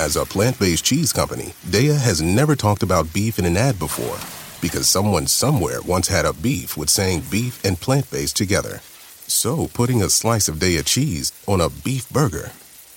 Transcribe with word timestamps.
As 0.00 0.16
a 0.16 0.24
plant 0.24 0.58
based 0.58 0.86
cheese 0.86 1.12
company, 1.12 1.52
Daiya 1.66 2.00
has 2.00 2.22
never 2.22 2.56
talked 2.56 2.82
about 2.82 3.12
beef 3.12 3.38
in 3.38 3.44
an 3.44 3.58
ad 3.58 3.78
before 3.78 4.18
because 4.62 4.88
someone 4.88 5.26
somewhere 5.26 5.82
once 5.82 6.08
had 6.08 6.24
a 6.24 6.32
beef 6.32 6.74
with 6.74 6.88
saying 6.88 7.24
beef 7.30 7.62
and 7.66 7.78
plant 7.78 8.10
based 8.10 8.34
together. 8.34 8.78
So 9.26 9.68
putting 9.74 10.00
a 10.00 10.08
slice 10.08 10.48
of 10.48 10.56
Daiya 10.56 10.86
cheese 10.86 11.32
on 11.46 11.60
a 11.60 11.68
beef 11.68 12.08
burger, 12.08 12.52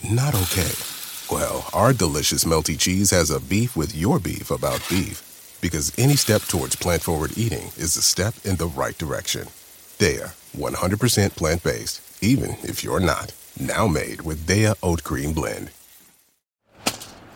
not 0.09 0.33
okay. 0.33 0.71
Well, 1.29 1.67
our 1.73 1.91
delicious 1.91 2.45
melty 2.45 2.79
cheese 2.79 3.11
has 3.11 3.29
a 3.29 3.41
beef 3.41 3.75
with 3.75 3.93
your 3.93 4.17
beef 4.17 4.49
about 4.49 4.87
beef 4.89 5.59
because 5.59 5.91
any 5.97 6.15
step 6.15 6.43
towards 6.43 6.77
plant 6.77 7.01
forward 7.01 7.37
eating 7.37 7.65
is 7.75 7.97
a 7.97 8.01
step 8.01 8.33
in 8.45 8.55
the 8.55 8.67
right 8.67 8.97
direction. 8.97 9.49
Daiya, 9.99 10.31
100% 10.55 11.35
plant 11.35 11.63
based, 11.63 11.99
even 12.23 12.51
if 12.63 12.81
you're 12.81 13.01
not. 13.01 13.33
Now 13.59 13.89
made 13.89 14.21
with 14.21 14.47
Daiya 14.47 14.75
Oat 14.81 15.03
Cream 15.03 15.33
Blend. 15.33 15.69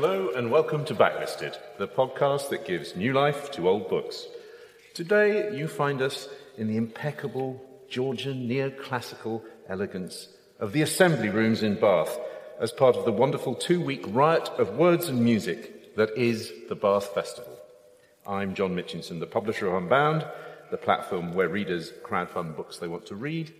Hello 0.00 0.30
and 0.30 0.52
welcome 0.52 0.84
to 0.84 0.94
Backlisted, 0.94 1.56
the 1.76 1.88
podcast 1.88 2.50
that 2.50 2.64
gives 2.64 2.94
new 2.94 3.12
life 3.12 3.50
to 3.50 3.68
old 3.68 3.88
books. 3.88 4.28
Today 4.94 5.52
you 5.56 5.66
find 5.66 6.00
us 6.02 6.28
in 6.56 6.68
the 6.68 6.76
impeccable 6.76 7.60
Georgian 7.88 8.48
neoclassical 8.48 9.42
elegance 9.68 10.28
of 10.60 10.72
the 10.72 10.82
assembly 10.82 11.30
rooms 11.30 11.64
in 11.64 11.80
Bath 11.80 12.16
as 12.60 12.70
part 12.70 12.94
of 12.94 13.06
the 13.06 13.10
wonderful 13.10 13.56
two 13.56 13.80
week 13.80 14.04
riot 14.06 14.48
of 14.50 14.76
words 14.76 15.08
and 15.08 15.20
music 15.20 15.96
that 15.96 16.16
is 16.16 16.52
the 16.68 16.76
Bath 16.76 17.12
Festival. 17.12 17.58
I'm 18.24 18.54
John 18.54 18.76
Mitchinson, 18.76 19.18
the 19.18 19.26
publisher 19.26 19.66
of 19.66 19.82
Unbound, 19.82 20.24
the 20.70 20.76
platform 20.76 21.34
where 21.34 21.48
readers 21.48 21.92
crowdfund 22.04 22.54
books 22.54 22.78
they 22.78 22.86
want 22.86 23.06
to 23.06 23.16
read 23.16 23.52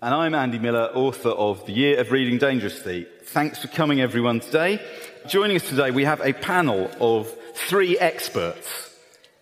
and 0.00 0.14
I'm 0.14 0.32
Andy 0.32 0.60
Miller, 0.60 0.90
author 0.94 1.30
of 1.30 1.66
The 1.66 1.72
Year 1.72 1.98
of 1.98 2.12
Reading 2.12 2.38
Dangerously. 2.38 3.08
Thanks 3.24 3.58
for 3.58 3.66
coming, 3.66 4.00
everyone, 4.00 4.38
today. 4.38 4.80
Joining 5.26 5.56
us 5.56 5.68
today, 5.68 5.90
we 5.90 6.04
have 6.04 6.20
a 6.20 6.32
panel 6.32 6.88
of 7.00 7.28
three 7.54 7.98
experts. 7.98 8.96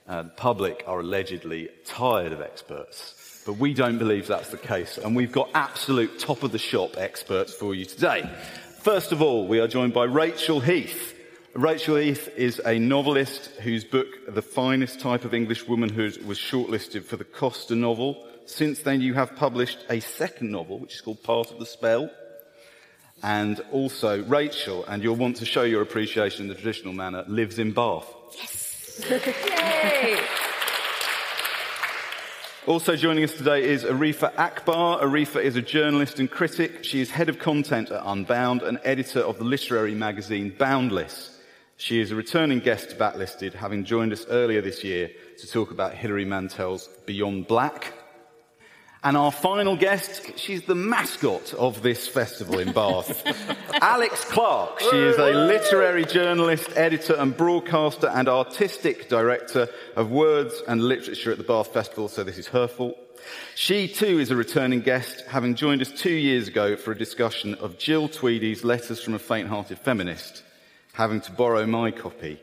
Uh, 0.09 0.23
the 0.23 0.31
public 0.31 0.83
are 0.87 1.01
allegedly 1.01 1.69
tired 1.85 2.33
of 2.33 2.41
experts, 2.41 3.43
but 3.45 3.59
we 3.59 3.75
don't 3.75 3.99
believe 3.99 4.29
that's 4.29 4.49
the 4.49 4.57
case, 4.57 4.97
and 4.97 5.15
we've 5.15 5.31
got 5.31 5.51
absolute 5.55 6.19
top 6.19 6.43
of 6.43 6.53
the 6.53 6.59
shop 6.59 6.97
experts 6.97 7.53
for 7.53 7.75
you 7.75 7.85
today. 7.85 8.23
First 8.79 9.13
of 9.13 9.21
all, 9.21 9.47
we 9.47 9.61
are 9.61 9.69
joined 9.69 9.93
by 9.93 10.05
Rachel 10.05 10.61
Heath. 10.61 11.13
Rachel 11.53 11.97
Heath 11.97 12.31
is 12.35 12.63
a 12.65 12.79
novelist 12.79 13.49
whose 13.61 13.85
book, 13.85 14.09
The 14.27 14.43
Finest 14.43 15.01
Type 15.01 15.27
of 15.27 15.35
English 15.35 15.69
Womanhood, 15.69 16.25
was 16.25 16.39
shortlisted 16.39 17.05
for 17.05 17.17
the 17.19 17.25
Costa 17.25 17.75
novel 17.75 18.27
since 18.47 18.81
then, 18.81 19.01
you 19.01 19.15
have 19.15 19.37
published 19.37 19.79
a 19.91 20.01
second 20.01 20.51
novel, 20.51 20.79
which 20.79 20.95
is 20.95 21.01
called 21.01 21.23
Part 21.23 21.51
of 21.51 21.59
the 21.59 21.67
Spell. 21.67 22.11
And 23.23 23.61
also, 23.73 24.23
Rachel, 24.25 24.85
and 24.85 25.03
you'll 25.03 25.17
want 25.17 25.37
to 25.37 25.47
show 25.47 25.63
your 25.63 25.83
appreciation 25.83 26.43
in 26.43 26.49
the 26.49 26.55
traditional 26.55 26.93
manner, 26.93 27.25
lives 27.27 27.59
in 27.59 27.73
Bath. 27.73 28.07
Yes! 28.37 29.05
Yay! 29.11 30.21
Also 32.67 32.97
joining 32.97 33.23
us 33.23 33.33
today 33.33 33.63
is 33.63 33.85
Arifa 33.85 34.37
Akbar. 34.37 35.01
Arifa 35.01 35.41
is 35.41 35.55
a 35.55 35.63
journalist 35.63 36.19
and 36.19 36.29
critic. 36.29 36.83
She 36.83 37.01
is 37.01 37.11
head 37.11 37.29
of 37.29 37.39
content 37.39 37.93
at 37.93 38.03
Unbound 38.05 38.63
and 38.63 38.81
editor 38.83 39.21
of 39.21 39.39
the 39.39 39.45
literary 39.45 39.95
magazine 39.95 40.53
Boundless. 40.59 41.41
She 41.77 42.01
is 42.01 42.11
a 42.11 42.17
returning 42.17 42.59
guest 42.59 42.91
to 42.91 42.97
Backlisted, 42.97 43.53
having 43.55 43.85
joined 43.85 44.13
us 44.13 44.27
earlier 44.29 44.63
this 44.63 44.83
year 44.83 45.13
to 45.39 45.47
talk 45.47 45.71
about 45.71 45.95
Hilary 45.95 46.25
Mantel's 46.25 46.89
Beyond 47.07 47.47
Black, 47.47 47.93
and 49.05 49.17
our 49.17 49.31
final 49.31 49.77
guest, 49.77 50.39
she's 50.39 50.63
the 50.63 50.75
mascot 50.75 51.55
of 51.55 51.83
this 51.83 52.09
festival 52.09 52.59
in 52.59 52.73
Bath. 52.73 53.23
Alex 53.81 54.25
Clark. 54.25 54.81
She 54.81 54.99
is 54.99 55.17
a 55.17 55.31
literary 55.31 56.05
journalist, 56.05 56.71
editor, 56.75 57.15
and 57.15 57.37
broadcaster, 57.37 58.09
and 58.09 58.29
artistic 58.29 59.09
director 59.09 59.69
of 59.95 60.11
words 60.11 60.63
and 60.67 60.83
literature 60.83 61.31
at 61.31 61.39
the 61.39 61.45
Bath 61.45 61.69
Festival, 61.69 62.09
so 62.09 62.25
this 62.25 62.39
is 62.39 62.49
her 62.49 62.67
fault. 62.67 62.97
She 63.55 63.89
too 63.89 64.19
is 64.19 64.31
a 64.31 64.37
returning 64.37 64.81
guest, 64.81 65.25
having 65.29 65.55
joined 65.55 65.83
us 65.83 65.91
two 65.91 66.13
years 66.13 66.49
ago 66.49 66.77
for 66.77 66.93
a 66.93 66.99
discussion 66.99 67.55
of 67.55 67.79
Jill 67.79 68.09
Tweedie's 68.09 68.65
Letters 68.65 69.03
from 69.03 69.15
a 69.15 69.19
Faint 69.19 69.49
Hearted 69.49 69.79
Feminist, 69.79 70.43
having 70.93 71.21
to 71.23 71.33
borrow 71.33 71.67
my 71.67 71.91
copy 71.91 72.41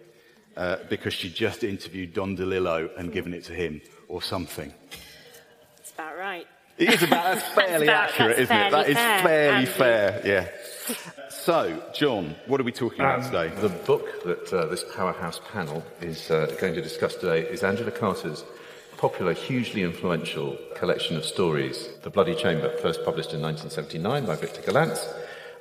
uh, 0.56 0.78
because 0.90 1.14
she 1.14 1.30
just 1.30 1.64
interviewed 1.64 2.14
Don 2.14 2.38
DeLillo 2.38 2.90
and 2.97 3.12
given 3.12 3.34
it 3.34 3.44
to 3.46 3.53
him 3.53 3.81
or 4.08 4.22
something. 4.22 4.74
That's 5.96 6.09
about 6.09 6.18
right. 6.18 6.48
It 6.78 6.90
is 6.94 7.04
about, 7.04 7.24
that's 7.36 7.48
fairly 7.54 7.88
about, 7.88 8.09
accurate, 8.09 8.38
that's 8.38 8.52
isn't 8.52 8.58
it? 8.58 8.72
That 8.72 8.90
is 8.90 8.96
fair, 8.96 9.22
fairly 9.22 9.56
Andy. 9.58 9.66
fair, 9.72 10.22
yeah. 10.26 10.48
So, 11.30 11.84
John, 11.94 12.36
what 12.48 12.59
are 12.59 12.64
we 12.64 12.72
talking 12.72 13.00
about 13.02 13.20
Um, 13.20 13.26
today? 13.26 13.62
The 13.62 13.70
book 13.70 14.24
that 14.24 14.52
uh, 14.53 14.66
this 14.68 14.84
powerhouse 14.96 15.40
panel 15.52 15.84
is 16.02 16.32
uh, 16.32 16.53
going 16.59 16.74
to 16.74 16.82
discuss 16.82 17.16
today 17.16 17.42
is 17.42 17.64
Angela 17.64 17.92
Carter's 17.92 18.44
popular, 18.98 19.34
hugely 19.34 19.84
influential 19.84 20.58
collection 20.76 21.16
of 21.16 21.26
stories, 21.26 21.90
The 22.03 22.09
Bloody 22.09 22.36
Chamber, 22.36 22.70
first 22.82 23.03
published 23.06 23.34
in 23.34 23.42
1979 23.42 24.26
by 24.26 24.36
Victor 24.36 24.62
Gollancz, 24.62 25.06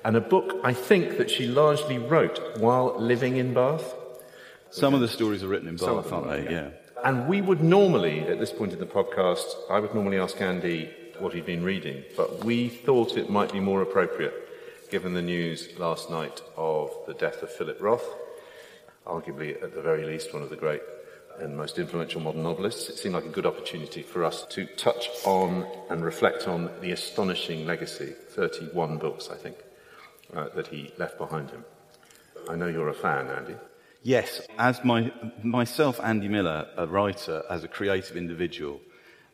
and 0.04 0.16
a 0.16 0.20
book 0.20 0.60
I 0.64 0.72
think 0.72 1.18
that 1.18 1.30
she 1.30 1.46
largely 1.46 1.98
wrote 1.98 2.40
while 2.58 2.96
living 2.98 3.36
in 3.36 3.52
Bath. 3.52 3.94
Some 4.70 4.94
of 4.94 5.00
the 5.00 5.08
stories 5.08 5.42
are 5.42 5.48
written 5.48 5.68
in 5.68 5.76
Bath, 5.76 6.12
aren't 6.12 6.26
are, 6.26 6.36
they? 6.40 6.50
Yeah. 6.50 6.68
And 7.04 7.26
we 7.26 7.40
would 7.40 7.60
normally, 7.60 8.20
at 8.20 8.38
this 8.38 8.52
point 8.52 8.72
in 8.72 8.78
the 8.78 8.86
podcast, 8.86 9.54
I 9.68 9.80
would 9.80 9.92
normally 9.92 10.18
ask 10.18 10.40
Andy 10.40 10.88
what 11.18 11.34
he'd 11.34 11.46
been 11.46 11.64
reading, 11.64 12.04
but 12.16 12.44
we 12.44 12.68
thought 12.68 13.16
it 13.16 13.28
might 13.28 13.52
be 13.52 13.58
more 13.58 13.82
appropriate, 13.82 14.88
given 14.88 15.12
the 15.12 15.22
news 15.22 15.68
last 15.78 16.10
night 16.10 16.40
of 16.56 16.90
the 17.08 17.14
death 17.14 17.42
of 17.42 17.50
Philip 17.50 17.82
Roth, 17.82 18.08
arguably, 19.04 19.60
at 19.60 19.74
the 19.74 19.82
very 19.82 20.04
least, 20.04 20.32
one 20.32 20.42
of 20.42 20.50
the 20.50 20.56
great 20.56 20.82
and 21.40 21.56
most 21.56 21.78
influential 21.78 22.20
modern 22.20 22.44
novelists. 22.44 22.88
It 22.88 22.98
seemed 22.98 23.14
like 23.14 23.24
a 23.24 23.30
good 23.30 23.46
opportunity 23.46 24.02
for 24.02 24.22
us 24.22 24.46
to 24.50 24.66
touch 24.66 25.08
on 25.24 25.66
and 25.90 26.04
reflect 26.04 26.46
on 26.46 26.70
the 26.80 26.92
astonishing 26.92 27.66
legacy 27.66 28.14
31 28.30 28.98
books, 28.98 29.28
I 29.28 29.36
think, 29.36 29.56
uh, 30.36 30.50
that 30.54 30.68
he 30.68 30.92
left 30.98 31.18
behind 31.18 31.50
him. 31.50 31.64
I 32.48 32.54
know 32.54 32.68
you're 32.68 32.88
a 32.90 32.94
fan, 32.94 33.28
Andy. 33.28 33.54
Yes, 34.02 34.40
as 34.58 34.84
my, 34.84 35.12
myself, 35.42 36.00
Andy 36.02 36.28
Miller, 36.28 36.66
a 36.76 36.86
writer, 36.86 37.44
as 37.48 37.62
a 37.62 37.68
creative 37.68 38.16
individual 38.16 38.80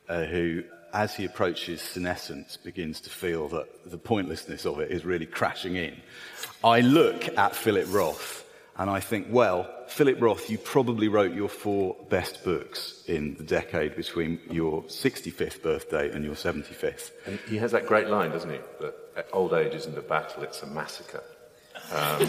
uh, 0.08 0.24
who, 0.24 0.62
as 0.92 1.14
he 1.14 1.24
approaches 1.24 1.80
senescence, 1.80 2.58
begins 2.58 3.00
to 3.02 3.10
feel 3.10 3.48
that 3.48 3.90
the 3.90 3.96
pointlessness 3.96 4.66
of 4.66 4.80
it 4.80 4.90
is 4.90 5.06
really 5.06 5.26
crashing 5.26 5.76
in, 5.76 5.96
I 6.62 6.80
look 6.80 7.28
at 7.38 7.56
Philip 7.56 7.86
Roth 7.88 8.44
and 8.76 8.90
I 8.90 9.00
think, 9.00 9.26
well, 9.30 9.68
Philip 9.88 10.20
Roth, 10.20 10.50
you 10.50 10.58
probably 10.58 11.08
wrote 11.08 11.34
your 11.34 11.48
four 11.48 11.96
best 12.10 12.44
books 12.44 13.02
in 13.06 13.36
the 13.36 13.44
decade 13.44 13.96
between 13.96 14.38
your 14.50 14.82
65th 14.84 15.62
birthday 15.62 16.12
and 16.12 16.24
your 16.24 16.34
75th. 16.34 17.10
And 17.26 17.40
he 17.48 17.56
has 17.56 17.72
that 17.72 17.86
great 17.86 18.08
line, 18.08 18.30
doesn't 18.30 18.50
he? 18.50 18.58
That 18.80 19.28
old 19.32 19.54
age 19.54 19.74
isn't 19.74 19.98
a 19.98 20.02
battle, 20.02 20.42
it's 20.42 20.62
a 20.62 20.66
massacre. 20.66 21.24
Um, 21.92 22.28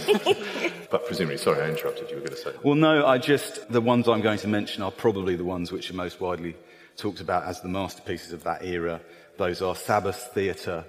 but 0.92 1.06
presumably, 1.06 1.38
sorry, 1.38 1.62
I 1.62 1.70
interrupted 1.70 2.10
you. 2.10 2.16
Were 2.18 2.22
going 2.22 2.36
to 2.36 2.38
say. 2.38 2.54
Well, 2.64 2.76
no, 2.76 3.06
I 3.06 3.18
just, 3.18 3.70
the 3.72 3.82
ones 3.82 4.08
I'm 4.08 4.22
going 4.22 4.40
to 4.40 4.48
mention 4.48 4.84
are 4.84 4.92
probably 4.92 5.36
the 5.36 5.44
ones 5.44 5.72
which 5.72 5.90
are 5.90 5.96
most 5.96 6.20
widely 6.22 6.56
talked 6.98 7.22
about 7.22 7.46
as 7.46 7.62
the 7.62 7.70
masterpieces 7.70 8.34
of 8.34 8.44
that 8.44 8.64
era. 8.64 9.02
Those 9.38 9.62
are 9.62 9.76
Sabbath 9.76 10.32
Theatre, 10.34 10.86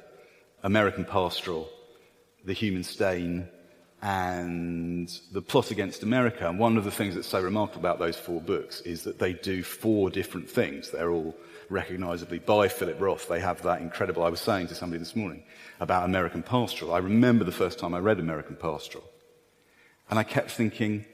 American 0.62 1.04
Pastoral, 1.04 1.68
The 2.44 2.52
Human 2.52 2.84
Stain, 2.84 3.48
and 4.02 5.08
The 5.32 5.42
Plot 5.42 5.70
Against 5.70 6.02
America. 6.02 6.48
And 6.48 6.58
one 6.58 6.76
of 6.76 6.84
the 6.84 6.90
things 6.90 7.14
that's 7.14 7.28
so 7.28 7.40
remarkable 7.40 7.80
about 7.80 7.98
those 7.98 8.16
four 8.16 8.40
books 8.40 8.80
is 8.80 9.04
that 9.04 9.18
they 9.18 9.34
do 9.34 9.62
four 9.62 10.10
different 10.10 10.48
things. 10.48 10.90
They're 10.90 11.10
all 11.10 11.36
recognizably 11.70 12.40
by 12.40 12.68
Philip 12.68 13.00
Roth. 13.00 13.28
They 13.28 13.40
have 13.40 13.62
that 13.62 13.80
incredible, 13.80 14.22
I 14.22 14.28
was 14.28 14.40
saying 14.40 14.66
to 14.66 14.74
somebody 14.74 14.98
this 14.98 15.16
morning 15.16 15.44
about 15.78 16.04
American 16.04 16.42
Pastoral. 16.42 16.92
I 16.92 16.98
remember 16.98 17.44
the 17.44 17.52
first 17.52 17.78
time 17.78 17.94
I 17.94 18.00
read 18.00 18.18
American 18.18 18.56
Pastoral. 18.56 19.04
And 20.10 20.18
I 20.18 20.24
kept 20.24 20.50
thinking, 20.50 21.06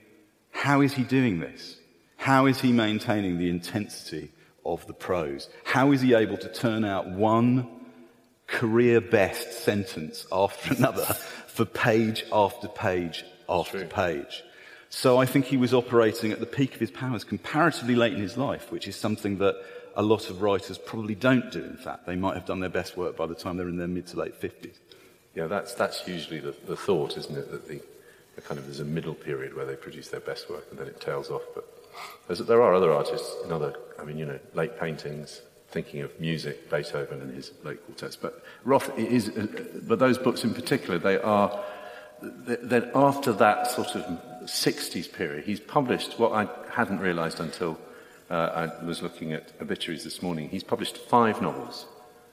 how 0.51 0.81
is 0.81 0.95
he 0.95 1.05
doing 1.05 1.39
this? 1.39 1.79
How 2.17 2.47
is 2.47 2.61
he 2.61 2.73
maintaining 2.73 3.39
the 3.39 3.51
intensity 3.51 4.33
of 4.65 4.87
the 4.87 4.95
prose? 4.95 5.49
How 5.65 5.93
is 5.93 6.01
he 6.01 6.15
able 6.15 6.39
to 6.39 6.49
turn 6.53 6.85
out 6.85 7.09
one 7.09 7.69
career 8.47 9.01
best 9.01 9.53
sentence 9.65 10.27
after 10.33 10.75
another 10.75 11.05
for 11.47 11.67
page 11.67 12.25
after 12.33 12.69
page 12.69 13.25
after 13.49 13.81
True. 13.81 13.89
page? 13.89 14.43
So 14.89 15.19
I 15.19 15.27
think 15.27 15.45
he 15.45 15.59
was 15.59 15.75
operating 15.75 16.33
at 16.33 16.41
the 16.41 16.47
peak 16.47 16.75
of 16.75 16.81
his 16.81 16.91
powers 16.91 17.23
comparatively 17.23 17.97
late 17.97 18.15
in 18.15 18.21
his 18.21 18.39
life, 18.39 18.73
which 18.73 18.89
is 18.89 18.97
something 18.97 19.39
that 19.39 19.57
a 19.97 20.03
lot 20.03 20.29
of 20.29 20.43
writers 20.43 20.79
probably 20.79 21.15
don't 21.15 21.51
do, 21.51 21.65
in 21.65 21.77
fact. 21.77 22.07
They 22.07 22.17
might 22.17 22.35
have 22.35 22.45
done 22.45 22.61
their 22.61 22.69
best 22.69 22.97
work 22.97 23.17
by 23.17 23.27
the 23.27 23.35
time 23.35 23.57
they're 23.57 23.69
in 23.69 23.79
their 23.79 23.89
mid 23.89 24.07
to 24.09 24.19
late 24.19 24.41
50s. 24.41 24.77
Yeah, 25.35 25.47
that's, 25.47 25.75
that's 25.75 26.07
usually 26.07 26.39
the, 26.39 26.55
the 26.67 26.77
thought, 26.77 27.17
isn't 27.17 27.37
it? 27.37 27.51
That 27.51 27.67
the, 27.67 27.81
the 28.37 28.43
kind 28.43 28.59
of 28.59 28.67
there's 28.67 28.81
a 28.81 28.85
middle 28.85 29.15
period 29.15 29.55
where 29.55 29.65
they 29.65 29.75
produce 29.75 30.09
their 30.09 30.21
best 30.21 30.51
work 30.51 30.67
and 30.71 30.79
then 30.79 30.87
it 30.87 31.01
tails 31.01 31.31
off. 31.31 31.43
But 31.55 32.47
there 32.47 32.63
are 32.63 32.75
other 32.75 32.93
artists 32.93 33.35
in 33.45 33.53
other, 33.53 33.75
I 33.99 34.05
mean, 34.05 34.19
you 34.19 34.27
know, 34.27 34.39
late 34.55 34.79
paintings, 34.79 35.41
thinking 35.69 36.03
of 36.03 36.19
music, 36.21 36.71
Beethoven 36.71 37.23
and 37.23 37.35
his 37.35 37.53
late 37.65 37.85
quartets. 37.87 38.17
But 38.17 38.43
Roth 38.65 38.97
is, 38.99 39.31
uh, 39.31 39.47
but 39.83 39.99
those 39.99 40.19
books 40.19 40.45
in 40.45 40.53
particular, 40.53 40.99
they 40.99 41.19
are, 41.19 41.65
then 42.21 42.91
after 42.95 43.33
that 43.33 43.71
sort 43.71 43.95
of 43.95 44.05
60s 44.45 45.11
period, 45.11 45.45
he's 45.45 45.61
published 45.61 46.19
what 46.19 46.33
I 46.33 46.49
hadn't 46.71 47.01
realized 47.01 47.41
until 47.41 47.79
uh, 48.31 48.69
I 48.81 48.85
was 48.85 49.03
looking 49.03 49.33
at 49.33 49.53
obituaries 49.61 50.05
this 50.05 50.23
morning. 50.23 50.49
He's 50.49 50.65
published 50.65 50.97
five 50.97 51.41
novels 51.41 51.87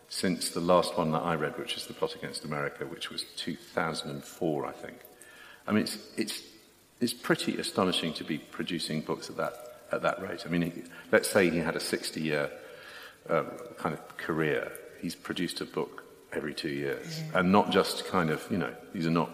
since 0.10 0.50
the 0.50 0.60
last 0.60 0.98
one 0.98 1.12
that 1.12 1.22
I 1.22 1.36
read, 1.36 1.57
which 1.57 1.75
is 1.75 1.86
The 1.88 1.94
Plot 1.94 2.16
Against 2.16 2.45
America, 2.45 2.86
which 2.86 3.10
was 3.10 3.25
2004, 3.38 4.66
I 4.66 4.72
think. 4.72 5.00
I 5.68 5.72
mean, 5.72 5.84
it's, 5.84 5.98
it's, 6.18 6.42
it's 7.00 7.13
pretty 7.13 7.57
astonishing 7.57 8.13
to 8.13 8.24
be 8.24 8.38
producing 8.38 9.01
books 9.01 9.30
at 9.30 9.38
that, 9.38 9.54
at 9.92 10.01
that 10.01 10.22
rate. 10.22 10.44
I 10.45 10.50
mean, 10.50 10.62
he, 10.63 10.84
let's 11.12 11.30
say 11.30 11.50
he 11.50 11.57
had 11.57 11.75
a 11.75 11.80
60 11.80 12.22
year 12.22 12.51
um, 13.30 13.48
kind 13.78 13.94
of 13.94 14.18
career. 14.18 14.72
He's 15.01 15.16
produced 15.16 15.62
a 15.62 15.66
book 15.66 16.04
every 16.31 16.54
two 16.54 16.69
years. 16.69 17.19
Yeah. 17.19 17.40
And 17.40 17.51
not 17.51 17.72
just 17.72 18.06
kind 18.07 18.30
of, 18.30 18.45
you 18.50 18.57
know, 18.57 18.74
these 18.94 19.07
are 19.07 19.12
not 19.12 19.30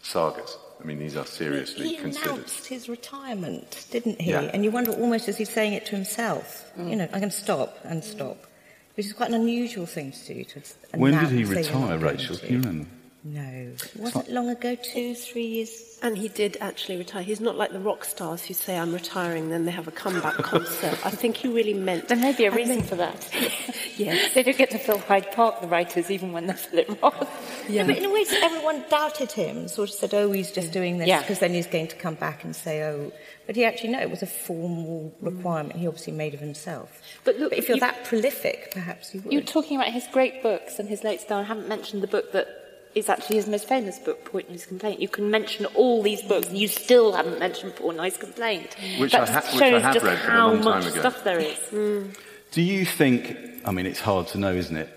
sagas. 0.00 0.56
I 0.80 0.84
mean, 0.84 0.98
these 0.98 1.16
are 1.16 1.26
seriously 1.26 1.88
he 1.88 1.96
considered. 1.96 2.26
He 2.26 2.34
announced 2.34 2.66
his 2.66 2.88
retirement, 2.88 3.86
didn't 3.90 4.20
he? 4.20 4.30
Yeah. 4.30 4.42
And 4.42 4.64
you 4.64 4.70
wonder 4.70 4.92
almost 4.92 5.28
as 5.28 5.36
he's 5.36 5.50
saying 5.50 5.72
it 5.72 5.86
to 5.86 5.96
himself, 5.96 6.70
mm. 6.78 6.90
you 6.90 6.96
know, 6.96 7.04
I'm 7.04 7.20
going 7.20 7.30
to 7.30 7.30
stop 7.30 7.78
and 7.84 8.04
stop, 8.04 8.46
which 8.94 9.06
is 9.06 9.12
quite 9.12 9.30
an 9.30 9.34
unusual 9.34 9.86
thing 9.86 10.12
to 10.12 10.34
do. 10.34 10.44
To 10.44 10.62
when 10.94 11.14
did 11.14 11.30
he 11.30 11.44
retire, 11.44 11.98
Rachel? 11.98 12.36
Do 12.36 12.46
you 12.46 12.58
remember? 12.58 12.88
No, 13.28 13.42
it 13.42 13.90
wasn't 13.96 14.30
long 14.30 14.48
ago, 14.48 14.76
two, 14.76 15.14
three 15.14 15.46
years. 15.46 15.98
And 16.02 16.16
he 16.16 16.28
did 16.28 16.58
actually 16.60 16.96
retire. 16.98 17.22
He's 17.22 17.40
not 17.40 17.56
like 17.56 17.72
the 17.72 17.80
rock 17.80 18.04
stars 18.04 18.44
who 18.44 18.54
say, 18.54 18.78
I'm 18.78 18.92
retiring, 18.92 19.48
then 19.48 19.64
they 19.64 19.72
have 19.72 19.88
a 19.88 19.90
comeback 19.90 20.34
concert. 20.36 21.04
I 21.04 21.10
think 21.10 21.36
he 21.36 21.48
really 21.48 21.74
meant... 21.74 22.06
There 22.08 22.16
may 22.16 22.34
be 22.34 22.44
a 22.44 22.52
reason 22.52 22.82
for 22.82 22.94
that. 22.96 23.28
yes. 23.96 24.32
They 24.34 24.42
don't 24.42 24.56
get 24.56 24.70
to 24.70 24.78
fill 24.78 24.98
Hyde 24.98 25.32
Park, 25.32 25.60
the 25.60 25.66
writers, 25.66 26.10
even 26.10 26.32
when 26.32 26.46
they're 26.46 26.56
Philip 26.56 26.98
Roth. 27.02 27.66
Yeah. 27.68 27.86
but 27.86 27.96
in 27.96 28.04
a 28.04 28.10
way, 28.10 28.24
everyone 28.42 28.84
doubted 28.88 29.32
him, 29.32 29.66
sort 29.66 29.88
of 29.88 29.94
said, 29.96 30.14
oh, 30.14 30.30
he's 30.30 30.52
just 30.52 30.72
doing 30.72 30.98
this, 30.98 31.06
because 31.06 31.36
yeah. 31.36 31.40
then 31.40 31.54
he's 31.54 31.66
going 31.66 31.88
to 31.88 31.96
come 31.96 32.14
back 32.14 32.44
and 32.44 32.54
say, 32.54 32.84
oh... 32.84 33.12
But 33.46 33.54
he 33.54 33.64
actually, 33.64 33.90
no, 33.90 34.00
it 34.00 34.10
was 34.10 34.22
a 34.22 34.26
formal 34.26 35.14
requirement 35.20 35.78
he 35.78 35.86
obviously 35.86 36.12
made 36.12 36.34
of 36.34 36.40
himself. 36.40 37.00
But 37.22 37.38
look, 37.38 37.50
but 37.50 37.58
if 37.60 37.68
you're 37.68 37.76
you, 37.76 37.80
that 37.80 38.04
prolific, 38.04 38.72
perhaps 38.72 39.14
you 39.14 39.20
would. 39.20 39.32
You're 39.32 39.42
talking 39.42 39.76
about 39.76 39.92
his 39.92 40.04
great 40.12 40.42
books 40.42 40.80
and 40.80 40.88
his 40.88 41.04
late 41.04 41.20
style. 41.20 41.38
I 41.38 41.44
haven't 41.44 41.68
mentioned 41.68 42.02
the 42.02 42.08
book 42.08 42.32
that 42.32 42.65
is 42.96 43.10
actually 43.10 43.36
his 43.36 43.46
most 43.46 43.68
famous 43.68 43.98
book, 43.98 44.24
Portnoy's 44.24 44.64
Complaint. 44.64 45.00
You 45.00 45.08
can 45.08 45.30
mention 45.30 45.66
all 45.66 46.02
these 46.02 46.22
books, 46.22 46.48
and 46.48 46.56
you 46.56 46.66
still 46.66 47.12
haven't 47.12 47.38
mentioned 47.38 47.76
Portnoy's 47.76 48.16
Complaint. 48.16 48.74
Which, 48.98 49.14
I, 49.14 49.26
ha- 49.26 49.42
which 49.52 49.62
I, 49.62 49.78
have 49.78 50.02
read, 50.02 50.18
how 50.18 50.54
much 50.54 50.84
stuff 50.84 51.22
there 51.22 51.38
is. 51.38 51.58
Mm. 51.70 52.16
Do 52.52 52.62
you 52.62 52.86
think, 52.86 53.36
I 53.66 53.70
mean, 53.70 53.84
it's 53.84 54.00
hard 54.00 54.28
to 54.28 54.38
know, 54.38 54.54
isn't 54.54 54.76
it? 54.76 54.88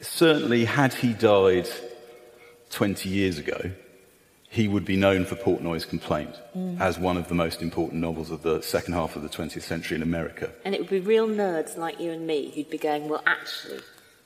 Certainly, 0.00 0.64
had 0.64 0.92
he 0.92 1.12
died 1.12 1.68
20 2.70 3.08
years 3.08 3.38
ago, 3.38 3.70
he 4.48 4.66
would 4.66 4.84
be 4.84 4.96
known 4.96 5.24
for 5.24 5.36
Portnoy's 5.36 5.84
Complaint 5.84 6.34
mm. 6.56 6.80
as 6.80 6.98
one 6.98 7.16
of 7.16 7.28
the 7.28 7.34
most 7.36 7.62
important 7.62 8.00
novels 8.00 8.32
of 8.32 8.42
the 8.42 8.60
second 8.60 8.94
half 8.94 9.14
of 9.14 9.22
the 9.22 9.28
20th 9.28 9.62
century 9.62 9.94
in 9.94 10.02
America. 10.02 10.50
And 10.64 10.74
it 10.74 10.80
would 10.80 10.90
be 10.90 10.98
real 10.98 11.28
nerds 11.28 11.76
like 11.76 12.00
you 12.00 12.10
and 12.10 12.26
me 12.26 12.50
who'd 12.52 12.68
be 12.68 12.78
going, 12.78 13.08
well, 13.08 13.22
actually, 13.24 13.78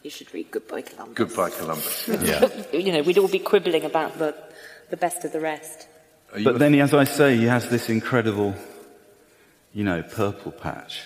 you 0.04 0.10
should 0.10 0.32
read 0.32 0.50
Goodbye 0.50 0.82
Columbus. 0.82 1.14
Goodbye 1.16 1.50
Columbus. 1.50 2.08
Yeah. 2.22 2.48
you 2.72 2.92
know, 2.92 3.02
we'd 3.02 3.18
all 3.18 3.28
be 3.28 3.38
quibbling 3.38 3.84
about 3.84 4.18
the, 4.18 4.36
the 4.90 4.96
best 4.96 5.24
of 5.24 5.32
the 5.32 5.40
rest. 5.40 5.88
But 6.44 6.58
then, 6.58 6.74
as 6.74 6.92
I 6.92 7.04
say, 7.04 7.36
he 7.36 7.44
has 7.44 7.68
this 7.70 7.88
incredible, 7.88 8.54
you 9.72 9.84
know, 9.84 10.02
purple 10.02 10.52
patch. 10.52 11.02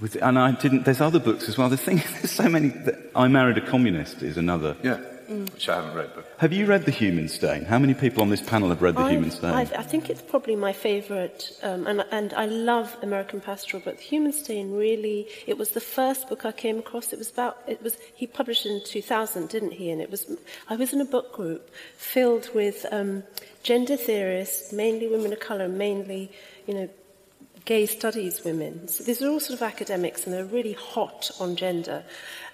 With, 0.00 0.16
and 0.16 0.38
I 0.38 0.52
didn't, 0.52 0.84
there's 0.84 1.00
other 1.00 1.20
books 1.20 1.48
as 1.48 1.56
well. 1.56 1.68
The 1.68 1.76
thing, 1.76 1.98
is, 1.98 2.12
there's 2.12 2.30
so 2.30 2.48
many. 2.48 2.72
I 3.14 3.28
Married 3.28 3.58
a 3.58 3.66
Communist 3.66 4.22
is 4.22 4.36
another. 4.36 4.76
Yeah 4.82 5.11
mm. 5.32 5.52
which 5.52 5.68
I 5.68 5.76
haven't 5.76 5.94
read. 5.94 6.10
But... 6.14 6.32
Have 6.38 6.52
you 6.52 6.66
read 6.66 6.84
The 6.84 6.90
Human 6.90 7.28
Stain? 7.28 7.64
How 7.64 7.78
many 7.78 7.94
people 7.94 8.22
on 8.22 8.30
this 8.30 8.40
panel 8.40 8.68
have 8.68 8.82
read 8.82 8.96
The 8.96 9.00
I've, 9.00 9.12
Human 9.12 9.30
Stain? 9.30 9.52
I've, 9.52 9.72
i 9.72 9.82
think 9.82 10.10
it's 10.10 10.22
probably 10.22 10.56
my 10.56 10.72
favourite, 10.72 11.50
um, 11.62 11.86
and, 11.86 12.04
and 12.10 12.32
I 12.34 12.46
love 12.46 12.96
American 13.02 13.40
Pastoral, 13.40 13.82
but 13.84 13.96
The 13.96 14.02
Human 14.02 14.32
Stain 14.32 14.72
really, 14.72 15.28
it 15.46 15.58
was 15.58 15.70
the 15.70 15.80
first 15.80 16.28
book 16.28 16.44
I 16.44 16.52
came 16.52 16.78
across. 16.78 17.12
It 17.12 17.18
was 17.18 17.30
about, 17.30 17.58
it 17.66 17.82
was, 17.82 17.96
he 18.14 18.26
published 18.26 18.66
in 18.66 18.82
2000, 18.84 19.48
didn't 19.48 19.72
he? 19.72 19.90
And 19.90 20.00
it 20.00 20.10
was, 20.10 20.30
I 20.68 20.76
was 20.76 20.92
in 20.92 21.00
a 21.00 21.06
book 21.06 21.32
group 21.32 21.70
filled 21.96 22.50
with 22.54 22.86
um, 22.92 23.22
gender 23.62 23.96
theorists, 23.96 24.72
mainly 24.72 25.08
women 25.08 25.32
of 25.32 25.40
colour, 25.40 25.68
mainly, 25.68 26.30
you 26.66 26.74
know, 26.74 26.88
gay 27.64 27.86
studies 27.86 28.44
women. 28.44 28.88
So 28.88 29.04
these 29.04 29.22
are 29.22 29.28
all 29.28 29.40
sort 29.40 29.56
of 29.58 29.62
academics 29.62 30.24
and 30.24 30.34
they're 30.34 30.44
really 30.44 30.72
hot 30.72 31.30
on 31.38 31.56
gender. 31.56 32.04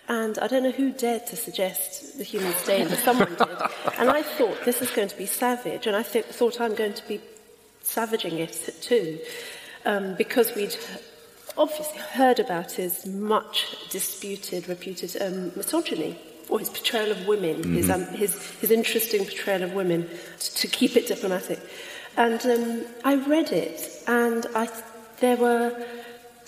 And 0.09 0.39
I 0.39 0.47
don't 0.47 0.63
know 0.63 0.71
who 0.71 0.91
dared 0.91 1.27
to 1.27 1.37
suggest 1.37 2.17
the 2.17 2.25
human 2.25 2.53
stain, 2.55 2.89
but 2.89 2.99
someone 2.99 3.35
did. 3.35 3.49
And 3.99 4.09
I 4.09 4.23
thought 4.23 4.65
this 4.65 4.81
is 4.81 4.91
going 4.91 5.09
to 5.09 5.17
be 5.17 5.27
savage, 5.27 5.87
and 5.87 5.95
I 5.95 6.03
th- 6.03 6.25
thought 6.25 6.63
I'm 6.63 6.75
going 6.75 6.95
to 6.95 7.07
be 7.07 7.21
savaging 7.83 8.39
it 8.39 8.75
too, 8.81 9.19
um, 9.85 10.15
because 10.15 10.55
we'd 10.55 10.77
obviously 11.59 11.99
heard 11.99 12.39
about 12.41 12.73
his 12.73 13.05
much 13.05 13.77
disputed, 13.91 14.67
reputed 14.67 15.21
um, 15.21 15.53
misogyny, 15.55 16.19
or 16.49 16.59
his 16.59 16.71
portrayal 16.71 17.11
of 17.11 17.27
women, 17.27 17.57
mm-hmm. 17.57 17.75
his, 17.75 17.91
um, 17.91 18.05
his, 18.07 18.51
his 18.61 18.71
interesting 18.71 19.25
portrayal 19.25 19.63
of 19.63 19.75
women, 19.75 20.09
to, 20.39 20.55
to 20.55 20.69
keep 20.69 20.97
it 20.97 21.07
diplomatic. 21.07 21.61
And 22.17 22.41
um, 22.47 22.87
I 23.05 23.17
read 23.17 23.53
it, 23.53 24.03
and 24.07 24.47
I, 24.55 24.71
there 25.21 25.37
were, 25.37 25.87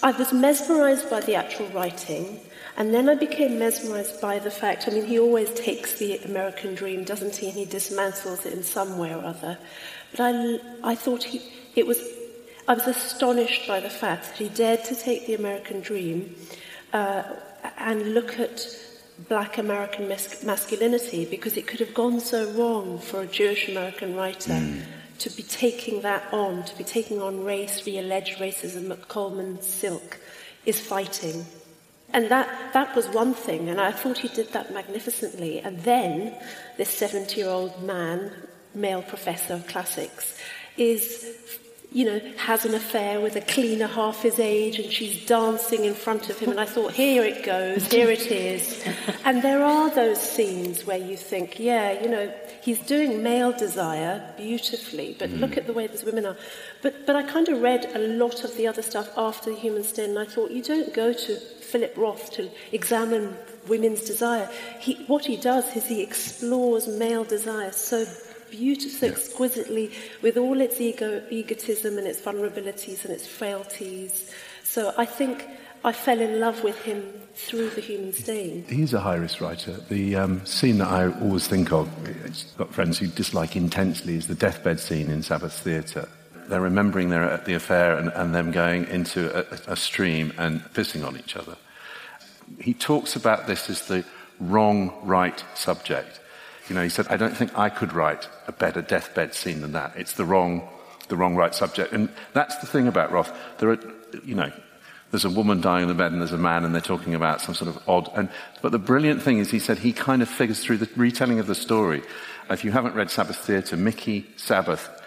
I 0.03 0.13
was 0.13 0.33
mesmerized 0.33 1.11
by 1.11 1.21
the 1.21 1.35
actual 1.35 1.69
writing. 1.69 2.41
And 2.81 2.95
then 2.95 3.11
I 3.11 3.15
became 3.15 3.59
mesmerized 3.59 4.23
by 4.23 4.39
the 4.39 4.51
fact, 4.51 4.89
I 4.89 4.93
mean, 4.93 5.05
he 5.05 5.19
always 5.19 5.53
takes 5.53 5.99
the 5.99 6.17
American 6.25 6.75
dream, 6.75 7.05
doesn't 7.05 7.37
he? 7.37 7.49
And 7.51 7.55
he 7.55 7.67
dismantles 7.67 8.47
it 8.47 8.55
in 8.55 8.63
some 8.63 8.97
way 8.97 9.13
or 9.15 9.23
other. 9.23 9.59
But 10.13 10.21
I, 10.21 10.61
I 10.83 10.95
thought 10.95 11.23
he, 11.23 11.43
it 11.77 11.87
was, 11.87 12.03
I 12.67 12.73
was 12.73 12.87
astonished 12.87 13.69
by 13.69 13.81
the 13.81 13.91
fact 13.91 14.29
that 14.29 14.39
he 14.39 14.49
dared 14.49 14.83
to 14.85 14.95
take 14.95 15.27
the 15.27 15.35
American 15.35 15.83
dream 15.83 16.35
uh, 16.95 17.25
and 17.77 18.15
look 18.15 18.41
at 18.41 18.67
black 19.29 19.59
American 19.59 20.09
mas- 20.09 20.43
masculinity 20.43 21.27
because 21.27 21.59
it 21.59 21.67
could 21.67 21.81
have 21.81 21.93
gone 21.93 22.19
so 22.19 22.51
wrong 22.53 22.99
for 22.99 23.21
a 23.21 23.27
Jewish 23.27 23.69
American 23.69 24.17
writer. 24.17 24.53
Mm. 24.53 24.85
To 25.19 25.29
be 25.29 25.43
taking 25.43 26.01
that 26.01 26.33
on, 26.33 26.65
to 26.65 26.79
be 26.79 26.85
taking 26.85 27.21
on 27.21 27.45
race, 27.45 27.83
the 27.83 27.99
alleged 27.99 28.39
racism 28.39 28.89
that 28.89 29.07
Coleman 29.09 29.61
Silk 29.61 30.19
is 30.65 30.81
fighting. 30.81 31.45
And 32.13 32.29
that, 32.31 32.73
that 32.73 32.97
was 32.97 33.09
one 33.09 33.35
thing, 33.35 33.69
and 33.69 33.81
I 33.81 33.93
thought 33.93 34.19
he 34.19 34.29
did 34.29 34.53
that 34.53 34.73
magnificently. 34.73 35.61
And 35.61 35.79
then 35.81 36.35
this 36.77 36.91
70 36.91 37.41
year 37.41 37.49
old 37.49 37.83
man, 37.83 38.33
male 38.75 39.03
professor 39.03 39.55
of 39.55 39.67
classics, 39.69 40.37
is, 40.77 41.37
you 41.93 42.05
know, 42.05 42.21
has 42.37 42.65
an 42.65 42.75
affair 42.75 43.21
with 43.21 43.37
a 43.37 43.41
cleaner 43.41 43.87
half 43.87 44.23
his 44.23 44.41
age, 44.41 44.81
and 44.81 44.91
she's 44.91 45.25
dancing 45.25 45.85
in 45.85 45.95
front 45.95 46.31
of 46.31 46.39
him. 46.39 46.51
And 46.51 46.59
I 46.59 46.65
thought, 46.65 46.93
here 46.93 47.23
it 47.23 47.45
goes, 47.45 47.87
here 47.87 48.11
it 48.11 48.27
is. 48.27 48.85
And 49.25 49.43
there 49.43 49.63
are 49.63 49.91
those 49.95 50.21
scenes 50.21 50.85
where 50.85 50.99
you 50.99 51.17
think, 51.17 51.61
yeah, 51.61 52.03
you 52.03 52.09
know, 52.09 52.33
he's 52.63 52.81
doing 52.81 53.23
male 53.23 53.53
desire 53.53 54.35
beautifully, 54.37 55.15
but 55.17 55.31
mm. 55.31 55.39
look 55.39 55.57
at 55.57 55.67
the 55.69 55.73
way 55.73 55.87
these 55.87 56.03
women 56.05 56.27
are. 56.27 56.37
But, 56.83 57.07
but 57.07 57.15
I 57.15 57.23
kind 57.23 57.49
of 57.49 57.61
read 57.61 57.85
a 57.95 57.99
lot 57.99 58.43
of 58.43 58.57
the 58.57 58.67
other 58.67 58.83
stuff 58.83 59.09
after 59.17 59.51
the 59.51 59.57
Human 59.57 59.85
Stain, 59.85 60.11
and 60.11 60.19
I 60.19 60.25
thought, 60.25 60.51
you 60.51 60.63
don't 60.63 60.93
go 60.93 61.13
to 61.13 61.41
Philip 61.71 61.95
Roth 61.97 62.33
to 62.33 62.51
examine 62.73 63.37
women's 63.69 64.03
desire. 64.03 64.49
He, 64.81 64.95
what 65.07 65.25
he 65.25 65.37
does 65.37 65.77
is 65.77 65.87
he 65.87 66.03
explores 66.03 66.89
male 66.89 67.25
desire 67.25 67.73
so 67.73 68.05
beautifully, 68.51 69.11
so 69.11 69.15
exquisitely, 69.15 69.93
with 70.23 70.37
all 70.37 70.61
its 70.61 70.81
ego, 70.81 71.23
egotism 71.31 71.99
and 71.99 72.07
its 72.07 72.21
vulnerabilities 72.21 73.05
and 73.05 73.15
its 73.15 73.27
frailties. 73.27 74.33
So 74.65 74.93
I 74.99 75.07
think 75.07 75.47
I 75.85 75.93
fell 75.93 76.21
in 76.21 76.41
love 76.41 76.63
with 76.63 76.79
him 76.83 77.11
through 77.35 77.71
the 77.71 77.81
human 77.81 78.13
stain. 78.13 78.65
He's 78.69 78.93
a 78.93 79.01
high 79.01 79.15
risk 79.15 79.41
writer. 79.41 79.73
The 79.89 80.17
um, 80.17 80.45
scene 80.45 80.79
that 80.79 80.89
I 80.89 81.11
always 81.21 81.47
think 81.47 81.73
of, 81.73 81.89
it's 82.27 82.45
got 82.59 82.75
friends 82.75 82.99
who 82.99 83.07
dislike 83.07 83.57
intensely, 83.57 84.17
is 84.17 84.27
the 84.27 84.35
deathbed 84.35 84.79
scene 84.81 85.09
in 85.09 85.23
Sabbath 85.23 85.55
Theatre. 85.55 86.09
They're 86.51 86.61
remembering 86.61 87.11
their, 87.11 87.37
the 87.37 87.55
affair 87.55 87.97
and, 87.97 88.09
and 88.09 88.35
them 88.35 88.51
going 88.51 88.89
into 88.89 89.31
a, 89.33 89.73
a 89.73 89.77
stream 89.77 90.33
and 90.37 90.61
pissing 90.75 91.07
on 91.07 91.17
each 91.17 91.37
other. 91.37 91.57
He 92.61 92.75
talks 92.75 93.15
about 93.15 93.47
this 93.47 93.71
as 93.71 93.87
the 93.87 94.05
wrong, 94.41 94.93
right 95.05 95.45
subject. 95.55 96.19
You 96.69 96.75
know, 96.75 96.83
he 96.83 96.89
said, 96.89 97.07
I 97.09 97.17
don't 97.17 97.37
think 97.37 97.57
I 97.57 97.69
could 97.69 97.93
write 97.93 98.29
a 98.49 98.53
better 98.53 98.83
deathbed 98.83 99.33
scene 99.33 99.61
than 99.61 99.73
that. 99.73 99.93
It's 99.95 100.15
the 100.15 100.25
wrong, 100.25 100.69
the 101.09 101.17
wrong, 101.17 101.37
right 101.37 101.55
subject. 101.55 101.93
And 101.93 102.09
that's 102.33 102.57
the 102.57 102.67
thing 102.67 102.89
about 102.89 103.13
Roth. 103.13 103.33
There 103.59 103.71
are, 103.71 103.79
you 104.25 104.35
know, 104.35 104.51
there's 105.13 105.25
a 105.25 105.31
woman 105.31 105.61
dying 105.61 105.83
in 105.83 105.89
the 105.89 105.95
bed 105.95 106.11
and 106.11 106.21
there's 106.21 106.33
a 106.33 106.39
man 106.39 106.65
and 106.65 106.75
they're 106.75 106.83
talking 106.83 107.15
about 107.15 107.41
some 107.41 107.55
sort 107.55 107.69
of 107.69 107.81
odd. 107.89 108.11
And, 108.17 108.29
but 108.61 108.73
the 108.73 108.79
brilliant 108.81 109.23
thing 109.23 109.39
is 109.39 109.53
he 109.53 109.61
said 109.61 109.79
he 109.79 109.93
kind 109.93 110.21
of 110.21 110.29
figures 110.29 110.65
through 110.65 110.79
the 110.79 110.91
retelling 110.97 111.39
of 111.39 111.47
the 111.47 111.55
story. 111.55 112.03
If 112.51 112.65
you 112.65 112.73
haven't 112.73 112.97
read 112.97 113.09
Sabbath 113.09 113.37
Theatre, 113.37 113.77
Mickey 113.77 114.27
Sabbath, 114.37 115.00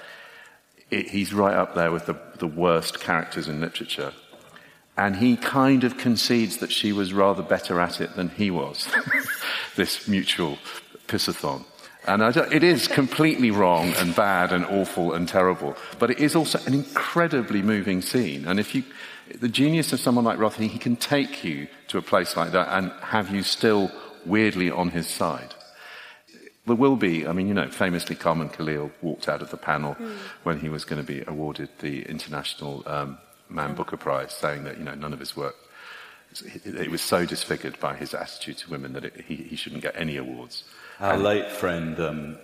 it, 0.94 1.10
he's 1.10 1.34
right 1.34 1.56
up 1.56 1.76
there 1.76 1.92
with 1.92 2.06
the, 2.06 2.16
the 2.40 2.48
worst 2.48 3.00
characters 3.00 3.48
in 3.48 3.60
literature. 3.60 4.14
And 4.96 5.16
he 5.16 5.36
kind 5.38 5.84
of 5.84 5.98
concedes 5.98 6.58
that 6.58 6.72
she 6.72 6.94
was 6.94 7.14
rather 7.14 7.42
better 7.42 7.80
at 7.80 8.00
it 8.00 8.16
than 8.16 8.30
he 8.30 8.52
was. 8.52 8.88
this 9.76 10.08
mutual 10.08 10.60
pissathon. 11.08 11.66
And 12.06 12.22
it 12.22 12.64
is 12.64 12.88
completely 12.88 13.50
wrong 13.50 13.94
and 13.94 14.14
bad 14.14 14.52
and 14.52 14.66
awful 14.66 15.14
and 15.14 15.28
terrible, 15.28 15.78
but 16.00 16.12
it 16.12 16.20
is 16.20 16.36
also 16.36 16.60
an 16.66 16.74
incredibly 16.74 17.62
moving 17.62 18.02
scene. 18.02 18.46
And 18.46 18.60
if 18.60 18.76
you, 18.76 18.84
the 19.40 19.48
genius 19.48 19.94
of 19.94 20.02
someone 20.02 20.26
like 20.26 20.38
Roth, 20.38 20.58
he 20.58 20.78
can 20.78 20.98
take 20.98 21.46
you 21.46 21.68
to 21.88 21.98
a 21.98 22.02
place 22.02 22.36
like 22.36 22.52
that 22.52 22.68
and 22.78 22.92
have 23.02 23.34
you 23.34 23.42
still 23.42 23.90
weirdly 24.26 24.70
on 24.70 24.90
his 24.90 25.08
side. 25.08 25.56
There 26.66 26.76
will 26.76 26.96
be, 26.96 27.28
I 27.28 27.34
mean, 27.34 27.48
you 27.48 27.54
know, 27.54 27.70
famously 27.70 28.16
Carmen 28.16 28.50
Callil 28.50 28.92
walked 29.02 29.28
out 29.28 29.42
of 29.42 29.52
the 29.52 29.58
panel 29.58 29.96
mm. 29.96 30.16
when 30.44 30.60
he 30.60 30.70
was 30.70 30.86
going 30.86 31.02
to 31.02 31.06
be 31.06 31.24
awarded 31.28 31.70
the 31.80 32.04
International 32.04 32.84
um, 32.88 33.18
Man. 33.50 33.76
Booker 33.76 33.98
Prize, 33.98 34.32
saying 34.32 34.64
that, 34.64 34.78
you 34.78 34.84
know, 34.84 34.96
none 34.96 35.12
of 35.12 35.20
his 35.20 35.36
work, 35.36 35.56
it, 36.66 36.90
was 36.90 37.02
so 37.02 37.26
disfigured 37.26 37.80
by 37.80 37.96
his 37.96 38.14
attitude 38.14 38.58
to 38.60 38.70
women 38.70 38.94
that 38.94 39.06
it, 39.06 39.26
he, 39.28 39.36
he, 39.36 39.56
shouldn't 39.56 39.82
get 39.82 39.96
any 39.96 40.18
awards. 40.18 40.64
Our 41.00 41.14
and, 41.14 41.24
late 41.24 41.52
friend 41.52 42.00
um, 42.00 42.38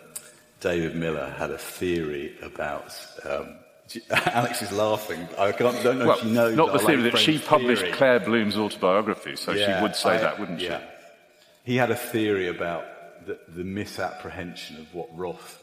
David 0.60 0.96
Miller 0.96 1.30
had 1.38 1.52
a 1.52 1.58
theory 1.58 2.36
about 2.42 2.96
um, 3.28 3.56
Alex 4.12 4.62
is 4.62 4.72
laughing. 4.72 5.28
I 5.38 5.52
don't 5.52 5.84
know 5.84 6.08
well, 6.08 6.18
if 6.18 6.24
you 6.24 6.32
know. 6.32 6.54
Not 6.54 6.74
the 6.74 6.80
theory 6.80 7.02
that 7.04 7.18
she 7.18 7.40
published 7.40 7.82
theory. 7.82 7.94
Claire 7.94 8.20
Bloom's 8.20 8.58
autobiography, 8.58 9.36
so 9.36 9.52
yeah, 9.52 9.78
she 9.78 9.84
would 9.84 9.96
say 9.96 10.12
I, 10.12 10.18
that, 10.18 10.40
wouldn't 10.40 10.60
yeah. 10.60 10.80
she? 10.80 11.72
He 11.72 11.76
had 11.78 11.90
a 11.90 11.96
theory 11.96 12.48
about 12.48 12.86
the, 13.30 13.40
the 13.50 13.64
misapprehension 13.64 14.78
of 14.78 14.92
what 14.92 15.08
Roth, 15.16 15.62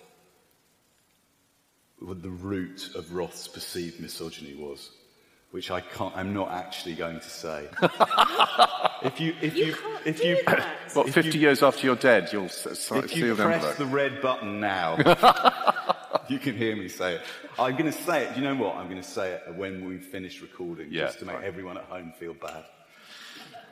what 1.99 2.23
the 2.23 2.31
root 2.31 2.91
of 2.95 3.13
Roth's 3.13 3.49
perceived 3.49 3.99
misogyny 3.99 4.55
was, 4.55 4.93
which 5.51 5.73
I 5.73 5.81
can't. 5.81 6.17
I'm 6.17 6.33
not 6.33 6.53
actually 6.53 6.95
going 6.95 7.19
to 7.19 7.29
say. 7.29 7.67
if 9.03 9.21
you, 9.21 9.35
if 9.43 9.57
you, 9.57 9.67
you 9.67 9.77
if 10.05 10.23
you, 10.23 10.39
what, 10.93 11.11
50 11.11 11.33
you, 11.33 11.41
years 11.41 11.65
after 11.65 11.85
you're 11.85 11.97
dead, 11.97 12.29
you'll 12.33 12.45
s- 12.45 12.89
if 12.93 13.17
you 13.17 13.35
press 13.35 13.77
the 13.77 13.87
red 13.87 14.23
button 14.23 14.61
now. 14.61 14.97
you 16.29 16.39
can 16.39 16.57
hear 16.57 16.77
me 16.77 16.87
say 16.87 17.17
it. 17.17 17.23
I'm 17.59 17.73
going 17.73 17.91
to 17.91 17.93
say 17.93 18.27
it. 18.27 18.35
Do 18.35 18.41
you 18.41 18.47
know 18.47 18.55
what? 18.55 18.77
I'm 18.77 18.89
going 18.89 19.03
to 19.03 19.09
say 19.09 19.33
it 19.33 19.57
when 19.57 19.89
we 19.89 19.99
finish 19.99 20.41
recording, 20.41 20.93
yeah, 20.93 21.07
just 21.07 21.19
to 21.19 21.25
make 21.25 21.37
right. 21.37 21.45
everyone 21.45 21.79
at 21.79 21.85
home 21.85 22.13
feel 22.17 22.35
bad. 22.35 22.65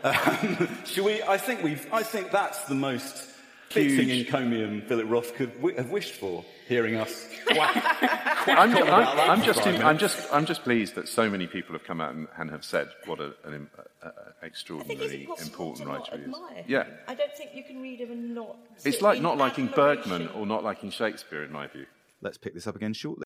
Um, 0.04 0.68
shall 0.84 1.04
we? 1.04 1.22
I 1.22 1.38
think 1.38 1.62
we've. 1.62 1.86
I 1.90 2.02
think 2.02 2.30
that's 2.30 2.64
the 2.64 2.74
most 2.74 3.33
fitting 3.74 4.10
encomium 4.10 4.82
Philip 4.82 5.06
Roth 5.08 5.34
could 5.34 5.54
w- 5.56 5.76
have 5.76 5.90
wished 5.90 6.14
for. 6.14 6.44
Hearing 6.66 6.96
us. 6.96 7.28
I'm, 7.50 8.74
I'm, 8.74 8.88
I'm, 9.30 9.42
just, 9.42 9.66
I'm, 9.66 9.98
just, 9.98 10.32
I'm 10.32 10.46
just 10.46 10.62
pleased 10.62 10.94
that 10.94 11.08
so 11.08 11.28
many 11.28 11.46
people 11.46 11.74
have 11.74 11.84
come 11.84 12.00
out 12.00 12.14
and, 12.14 12.26
and 12.38 12.50
have 12.50 12.64
said 12.64 12.88
what 13.04 13.20
a, 13.20 13.34
an 13.44 13.68
uh, 14.02 14.10
extraordinarily 14.42 15.28
important 15.42 15.88
writer 15.88 16.16
he 16.16 16.22
is. 16.22 16.36
Yeah. 16.66 16.84
I 17.06 17.14
don't 17.14 17.32
think 17.36 17.50
you 17.54 17.64
can 17.64 17.82
read 17.82 18.00
him 18.00 18.12
and 18.12 18.34
not. 18.34 18.56
It's 18.84 19.02
like 19.02 19.20
not 19.20 19.36
liking 19.36 19.66
Bergman 19.66 20.28
or 20.28 20.46
not 20.46 20.64
liking 20.64 20.90
Shakespeare, 20.90 21.44
in 21.44 21.52
my 21.52 21.66
view. 21.66 21.84
Let's 22.22 22.38
pick 22.38 22.54
this 22.54 22.66
up 22.66 22.76
again 22.76 22.94
shortly. 22.94 23.24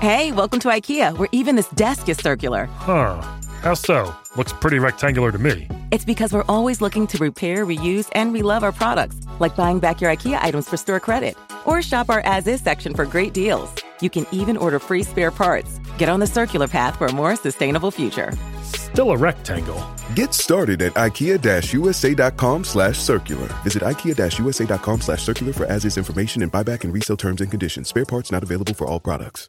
Hey, 0.00 0.32
welcome 0.32 0.60
to 0.60 0.68
IKEA, 0.68 1.16
where 1.18 1.28
even 1.30 1.56
this 1.56 1.68
desk 1.68 2.08
is 2.08 2.16
circular. 2.16 2.64
Huh. 2.64 3.20
How 3.60 3.74
so? 3.74 4.14
Looks 4.36 4.54
pretty 4.54 4.78
rectangular 4.78 5.30
to 5.30 5.38
me. 5.38 5.68
It's 5.90 6.04
because 6.04 6.32
we're 6.32 6.44
always 6.48 6.80
looking 6.80 7.06
to 7.08 7.18
repair, 7.18 7.66
reuse, 7.66 8.08
and 8.12 8.34
relove 8.34 8.62
our 8.62 8.72
products, 8.72 9.20
like 9.40 9.56
buying 9.56 9.78
back 9.78 10.00
your 10.00 10.10
IKEA 10.10 10.38
items 10.40 10.68
for 10.68 10.76
store 10.76 11.00
credit. 11.00 11.36
Or 11.64 11.82
shop 11.82 12.10
our 12.10 12.20
as 12.20 12.46
is 12.46 12.60
section 12.60 12.94
for 12.94 13.04
great 13.04 13.32
deals. 13.32 13.74
You 14.00 14.10
can 14.10 14.26
even 14.32 14.56
order 14.56 14.78
free 14.78 15.02
spare 15.02 15.30
parts. 15.30 15.78
Get 15.98 16.08
on 16.08 16.20
the 16.20 16.26
circular 16.26 16.68
path 16.68 16.96
for 16.96 17.06
a 17.06 17.12
more 17.12 17.36
sustainable 17.36 17.90
future. 17.90 18.32
Still 18.62 19.10
a 19.10 19.16
rectangle. 19.16 19.82
Get 20.14 20.34
started 20.34 20.82
at 20.82 20.94
IKEA-USA.com 20.94 22.64
slash 22.64 22.98
circular. 22.98 23.48
Visit 23.62 23.82
IKEA-USA.com 23.82 25.00
slash 25.00 25.22
circular 25.22 25.52
for 25.52 25.66
as 25.66 25.84
is 25.84 25.96
information 25.98 26.42
and 26.42 26.50
buyback 26.50 26.84
and 26.84 26.92
resale 26.92 27.16
terms 27.16 27.40
and 27.40 27.50
conditions. 27.50 27.88
Spare 27.88 28.06
parts 28.06 28.32
not 28.32 28.42
available 28.42 28.74
for 28.74 28.86
all 28.86 29.00
products. 29.00 29.48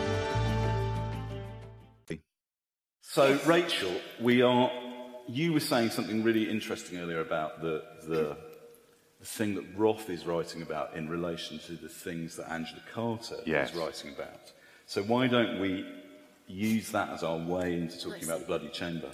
So, 3.11 3.37
Rachel, 3.45 3.91
we 4.21 4.41
are. 4.41 4.71
You 5.27 5.51
were 5.51 5.59
saying 5.59 5.89
something 5.89 6.23
really 6.23 6.49
interesting 6.49 6.97
earlier 6.97 7.19
about 7.19 7.61
the, 7.61 7.83
the, 8.07 8.37
the 9.19 9.25
thing 9.25 9.55
that 9.55 9.65
Roth 9.75 10.09
is 10.09 10.25
writing 10.25 10.61
about 10.61 10.95
in 10.95 11.09
relation 11.09 11.59
to 11.59 11.73
the 11.73 11.89
things 11.89 12.37
that 12.37 12.49
Angela 12.49 12.81
Carter 12.93 13.35
yes. 13.45 13.71
is 13.71 13.75
writing 13.75 14.13
about. 14.13 14.53
So, 14.85 15.03
why 15.03 15.27
don't 15.27 15.59
we 15.59 15.85
use 16.47 16.91
that 16.91 17.09
as 17.09 17.21
our 17.21 17.37
way 17.37 17.73
into 17.73 17.99
talking 17.99 18.23
about 18.23 18.39
the 18.39 18.45
bloody 18.45 18.69
chamber? 18.69 19.11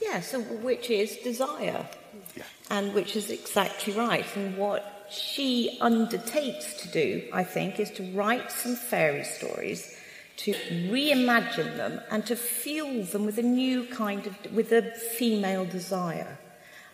Yeah, 0.00 0.22
so 0.22 0.40
which 0.40 0.88
is 0.88 1.18
desire. 1.18 1.86
Yeah. 2.34 2.44
And 2.70 2.94
which 2.94 3.14
is 3.14 3.28
exactly 3.28 3.92
right. 3.92 4.24
And 4.36 4.56
what 4.56 5.06
she 5.10 5.76
undertakes 5.82 6.80
to 6.80 6.88
do, 6.88 7.28
I 7.30 7.44
think, 7.44 7.78
is 7.78 7.90
to 7.90 8.10
write 8.14 8.50
some 8.50 8.74
fairy 8.74 9.24
stories, 9.24 9.94
to 10.36 10.52
reimagine 10.52 11.76
them, 11.76 12.00
and 12.10 12.26
to 12.26 12.36
fuel 12.36 13.04
them 13.04 13.24
with 13.24 13.38
a 13.38 13.42
new 13.42 13.86
kind 13.86 14.26
of, 14.26 14.52
with 14.52 14.72
a 14.72 14.82
female 15.18 15.64
desire. 15.64 16.38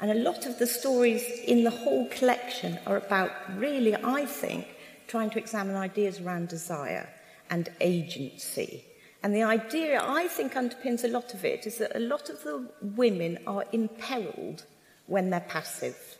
And 0.00 0.11
a 0.11 0.14
lot 0.14 0.47
of 0.47 0.59
the 0.59 0.66
stories 0.66 1.23
in 1.47 1.64
the 1.64 1.70
whole 1.70 2.09
collection 2.09 2.78
are 2.87 2.97
about, 2.97 3.32
really, 3.56 3.94
I 3.97 4.26
think, 4.26 4.66
trying 5.09 5.30
to 5.30 5.38
examine 5.38 5.76
ideas 5.76 6.20
around 6.20 6.49
desire 6.49 7.09
and 7.50 7.68
agency 7.80 8.85
and 9.23 9.35
the 9.35 9.42
idea, 9.42 10.02
I 10.02 10.28
think, 10.28 10.54
underpins 10.54 11.04
a 11.04 11.09
lot 11.09 11.35
of 11.35 11.44
it 11.44 11.66
is 11.66 11.76
that 11.78 11.94
a 11.94 12.00
lot 12.00 12.30
of 12.30 12.42
the 12.42 12.66
women 12.80 13.38
are 13.47 13.64
imperiled 13.73 14.64
when 15.06 15.28
they're 15.30 15.40
passive. 15.40 16.16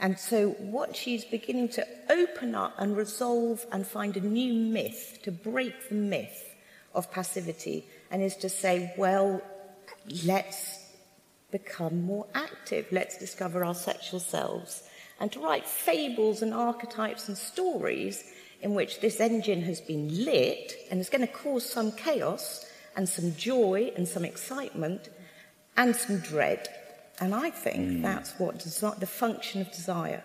And 0.00 0.18
so, 0.18 0.50
what 0.52 0.96
she's 0.96 1.26
beginning 1.26 1.68
to 1.70 1.86
open 2.08 2.54
up 2.54 2.74
and 2.78 2.96
resolve 2.96 3.66
and 3.70 3.86
find 3.86 4.16
a 4.16 4.20
new 4.20 4.54
myth 4.54 5.18
to 5.24 5.30
break 5.30 5.90
the 5.90 5.94
myth 5.94 6.54
of 6.94 7.12
passivity, 7.12 7.84
and 8.10 8.22
is 8.22 8.36
to 8.36 8.48
say, 8.48 8.92
well, 8.96 9.42
let's 10.24 10.86
become 11.50 12.02
more 12.02 12.26
active, 12.34 12.86
let's 12.90 13.18
discover 13.18 13.62
our 13.62 13.74
sexual 13.74 14.20
selves, 14.20 14.82
and 15.20 15.30
to 15.32 15.40
write 15.40 15.66
fables 15.66 16.40
and 16.40 16.54
archetypes 16.54 17.28
and 17.28 17.36
stories 17.36 18.24
in 18.62 18.74
which 18.74 19.00
this 19.00 19.20
engine 19.20 19.62
has 19.62 19.80
been 19.80 20.24
lit 20.24 20.74
and 20.90 20.98
is 21.00 21.10
going 21.10 21.26
to 21.26 21.32
cause 21.32 21.68
some 21.68 21.92
chaos 21.92 22.66
and 22.96 23.08
some 23.08 23.34
joy 23.36 23.92
and 23.96 24.08
some 24.08 24.24
excitement 24.24 25.10
and 25.76 25.94
some 25.94 26.18
dread. 26.18 26.68
And 27.20 27.34
I 27.34 27.50
think 27.50 27.76
mm. 27.76 28.02
that's 28.02 28.38
what 28.38 28.58
desi- 28.58 28.98
the 28.98 29.06
function 29.06 29.60
of 29.60 29.70
desire 29.72 30.24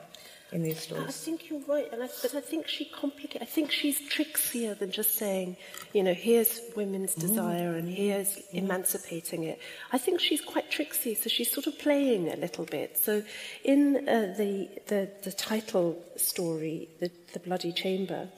in 0.52 0.64
these 0.64 0.80
stories. 0.80 1.08
I 1.08 1.12
think 1.12 1.50
you're 1.50 1.60
right, 1.68 1.92
and 1.92 2.02
I, 2.02 2.10
but 2.22 2.34
I 2.34 2.40
think 2.40 2.68
she 2.68 2.86
complicates. 2.86 3.42
I 3.42 3.46
think 3.46 3.72
she's 3.72 4.00
trixier 4.10 4.78
than 4.78 4.92
just 4.92 5.16
saying, 5.16 5.58
you 5.94 6.04
know, 6.04 6.14
here's 6.14 6.62
women's 6.76 7.16
mm. 7.16 7.22
desire 7.22 7.76
and 7.76 7.90
here's 7.90 8.38
mm. 8.38 8.54
emancipating 8.54 9.44
it. 9.44 9.60
I 9.92 9.98
think 9.98 10.22
she's 10.22 10.42
quite 10.42 10.72
tricksy, 10.72 11.16
so 11.16 11.30
she's 11.30 11.52
sort 11.52 11.68
of 11.68 11.78
playing 11.80 12.32
a 12.32 12.38
little 12.38 12.66
bit. 12.66 12.98
So, 12.98 13.24
in 13.64 14.08
uh, 14.08 14.34
the, 14.38 14.70
the 14.88 15.10
the 15.24 15.32
title 15.32 16.02
story, 16.16 16.90
the 17.00 17.12
the 17.34 17.40
bloody 17.40 17.74
chamber. 17.74 18.30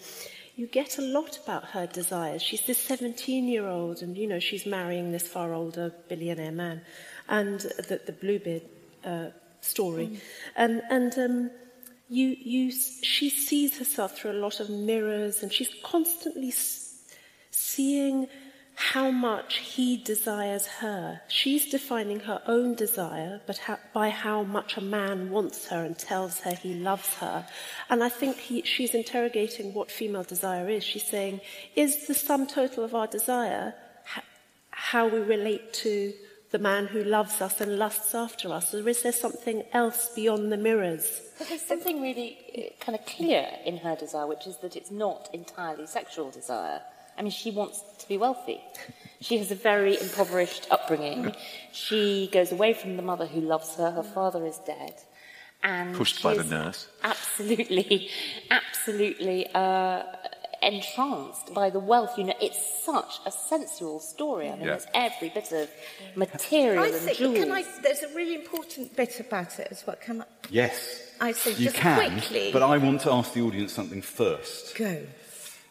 You 0.55 0.65
get 0.65 0.97
a 0.97 1.03
lot 1.03 1.37
about 1.37 1.65
her 1.65 1.85
desires. 1.85 2.41
She's 2.41 2.63
this 2.65 2.79
17 2.79 3.47
year 3.47 3.67
old, 3.67 4.01
and 4.01 4.17
you 4.17 4.25
know, 4.25 4.39
she's 4.39 4.65
marrying 4.65 5.11
this 5.11 5.27
far 5.27 5.53
older 5.53 5.93
billionaire 6.09 6.51
man, 6.51 6.81
and 7.27 7.59
the, 7.59 8.01
the 8.05 8.11
Bluebeard 8.11 8.63
uh, 9.03 9.27
story. 9.61 10.07
Mm. 10.07 10.19
And, 10.55 10.81
and 10.89 11.19
um, 11.19 11.51
you, 12.09 12.35
you, 12.39 12.71
she 12.71 13.29
sees 13.29 13.77
herself 13.77 14.17
through 14.17 14.31
a 14.31 14.39
lot 14.39 14.59
of 14.59 14.69
mirrors 14.69 15.43
and 15.43 15.51
she's 15.51 15.73
constantly 15.83 16.53
seeing 17.51 18.27
how 18.75 19.09
much 19.09 19.57
he 19.57 19.97
desires 19.97 20.67
her. 20.67 21.19
She's 21.27 21.67
defining 21.67 22.19
her 22.21 22.43
own 22.45 22.75
desire, 22.75 23.41
but 23.47 23.57
ha- 23.57 23.79
by 23.91 24.09
how 24.09 24.43
much 24.43 24.77
a 24.77 24.81
man 24.81 25.31
wants 25.31 25.67
her 25.69 25.83
and 25.83 25.97
tells 25.97 26.41
her 26.41 26.51
he 26.51 26.75
loves 26.75 27.15
her. 27.15 27.47
And 27.89 28.03
I 28.03 28.09
think 28.09 28.37
he, 28.37 28.61
she's 28.61 28.93
interrogating 28.93 29.73
what 29.73 29.89
female 29.89 30.23
desire 30.23 30.69
is. 30.69 30.83
She's 30.83 31.07
saying, 31.07 31.41
is 31.75 32.05
the 32.05 32.13
sum 32.13 32.45
total 32.45 32.83
of 32.83 32.93
our 32.93 33.07
desire 33.07 33.73
ha- 34.05 34.23
how 34.69 35.07
we 35.07 35.21
relate 35.21 35.73
to 35.73 36.13
the 36.57 36.63
man 36.63 36.87
who 36.87 37.03
loves 37.03 37.39
us 37.39 37.61
and 37.61 37.77
lusts 37.77 38.15
after 38.15 38.51
us? 38.51 38.73
Or 38.73 38.89
is 38.89 39.03
there 39.03 39.11
something 39.11 39.63
else 39.73 40.09
beyond 40.15 40.51
the 40.51 40.57
mirrors? 40.57 41.21
But 41.37 41.49
there's 41.49 41.61
something 41.61 42.01
really 42.01 42.35
uh, 42.57 42.83
kind 42.83 42.97
of 42.97 43.05
clear 43.05 43.47
in 43.63 43.77
her 43.77 43.95
desire, 43.95 44.25
which 44.25 44.47
is 44.47 44.57
that 44.63 44.75
it's 44.75 44.89
not 44.89 45.29
entirely 45.33 45.85
sexual 45.85 46.31
desire. 46.31 46.81
I 47.15 47.21
mean, 47.21 47.31
she 47.31 47.51
wants 47.51 47.83
to 47.99 48.07
be 48.07 48.17
wealthy. 48.17 48.59
She 49.21 49.37
has 49.37 49.51
a 49.51 49.55
very 49.55 50.01
impoverished 50.01 50.67
upbringing. 50.71 51.35
She 51.73 52.27
goes 52.33 52.51
away 52.51 52.73
from 52.73 52.97
the 52.97 53.03
mother 53.03 53.27
who 53.27 53.41
loves 53.41 53.75
her. 53.75 53.91
Her 53.91 54.03
father 54.03 54.43
is 54.43 54.57
dead. 54.59 54.95
And 55.61 55.95
Pushed 55.95 56.23
by 56.23 56.35
the 56.37 56.43
nurse. 56.43 56.87
Absolutely, 57.03 58.09
absolutely 58.51 59.47
uh, 59.53 60.03
entranced 60.61 61.53
by 61.53 61.69
the 61.69 61.79
wealth. 61.79 62.17
You 62.17 62.25
know, 62.25 62.33
it's 62.41 62.83
such 62.83 63.19
a 63.25 63.31
sensual 63.31 63.99
story. 63.99 64.49
I 64.49 64.55
mean, 64.55 64.67
yeah. 64.67 64.75
it's 64.75 64.87
every 64.93 65.29
bit 65.29 65.51
of 65.51 65.69
material 66.15 66.83
I 66.83 66.87
and 66.87 66.95
think, 66.95 67.17
jewels. 67.17 67.37
Can 67.37 67.51
I, 67.51 67.65
there's 67.81 68.03
a 68.03 68.13
really 68.15 68.35
important 68.35 68.95
bit 68.95 69.19
about 69.19 69.59
it 69.59 69.67
as 69.71 69.85
well. 69.85 69.95
Can 70.01 70.21
I? 70.21 70.25
Yes. 70.49 71.03
I 71.19 71.31
say 71.31 71.51
you 71.51 71.65
just 71.65 71.75
can, 71.75 72.11
quickly. 72.11 72.51
but 72.53 72.63
I 72.63 72.77
want 72.77 73.01
to 73.01 73.11
ask 73.11 73.33
the 73.33 73.41
audience 73.41 73.71
something 73.71 74.01
first. 74.01 74.75
Go. 74.75 75.01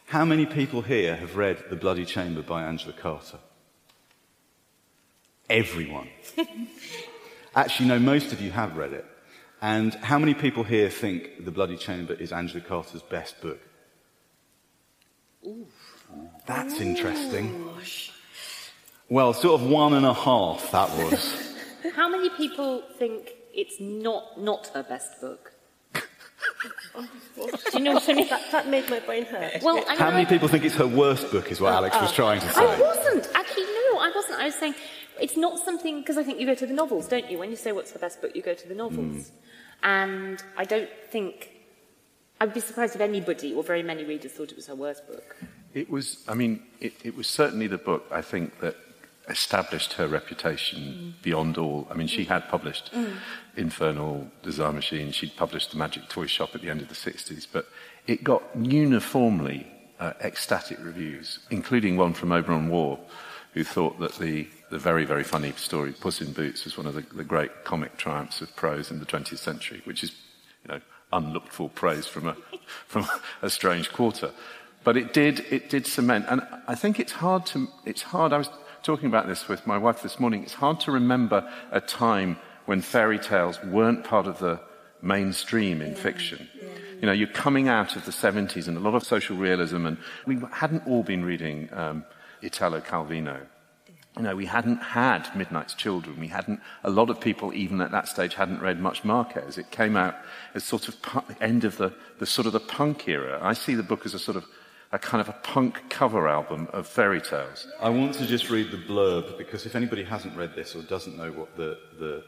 How 0.07 0.25
many 0.25 0.47
people 0.47 0.83
here 0.83 1.17
have 1.17 1.37
read 1.37 1.65
The 1.69 1.77
Bloody 1.77 2.05
Chamber 2.05 2.43
by 2.43 2.63
Angela 2.63 2.93
Carter? 2.93 3.39
Everyone. 5.51 6.09
Actually, 7.57 7.89
no, 7.89 7.99
most 7.99 8.33
of 8.33 8.41
you 8.41 8.51
have 8.51 8.77
read 8.77 8.93
it. 8.93 9.05
And 9.63 9.95
how 9.95 10.19
many 10.19 10.35
people 10.35 10.65
here 10.65 10.91
think 10.91 11.45
The 11.45 11.51
Bloody 11.51 11.77
Chamber 11.77 12.13
is 12.13 12.31
Angela 12.33 12.61
Carter's 12.61 13.03
best 13.03 13.41
book? 13.41 13.59
That's 16.47 16.81
interesting. 16.81 17.69
Well, 19.09 19.33
sort 19.33 19.61
of 19.61 19.69
one 19.69 19.95
and 19.95 20.05
a 20.05 20.15
half, 20.15 20.71
that 20.73 20.91
was. 20.91 21.55
How 21.95 22.09
many 22.09 22.31
people 22.31 22.83
think 22.99 23.35
it's 23.55 23.81
not 23.81 24.41
not 24.41 24.67
her 24.69 24.83
best 24.83 25.21
book? 25.21 25.53
Do 26.95 27.79
you 27.79 27.81
know 27.81 27.95
what 27.95 28.09
I 28.09 28.15
mean? 28.15 28.29
That, 28.29 28.51
that 28.53 28.69
made 28.69 28.89
my 28.89 29.01
brain 29.01 29.25
hurt. 29.27 29.63
Well, 29.63 29.85
I 29.89 29.97
How 29.97 30.11
many 30.11 30.27
people 30.27 30.49
think 30.49 30.65
it's 30.65 30.75
her 30.77 30.87
worst 30.87 31.31
book, 31.31 31.51
is 31.53 31.61
what 31.61 31.73
Alex 31.73 31.97
was 32.01 32.11
oh. 32.11 32.15
trying 32.15 32.41
to 32.41 32.49
say? 32.53 32.61
I 32.61 32.81
wasn't. 32.81 33.29
Actually, 33.35 33.65
no, 33.65 33.99
I 33.99 34.13
wasn't. 34.15 34.41
I 34.41 34.45
was 34.47 34.55
saying 34.55 34.75
it's 35.21 35.37
not 35.37 35.59
something, 35.59 36.01
because 36.01 36.17
I 36.17 36.23
think 36.23 36.41
you 36.41 36.47
go 36.47 36.55
to 36.55 36.67
the 36.67 36.73
novels, 36.73 37.09
don't 37.09 37.31
you? 37.31 37.39
When 37.39 37.51
you 37.51 37.57
say 37.57 37.73
what's 37.73 37.93
the 37.93 37.99
best 37.99 38.21
book, 38.21 38.35
you 38.35 38.43
go 38.43 38.55
to 38.55 38.69
the 38.69 38.75
novels. 38.75 39.17
Mm. 39.17 39.31
And 39.83 40.43
I 40.57 40.65
don't 40.65 40.89
think 41.11 41.56
I'd 42.41 42.53
be 42.53 42.61
surprised 42.61 42.95
if 42.95 43.01
anybody 43.01 43.55
or 43.55 43.63
very 43.63 43.83
many 43.83 44.05
readers 44.05 44.33
thought 44.33 44.51
it 44.51 44.57
was 44.57 44.67
her 44.67 44.75
worst 44.75 45.07
book. 45.07 45.37
It 45.73 45.89
was, 45.91 46.25
I 46.29 46.35
mean, 46.35 46.63
it, 46.81 46.95
it 47.03 47.17
was 47.17 47.27
certainly 47.27 47.67
the 47.67 47.79
book, 47.79 48.05
I 48.11 48.23
think, 48.23 48.61
that 48.61 48.77
established 49.29 49.95
her 49.95 50.07
reputation 50.07 50.81
mm. 51.19 51.23
beyond 51.23 51.59
all. 51.59 51.89
I 51.91 51.95
mean, 51.95 52.07
she 52.07 52.25
had 52.25 52.49
published 52.49 52.93
mm. 52.93 53.17
Infernal 53.57 54.31
Desire 54.43 54.73
Machine, 54.73 55.13
she'd 55.13 55.37
published 55.37 55.73
The 55.73 55.79
Magic 55.79 56.09
Toy 56.09 56.27
Shop 56.27 56.55
at 56.55 56.63
the 56.63 56.71
end 56.71 56.81
of 56.81 56.89
the 56.89 56.95
60s, 56.95 57.47
but 57.51 57.67
it 58.07 58.23
got 58.23 58.43
uniformly 58.55 59.67
uh, 59.99 60.13
ecstatic 60.21 60.79
reviews, 60.83 61.41
including 61.51 61.97
one 61.97 62.13
from 62.13 62.29
Auberon 62.29 62.69
Waugh, 62.69 62.99
who 63.55 63.65
thought 63.65 63.99
that 63.99 64.15
the, 64.17 64.47
the 64.71 64.79
very, 64.79 65.05
very 65.05 65.25
funny 65.25 65.53
story 65.53 65.93
Puss 65.93 66.21
in 66.21 66.33
Boots 66.33 66.65
was 66.65 66.77
one 66.77 66.87
of 66.87 66.95
the, 66.95 67.01
the 67.15 67.25
great 67.25 67.65
comic 67.65 67.97
triumphs 67.97 68.43
of 68.43 68.55
prose 68.55 68.91
in 68.91 69.01
the 69.01 69.07
20th 69.07 69.39
century, 69.39 69.81
which 69.85 70.05
is, 70.05 70.13
you 70.63 70.75
know, 70.75 70.81
unlooked 71.17 71.53
for 71.53 71.69
praise 71.69 72.07
from 72.07 72.29
a, 72.29 72.37
from 72.87 73.07
a 73.43 73.51
strange 73.51 73.93
quarter. 73.93 74.31
But 74.85 74.97
it 74.97 75.13
did, 75.13 75.41
it 75.51 75.69
did 75.69 75.87
cement, 75.87 76.27
and 76.29 76.43
I 76.69 76.75
think 76.75 77.01
it's 77.01 77.13
hard 77.13 77.47
to, 77.47 77.69
it's 77.85 78.03
hard, 78.03 78.33
I 78.33 78.39
was 78.39 78.51
talking 78.83 79.09
about 79.09 79.27
this 79.27 79.49
with 79.49 79.67
my 79.67 79.79
wife 79.79 80.03
this 80.03 80.21
morning, 80.21 80.43
it's 80.45 80.55
hard 80.55 80.79
to 80.81 80.93
remember 80.93 81.51
a 81.73 81.81
time 81.81 82.39
when 82.67 82.81
fairy 82.81 83.19
tales 83.19 83.63
weren't 83.65 84.05
part 84.05 84.27
of 84.27 84.39
the 84.39 84.61
mainstream 85.03 85.83
in 85.83 85.95
fiction. 85.95 86.49
You 87.01 87.07
know, 87.07 87.13
you're 87.13 87.29
coming 87.29 87.69
out 87.69 87.97
of 87.97 88.05
the 88.05 88.13
70s 88.13 88.69
and 88.69 88.77
a 88.77 88.81
lot 88.81 88.95
of 88.95 89.05
social 89.05 89.37
realism, 89.37 89.87
and 89.87 89.99
we 90.25 90.39
hadn't 90.53 90.87
all 90.87 91.03
been 91.03 91.25
reading 91.25 91.69
um, 91.73 92.05
Italo 92.43 92.81
Calvino. 92.81 93.41
You 94.17 94.23
know, 94.23 94.35
we 94.35 94.47
hadn't 94.47 94.79
had 94.79 95.29
Midnight's 95.37 95.75
Children. 95.75 96.19
We 96.19 96.29
hadn't, 96.29 96.61
a 96.85 96.91
lot 96.91 97.11
of 97.11 97.21
people, 97.21 97.53
even 97.53 97.83
at 97.83 97.91
that 97.91 98.09
stage, 98.09 98.35
hadn't 98.35 98.61
read 98.61 98.81
much 98.81 99.05
Marquez. 99.05 99.59
It 99.59 99.71
came 99.71 99.95
out 99.95 100.17
as 100.55 100.65
sort 100.65 100.89
of 100.89 101.01
pu- 101.03 101.35
end 101.41 101.65
of 101.65 101.77
the, 101.77 101.93
the 102.19 102.25
sort 102.25 102.47
of 102.47 102.55
the 102.55 102.61
punk 102.61 103.09
era. 103.09 103.39
I 103.43 103.53
see 103.53 103.75
the 103.75 103.83
book 103.83 104.07
as 104.07 104.15
a 104.15 104.19
sort 104.19 104.39
of 104.39 104.47
a 104.93 104.99
kind 104.99 105.21
of 105.21 105.29
a 105.29 105.39
punk 105.43 105.83
cover 105.91 106.29
album 106.29 106.69
of 106.73 106.87
fairy 106.87 107.21
tales. 107.21 107.67
I 107.81 107.91
want 107.91 108.15
to 108.15 108.27
just 108.27 108.49
read 108.49 108.71
the 108.71 108.79
blurb 108.79 109.37
because 109.37 109.67
if 109.67 109.75
anybody 109.75 110.05
hasn't 110.05 110.37
read 110.37 110.55
this 110.55 110.75
or 110.75 110.83
doesn't 110.83 111.19
know 111.19 111.33
what 111.33 111.55
the, 111.57 111.79
the 111.99 112.25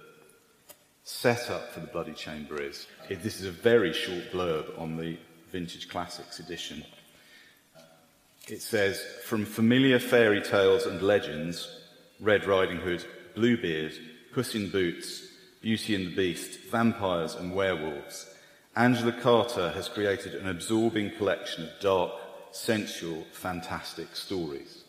setup 1.05 1.73
for 1.73 1.81
the 1.81 1.87
Bloody 1.87 2.13
Chamber 2.13 2.61
is, 2.61 2.87
it, 3.09 3.23
this 3.23 3.41
is 3.41 3.47
a 3.47 3.51
very 3.51 3.93
short 3.95 4.31
blurb 4.33 4.79
on 4.79 4.97
the 4.97 5.17
Vintage 5.51 5.89
Classics 5.89 6.41
edition. 6.41 6.85
It 8.49 8.61
says, 8.61 9.01
From 9.25 9.45
familiar 9.45 9.99
fairy 9.99 10.43
tales 10.43 10.85
and 10.85 11.01
legends, 11.01 11.78
Red 12.21 12.47
Riding 12.47 12.79
Hood, 12.79 13.05
Bluebeard, 13.35 13.93
Puss 14.33 14.55
in 14.55 14.71
Boots, 14.71 15.23
Beauty 15.61 15.95
and 15.95 16.09
the 16.09 16.17
Beast, 16.17 16.61
vampires 16.71 17.35
and 17.35 17.55
werewolves, 17.55 18.27
Angela 18.77 19.13
Carter 19.13 19.71
has 19.71 19.89
created 19.89 20.35
an 20.35 20.49
absorbing 20.49 21.11
collection 21.17 21.65
of 21.65 21.71
dark, 21.81 22.13
sensual, 22.53 23.25
fantastic 23.33 24.15
stories. 24.15 24.85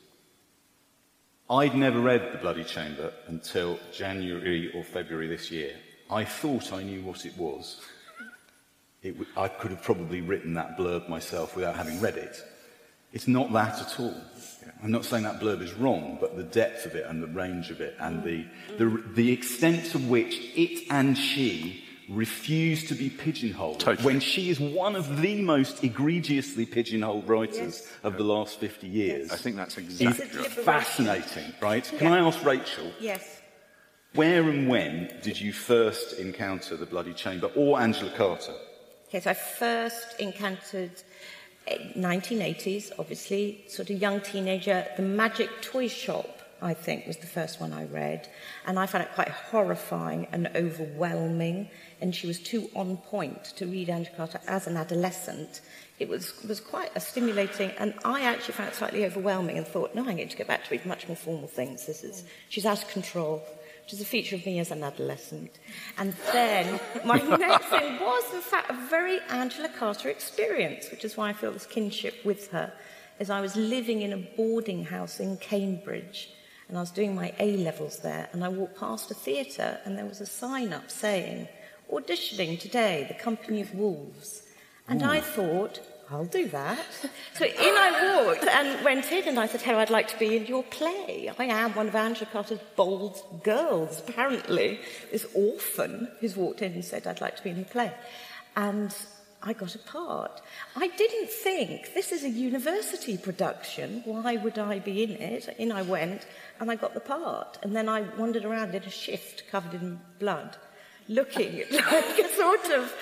I'd 1.49 1.75
never 1.75 1.99
read 1.99 2.31
The 2.31 2.37
Bloody 2.37 2.63
Chamber 2.63 3.11
until 3.27 3.79
January 3.91 4.71
or 4.75 4.83
February 4.83 5.27
this 5.27 5.49
year. 5.49 5.75
I 6.09 6.23
thought 6.23 6.71
I 6.71 6.83
knew 6.83 7.01
what 7.01 7.25
it 7.25 7.35
was. 7.37 7.81
It 9.01 9.17
w- 9.17 9.31
I 9.35 9.47
could 9.47 9.71
have 9.71 9.81
probably 9.81 10.21
written 10.21 10.53
that 10.53 10.77
blurb 10.77 11.09
myself 11.09 11.55
without 11.55 11.75
having 11.75 11.99
read 12.01 12.17
it. 12.17 12.37
It's 13.13 13.27
not 13.27 13.51
that 13.53 13.81
at 13.81 13.99
all. 13.99 14.21
I'm 14.83 14.91
not 14.91 15.05
saying 15.05 15.23
that 15.23 15.39
blurb 15.39 15.61
is 15.61 15.73
wrong, 15.73 16.17
but 16.19 16.35
the 16.35 16.43
depth 16.43 16.85
of 16.85 16.95
it 16.95 17.05
and 17.05 17.21
the 17.21 17.27
range 17.27 17.71
of 17.71 17.81
it 17.81 17.95
and 17.99 18.23
the, 18.23 18.45
the, 18.77 19.03
the 19.13 19.31
extent 19.31 19.85
to 19.91 19.99
which 19.99 20.39
it 20.55 20.85
and 20.89 21.17
she 21.17 21.83
refuse 22.09 22.87
to 22.87 22.95
be 22.95 23.09
pigeonholed 23.09 23.79
totally. 23.79 24.05
when 24.05 24.19
she 24.19 24.49
is 24.49 24.59
one 24.59 24.95
of 24.95 25.21
the 25.21 25.41
most 25.41 25.83
egregiously 25.83 26.65
pigeonholed 26.65 27.27
writers 27.27 27.57
yes. 27.57 27.87
of 28.03 28.17
the 28.17 28.23
last 28.23 28.59
50 28.59 28.87
years. 28.87 29.31
I 29.31 29.35
think 29.35 29.55
that's 29.55 29.77
exactly 29.77 30.25
fascinating, 30.49 31.53
right? 31.61 31.83
Can 31.97 32.07
I 32.07 32.19
ask 32.19 32.43
Rachel? 32.43 32.91
Yes. 32.99 33.41
Where 34.15 34.49
and 34.49 34.67
when 34.67 35.13
did 35.21 35.39
you 35.39 35.53
first 35.53 36.19
encounter 36.19 36.75
the 36.75 36.87
Bloody 36.87 37.13
Chamber 37.13 37.51
or 37.55 37.79
Angela 37.79 38.11
Carter? 38.17 38.55
Okay, 39.07 39.19
so 39.19 39.29
I 39.29 39.35
first 39.35 40.19
encountered 40.19 40.91
1980s, 41.95 42.91
obviously, 42.97 43.63
sort 43.67 43.89
of 43.89 44.01
young 44.01 44.21
teenager, 44.21 44.85
The 44.95 45.03
Magic 45.03 45.49
Toy 45.61 45.87
Shop, 45.87 46.39
I 46.61 46.73
think, 46.73 47.07
was 47.07 47.17
the 47.17 47.27
first 47.27 47.61
one 47.61 47.73
I 47.73 47.85
read. 47.85 48.27
And 48.65 48.77
I 48.77 48.85
found 48.85 49.03
it 49.05 49.13
quite 49.13 49.29
horrifying 49.29 50.27
and 50.31 50.49
overwhelming. 50.55 51.69
And 52.01 52.13
she 52.13 52.27
was 52.27 52.39
too 52.39 52.69
on 52.75 52.97
point 52.97 53.43
to 53.57 53.65
read 53.65 53.89
Angela 53.89 54.15
Carter 54.17 54.41
as 54.47 54.67
an 54.67 54.77
adolescent. 54.77 55.61
It 55.99 56.07
was, 56.07 56.33
was 56.47 56.59
quite 56.61 56.91
a 56.95 56.99
stimulating, 56.99 57.71
and 57.71 57.93
I 58.05 58.21
actually 58.21 58.53
found 58.53 58.69
it 58.69 58.75
slightly 58.75 59.05
overwhelming 59.05 59.57
and 59.57 59.67
thought, 59.67 59.93
no, 59.95 60.07
I 60.07 60.13
need 60.13 60.29
to 60.29 60.37
go 60.37 60.45
back 60.45 60.63
to 60.63 60.71
read 60.71 60.85
much 60.85 61.07
more 61.07 61.17
formal 61.17 61.49
things. 61.49 61.85
This 61.85 62.05
is, 62.05 62.23
she's 62.47 62.65
out 62.65 62.81
of 62.81 62.89
control. 62.89 63.43
Which 63.89 63.95
is 63.95 64.01
a 64.01 64.05
feature 64.05 64.35
of 64.35 64.45
me 64.45 64.59
as 64.59 64.69
an 64.69 64.83
adolescent. 64.83 65.57
And 65.97 66.13
then 66.31 66.79
my 67.03 67.17
next 67.39 67.65
thing 67.69 67.99
was, 67.99 68.23
in 68.35 68.41
fact, 68.41 68.69
a 68.69 68.75
very 68.87 69.17
Angela 69.31 69.67
Carter 69.67 70.09
experience, 70.09 70.91
which 70.91 71.03
is 71.03 71.17
why 71.17 71.29
I 71.29 71.33
feel 71.33 71.51
this 71.51 71.65
kinship 71.65 72.23
with 72.23 72.51
her, 72.51 72.71
as 73.19 73.31
I 73.31 73.41
was 73.41 73.55
living 73.55 74.03
in 74.03 74.13
a 74.13 74.17
boarding 74.37 74.85
house 74.85 75.19
in 75.19 75.37
Cambridge, 75.37 76.29
and 76.67 76.77
I 76.77 76.81
was 76.81 76.91
doing 76.91 77.15
my 77.15 77.33
A 77.39 77.57
levels 77.57 77.97
there, 77.97 78.29
and 78.31 78.45
I 78.45 78.49
walked 78.49 78.77
past 78.77 79.09
a 79.09 79.15
theatre, 79.15 79.79
and 79.83 79.97
there 79.97 80.05
was 80.05 80.21
a 80.21 80.27
sign 80.27 80.71
up 80.71 80.91
saying, 80.91 81.47
auditioning 81.91 82.59
today, 82.59 83.07
the 83.07 83.15
Company 83.15 83.59
of 83.59 83.73
Wolves. 83.73 84.43
And 84.87 85.01
Ooh. 85.01 85.05
I 85.05 85.19
thought, 85.19 85.79
I'll 86.11 86.25
do 86.25 86.47
that. 86.49 86.79
So 87.35 87.45
in 87.45 87.53
I 87.55 88.25
walked 88.25 88.43
and 88.43 88.83
went 88.83 89.09
in, 89.13 89.25
and 89.29 89.39
I 89.39 89.47
said, 89.47 89.61
Hello, 89.61 89.79
I'd 89.79 89.89
like 89.89 90.09
to 90.09 90.19
be 90.19 90.35
in 90.35 90.45
your 90.45 90.63
play. 90.63 91.31
I 91.39 91.45
am 91.45 91.73
one 91.73 91.87
of 91.87 91.95
Angela 91.95 92.29
Carter's 92.29 92.59
bold 92.75 93.17
girls, 93.45 94.01
apparently. 94.05 94.81
This 95.09 95.25
orphan 95.33 96.11
who's 96.19 96.35
walked 96.35 96.61
in 96.61 96.73
and 96.73 96.83
said, 96.83 97.07
I'd 97.07 97.21
like 97.21 97.37
to 97.37 97.43
be 97.43 97.51
in 97.51 97.55
your 97.55 97.65
play. 97.65 97.93
And 98.57 98.93
I 99.41 99.53
got 99.53 99.73
a 99.73 99.79
part. 99.79 100.41
I 100.75 100.89
didn't 100.89 101.29
think 101.29 101.93
this 101.93 102.11
is 102.11 102.25
a 102.25 102.29
university 102.29 103.17
production. 103.17 104.01
Why 104.03 104.35
would 104.35 104.59
I 104.59 104.79
be 104.79 105.03
in 105.03 105.11
it? 105.11 105.47
In 105.57 105.71
I 105.71 105.83
went, 105.83 106.27
and 106.59 106.69
I 106.69 106.75
got 106.75 106.93
the 106.93 106.99
part. 106.99 107.57
And 107.63 107.73
then 107.73 107.87
I 107.87 108.01
wandered 108.17 108.43
around 108.43 108.75
in 108.75 108.83
a 108.83 108.89
shift 108.89 109.43
covered 109.49 109.75
in 109.75 110.01
blood, 110.19 110.57
looking 111.07 111.63
like 111.71 112.19
a 112.19 112.29
sort 112.35 112.65
of 112.71 112.93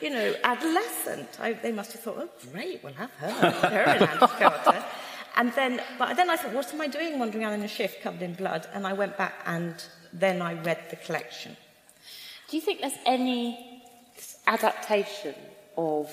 you 0.00 0.10
know, 0.10 0.34
adolescent. 0.44 1.28
I, 1.40 1.52
they 1.54 1.72
must 1.72 1.92
have 1.92 2.02
thought, 2.02 2.16
oh, 2.18 2.28
great, 2.52 2.82
we'll 2.82 2.92
have 2.94 3.10
her. 3.12 3.30
her 3.30 3.82
and 3.82 4.02
Andy 4.02 4.26
Carter. 4.26 4.84
And 5.36 5.52
then, 5.52 5.82
but 5.98 6.16
then 6.16 6.30
I 6.30 6.36
thought, 6.36 6.54
what 6.54 6.72
am 6.72 6.80
I 6.80 6.86
doing 6.86 7.18
wandering 7.18 7.44
around 7.44 7.54
in 7.54 7.62
a 7.62 7.68
shift 7.68 8.02
covered 8.02 8.22
in 8.22 8.34
blood? 8.34 8.66
And 8.72 8.86
I 8.86 8.94
went 8.94 9.16
back 9.18 9.34
and 9.44 9.74
then 10.12 10.40
I 10.40 10.54
read 10.54 10.78
the 10.90 10.96
collection. 10.96 11.56
Do 12.48 12.56
you 12.56 12.62
think 12.62 12.80
there's 12.80 12.94
any 13.04 13.82
adaptation 14.46 15.34
of 15.76 16.10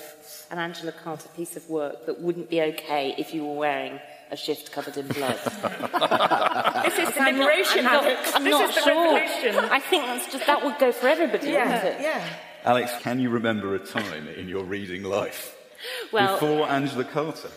an 0.50 0.58
Angela 0.58 0.92
Carter 0.92 1.28
piece 1.36 1.56
of 1.56 1.68
work 1.70 2.06
that 2.06 2.20
wouldn't 2.20 2.50
be 2.50 2.60
okay 2.60 3.14
if 3.16 3.32
you 3.32 3.44
were 3.44 3.54
wearing 3.54 3.98
a 4.30 4.36
shift 4.36 4.72
covered 4.72 4.96
in 4.96 5.06
blood. 5.06 5.38
this 6.84 6.98
is 6.98 7.14
the 7.14 7.20
liberation, 7.20 7.78
I'm 7.78 7.84
not, 7.84 8.04
Alex. 8.04 8.32
I'm 8.34 8.44
this 8.44 8.52
not 8.52 8.68
is 8.68 8.84
sure. 8.84 9.14
revolution. 9.14 9.56
I 9.70 9.80
think 9.80 10.04
that's 10.04 10.32
just 10.32 10.46
that 10.46 10.64
would 10.64 10.78
go 10.78 10.92
for 10.92 11.08
everybody, 11.08 11.50
yeah, 11.50 11.64
wouldn't 11.64 12.00
it? 12.00 12.02
Yeah. 12.02 12.28
Alex, 12.64 12.92
can 13.00 13.20
you 13.20 13.28
remember 13.28 13.74
a 13.74 13.78
time 13.78 14.26
in 14.26 14.48
your 14.48 14.64
reading 14.64 15.02
life 15.02 15.54
well, 16.10 16.32
before 16.32 16.66
Angela 16.66 17.04
Carter? 17.04 17.50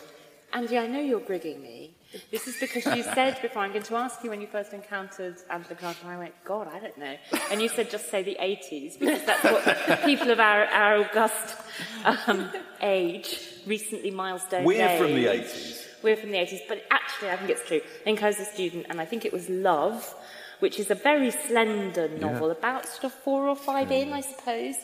Andy, 0.52 0.76
I 0.76 0.86
know 0.86 1.00
you're 1.00 1.20
grigging 1.20 1.62
me. 1.62 1.94
This 2.30 2.46
is 2.46 2.60
because 2.60 2.84
you 2.94 3.02
said 3.02 3.40
before, 3.40 3.62
I'm 3.62 3.72
going 3.72 3.84
to 3.84 3.96
ask 3.96 4.22
you 4.22 4.28
when 4.28 4.42
you 4.42 4.46
first 4.46 4.74
encountered 4.74 5.36
Angela 5.48 5.76
Carter, 5.76 6.00
and 6.02 6.10
I 6.10 6.18
went, 6.18 6.34
God, 6.44 6.68
I 6.68 6.78
don't 6.78 6.98
know. 6.98 7.16
And 7.50 7.62
you 7.62 7.70
said 7.70 7.90
just 7.90 8.10
say 8.10 8.22
the 8.22 8.36
80s, 8.38 8.98
because 8.98 9.24
that's 9.24 9.44
what 9.44 10.04
people 10.04 10.30
of 10.30 10.40
our, 10.40 10.66
our 10.66 10.98
august 10.98 11.56
um, 12.04 12.50
age, 12.82 13.40
recently 13.66 14.10
milestone 14.10 14.64
We're 14.64 14.98
from 14.98 15.14
the 15.14 15.24
80s. 15.24 15.86
We're 16.02 16.16
from 16.16 16.32
the 16.32 16.38
80s, 16.38 16.60
but 16.68 16.82
actually, 16.90 17.30
I 17.30 17.36
think 17.36 17.48
it's 17.48 17.66
true. 17.66 17.80
I 17.82 18.04
think 18.04 18.22
I 18.22 18.26
was 18.26 18.38
a 18.40 18.44
student, 18.44 18.86
and 18.90 19.00
I 19.00 19.06
think 19.06 19.24
it 19.24 19.32
was 19.32 19.48
Love, 19.48 20.14
which 20.60 20.78
is 20.78 20.90
a 20.90 20.94
very 20.94 21.30
slender 21.30 22.08
novel, 22.08 22.48
yeah. 22.48 22.54
about 22.54 22.86
sort 22.86 23.04
of 23.04 23.12
four 23.12 23.48
or 23.48 23.56
five 23.56 23.88
mm. 23.88 24.02
in, 24.02 24.12
I 24.12 24.20
suppose 24.20 24.76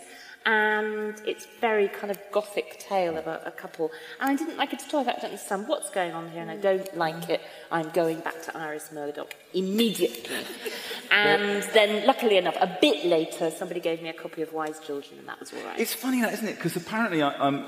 and 0.47 1.21
it's 1.27 1.47
very 1.61 1.89
kind 1.89 2.11
of 2.11 2.19
gothic 2.31 2.79
tale 2.79 3.17
of 3.17 3.27
a, 3.27 3.43
a 3.47 3.51
couple. 3.51 3.91
And 4.21 4.31
I 4.31 4.37
didn't 4.37 4.59
like 4.59 4.73
it 4.73 4.83
at 4.83 4.93
all. 4.93 5.01
I 5.01 5.05
don't 5.05 5.25
understand 5.25 5.69
what's 5.69 5.91
going 5.91 6.13
on 6.13 6.31
here, 6.31 6.43
and 6.43 6.51
I 6.51 6.57
don't 6.57 6.97
like 6.97 7.31
it. 7.31 7.41
I'm 7.71 7.89
going 7.91 8.21
back 8.21 8.43
to 8.43 8.57
Iris 8.57 8.93
Murdoch 8.93 9.35
immediately. 9.55 10.37
and 11.11 11.63
then, 11.75 12.07
luckily 12.07 12.37
enough, 12.37 12.57
a 12.61 12.79
bit 12.81 13.07
later, 13.07 13.51
somebody 13.51 13.81
gave 13.81 14.03
me 14.03 14.11
a 14.11 14.13
copy 14.13 14.43
of 14.43 14.53
Wise 14.53 14.81
Children, 14.81 15.21
and 15.21 15.29
that 15.29 15.41
was 15.41 15.53
all 15.53 15.65
right. 15.65 15.81
It's 15.81 15.95
funny, 15.95 16.21
that 16.21 16.35
isn't 16.35 16.49
it? 16.49 16.57
Because 16.57 16.77
apparently, 16.77 17.23
I, 17.23 17.35
um, 17.37 17.67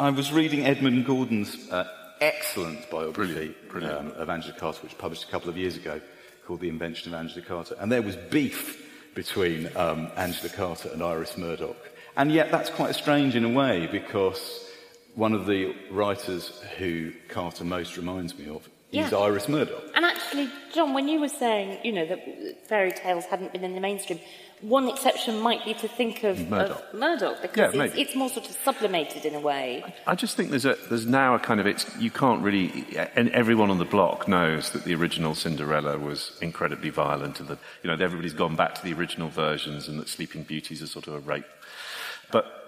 I 0.00 0.10
was 0.10 0.32
reading 0.32 0.66
Edmund 0.66 1.06
Gordon's 1.06 1.70
uh, 1.70 1.86
excellent 2.20 2.90
biography 2.90 3.32
brilliant, 3.32 3.68
brilliant. 3.68 4.16
Um, 4.16 4.20
of 4.20 4.28
Angela 4.28 4.54
Carter, 4.54 4.80
which 4.82 4.98
published 4.98 5.24
a 5.24 5.28
couple 5.28 5.48
of 5.48 5.56
years 5.56 5.76
ago, 5.76 6.00
called 6.48 6.60
The 6.60 6.70
Invention 6.70 7.12
of 7.12 7.20
Angela 7.20 7.44
Carter, 7.44 7.76
and 7.78 7.92
there 7.92 8.00
was 8.00 8.16
beef 8.16 8.82
between 9.14 9.68
um, 9.76 10.10
Angela 10.16 10.48
Carter 10.48 10.88
and 10.90 11.02
Iris 11.02 11.36
Murdoch. 11.36 11.76
And 12.16 12.32
yet, 12.32 12.50
that's 12.50 12.70
quite 12.70 12.94
strange 12.94 13.36
in 13.36 13.44
a 13.44 13.50
way 13.50 13.86
because 13.86 14.64
one 15.14 15.34
of 15.34 15.44
the 15.44 15.76
writers 15.90 16.58
who 16.78 17.12
Carter 17.28 17.64
most 17.64 17.98
reminds 17.98 18.38
me 18.38 18.48
of 18.48 18.66
yeah. 18.90 19.06
is 19.06 19.12
Iris 19.12 19.46
Murdoch. 19.46 19.84
And 19.94 20.06
actually, 20.06 20.48
John, 20.72 20.94
when 20.94 21.06
you 21.06 21.20
were 21.20 21.28
saying, 21.28 21.80
you 21.84 21.92
know, 21.92 22.06
that 22.06 22.66
fairy 22.66 22.92
tales 22.92 23.26
hadn't 23.26 23.52
been 23.52 23.62
in 23.62 23.74
the 23.74 23.80
mainstream, 23.80 24.18
one 24.60 24.88
exception 24.88 25.40
might 25.40 25.64
be 25.64 25.74
to 25.74 25.88
think 25.88 26.24
of 26.24 26.48
Murdoch, 26.48 26.92
of 26.92 26.98
Murdoch 26.98 27.42
because 27.42 27.74
yeah, 27.74 27.84
it's, 27.84 27.96
it's, 27.96 28.14
more 28.14 28.28
sort 28.28 28.48
of 28.48 28.56
sublimated 28.64 29.24
in 29.24 29.34
a 29.34 29.40
way. 29.40 29.82
I, 30.06 30.12
I, 30.12 30.14
just 30.14 30.36
think 30.36 30.50
there's 30.50 30.64
a 30.64 30.76
there's 30.88 31.06
now 31.06 31.34
a 31.34 31.38
kind 31.38 31.60
of 31.60 31.66
it's 31.66 31.86
you 31.98 32.10
can't 32.10 32.42
really 32.42 32.84
and 33.14 33.30
everyone 33.30 33.70
on 33.70 33.78
the 33.78 33.84
block 33.84 34.26
knows 34.26 34.70
that 34.70 34.84
the 34.84 34.94
original 34.94 35.34
Cinderella 35.34 35.98
was 35.98 36.36
incredibly 36.40 36.90
violent 36.90 37.40
and 37.40 37.48
that 37.48 37.58
you 37.82 37.88
know 37.88 38.02
everybody's 38.02 38.34
gone 38.34 38.56
back 38.56 38.74
to 38.74 38.82
the 38.82 38.92
original 38.92 39.28
versions 39.28 39.88
and 39.88 39.98
that 40.00 40.08
Sleeping 40.08 40.42
Beauty 40.42 40.74
is 40.74 40.90
sort 40.90 41.06
of 41.06 41.14
a 41.14 41.20
rape 41.20 41.46
but 42.30 42.58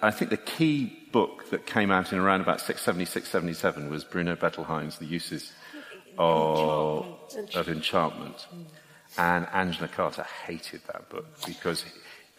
I 0.00 0.10
think 0.10 0.30
the 0.30 0.36
key 0.36 0.96
book 1.10 1.50
that 1.50 1.66
came 1.66 1.90
out 1.90 2.12
in 2.12 2.18
around 2.18 2.40
about 2.40 2.60
676, 2.60 3.28
77 3.28 3.90
was 3.90 4.04
Bruno 4.04 4.36
Bettelheim's 4.36 4.98
The 4.98 5.06
Uses 5.06 5.52
of, 6.16 7.06
of 7.54 7.68
Enchantment. 7.68 8.46
And 9.18 9.46
Angela 9.52 9.88
Carter 9.88 10.24
hated 10.46 10.80
that 10.86 11.08
book 11.08 11.26
because, 11.44 11.84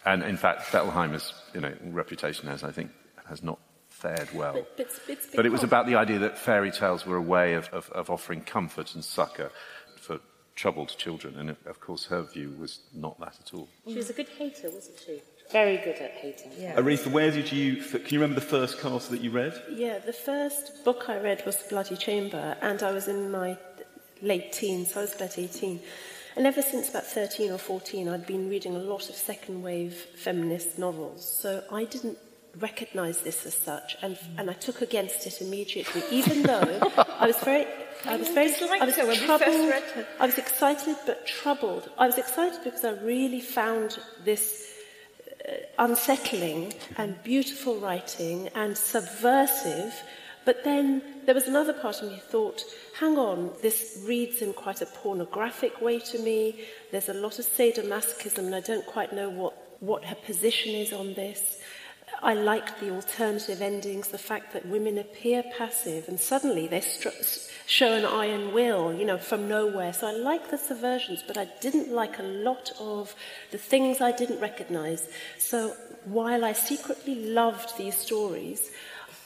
and 0.06 0.22
in 0.22 0.36
fact, 0.36 0.72
Bettelheim's 0.72 1.34
you 1.54 1.60
know, 1.60 1.74
reputation 1.84 2.48
has, 2.48 2.64
I 2.64 2.72
think, 2.72 2.90
has 3.28 3.42
not 3.42 3.58
fared 3.88 4.32
well. 4.34 4.54
But, 4.54 4.76
but, 4.76 4.88
but, 5.06 5.18
but 5.36 5.46
it 5.46 5.52
was 5.52 5.62
about 5.62 5.86
the 5.86 5.96
idea 5.96 6.18
that 6.20 6.38
fairy 6.38 6.70
tales 6.70 7.04
were 7.04 7.16
a 7.16 7.22
way 7.22 7.54
of, 7.54 7.68
of, 7.68 7.90
of 7.90 8.08
offering 8.08 8.40
comfort 8.40 8.94
and 8.94 9.04
succour 9.04 9.50
for 9.96 10.20
troubled 10.56 10.96
children. 10.96 11.36
And 11.36 11.50
of 11.66 11.80
course, 11.80 12.06
her 12.06 12.22
view 12.22 12.54
was 12.58 12.80
not 12.94 13.20
that 13.20 13.36
at 13.40 13.54
all. 13.54 13.68
She 13.86 13.94
was 13.94 14.10
a 14.10 14.14
good 14.14 14.28
hater, 14.28 14.70
wasn't 14.70 14.98
she? 15.04 15.20
Very 15.52 15.78
good 15.78 15.96
at 15.96 16.12
hating. 16.12 16.52
Yeah. 16.56 16.76
Arifa, 16.76 17.10
where 17.10 17.30
did 17.30 17.50
you, 17.50 17.76
can 17.76 18.06
you 18.08 18.20
remember 18.20 18.40
the 18.40 18.46
first 18.46 18.80
cast 18.80 19.10
that 19.10 19.20
you 19.20 19.30
read? 19.30 19.60
Yeah, 19.70 19.98
the 19.98 20.12
first 20.12 20.84
book 20.84 21.08
I 21.08 21.18
read 21.18 21.44
was 21.44 21.56
The 21.56 21.68
Bloody 21.68 21.96
Chamber, 21.96 22.56
and 22.62 22.82
I 22.82 22.92
was 22.92 23.08
in 23.08 23.32
my 23.32 23.58
late 24.22 24.52
teens, 24.52 24.92
so 24.92 25.00
I 25.00 25.02
was 25.02 25.14
about 25.14 25.38
18. 25.38 25.80
And 26.36 26.46
ever 26.46 26.62
since 26.62 26.88
about 26.88 27.06
13 27.06 27.50
or 27.50 27.58
14, 27.58 28.08
I'd 28.08 28.26
been 28.26 28.48
reading 28.48 28.76
a 28.76 28.78
lot 28.78 29.08
of 29.08 29.14
second 29.16 29.62
wave 29.62 29.94
feminist 29.94 30.78
novels. 30.78 31.24
So 31.24 31.64
I 31.72 31.84
didn't 31.84 32.18
recognize 32.58 33.22
this 33.22 33.46
as 33.46 33.54
such, 33.54 33.96
and, 34.02 34.18
and 34.36 34.50
I 34.50 34.54
took 34.54 34.82
against 34.82 35.26
it 35.26 35.40
immediately, 35.40 36.02
even 36.10 36.42
though 36.42 36.92
I 36.96 37.26
was 37.26 37.36
very. 37.38 37.66
I 38.06 38.16
was 38.16 38.28
very 38.28 38.50
I 38.80 38.84
was 38.86 38.94
troubled. 39.18 39.72
I 40.20 40.26
was 40.26 40.38
excited 40.38 40.96
but 41.04 41.26
troubled. 41.26 41.90
I 41.98 42.06
was 42.06 42.16
excited 42.16 42.60
because 42.64 42.82
I 42.82 42.92
really 42.92 43.42
found 43.42 43.98
this 44.24 44.72
uh, 45.46 45.52
unsettling 45.78 46.72
and 46.96 47.22
beautiful 47.22 47.76
writing 47.78 48.48
and 48.54 48.76
subversive. 48.76 49.94
But 50.44 50.64
then 50.64 51.02
there 51.26 51.34
was 51.34 51.46
another 51.46 51.72
part 51.72 52.02
of 52.02 52.10
me 52.10 52.18
thought, 52.18 52.64
hang 52.98 53.18
on, 53.18 53.52
this 53.62 54.02
reads 54.06 54.42
in 54.42 54.52
quite 54.52 54.80
a 54.80 54.86
pornographic 54.86 55.80
way 55.80 55.98
to 56.00 56.18
me. 56.18 56.64
There's 56.90 57.08
a 57.08 57.14
lot 57.14 57.38
of 57.38 57.46
sadomasochism, 57.46 58.38
and 58.38 58.54
I 58.54 58.60
don't 58.60 58.86
quite 58.86 59.12
know 59.12 59.28
what, 59.28 59.54
what 59.80 60.04
her 60.04 60.14
position 60.14 60.74
is 60.74 60.92
on 60.92 61.14
this. 61.14 61.60
I 62.22 62.34
liked 62.34 62.80
the 62.80 62.90
alternative 62.90 63.62
endings, 63.62 64.08
the 64.08 64.18
fact 64.18 64.52
that 64.52 64.66
women 64.66 64.98
appear 64.98 65.42
passive 65.56 66.08
and 66.08 66.20
suddenly 66.20 66.66
they 66.66 66.82
show 67.66 67.94
an 67.94 68.04
iron 68.04 68.52
will, 68.52 68.92
you 68.92 69.06
know, 69.06 69.16
from 69.16 69.48
nowhere. 69.48 69.92
So 69.92 70.08
I 70.08 70.12
like 70.12 70.50
the 70.50 70.58
subversions, 70.58 71.22
but 71.26 71.38
I 71.38 71.48
didn't 71.60 71.90
like 71.90 72.18
a 72.18 72.24
lot 72.24 72.72
of 72.78 73.14
the 73.52 73.58
things 73.58 74.00
I 74.00 74.12
didn't 74.12 74.40
recognize. 74.40 75.08
So 75.38 75.74
while 76.04 76.44
I 76.44 76.52
secretly 76.52 77.14
loved 77.14 77.78
these 77.78 77.96
stories, 77.96 78.70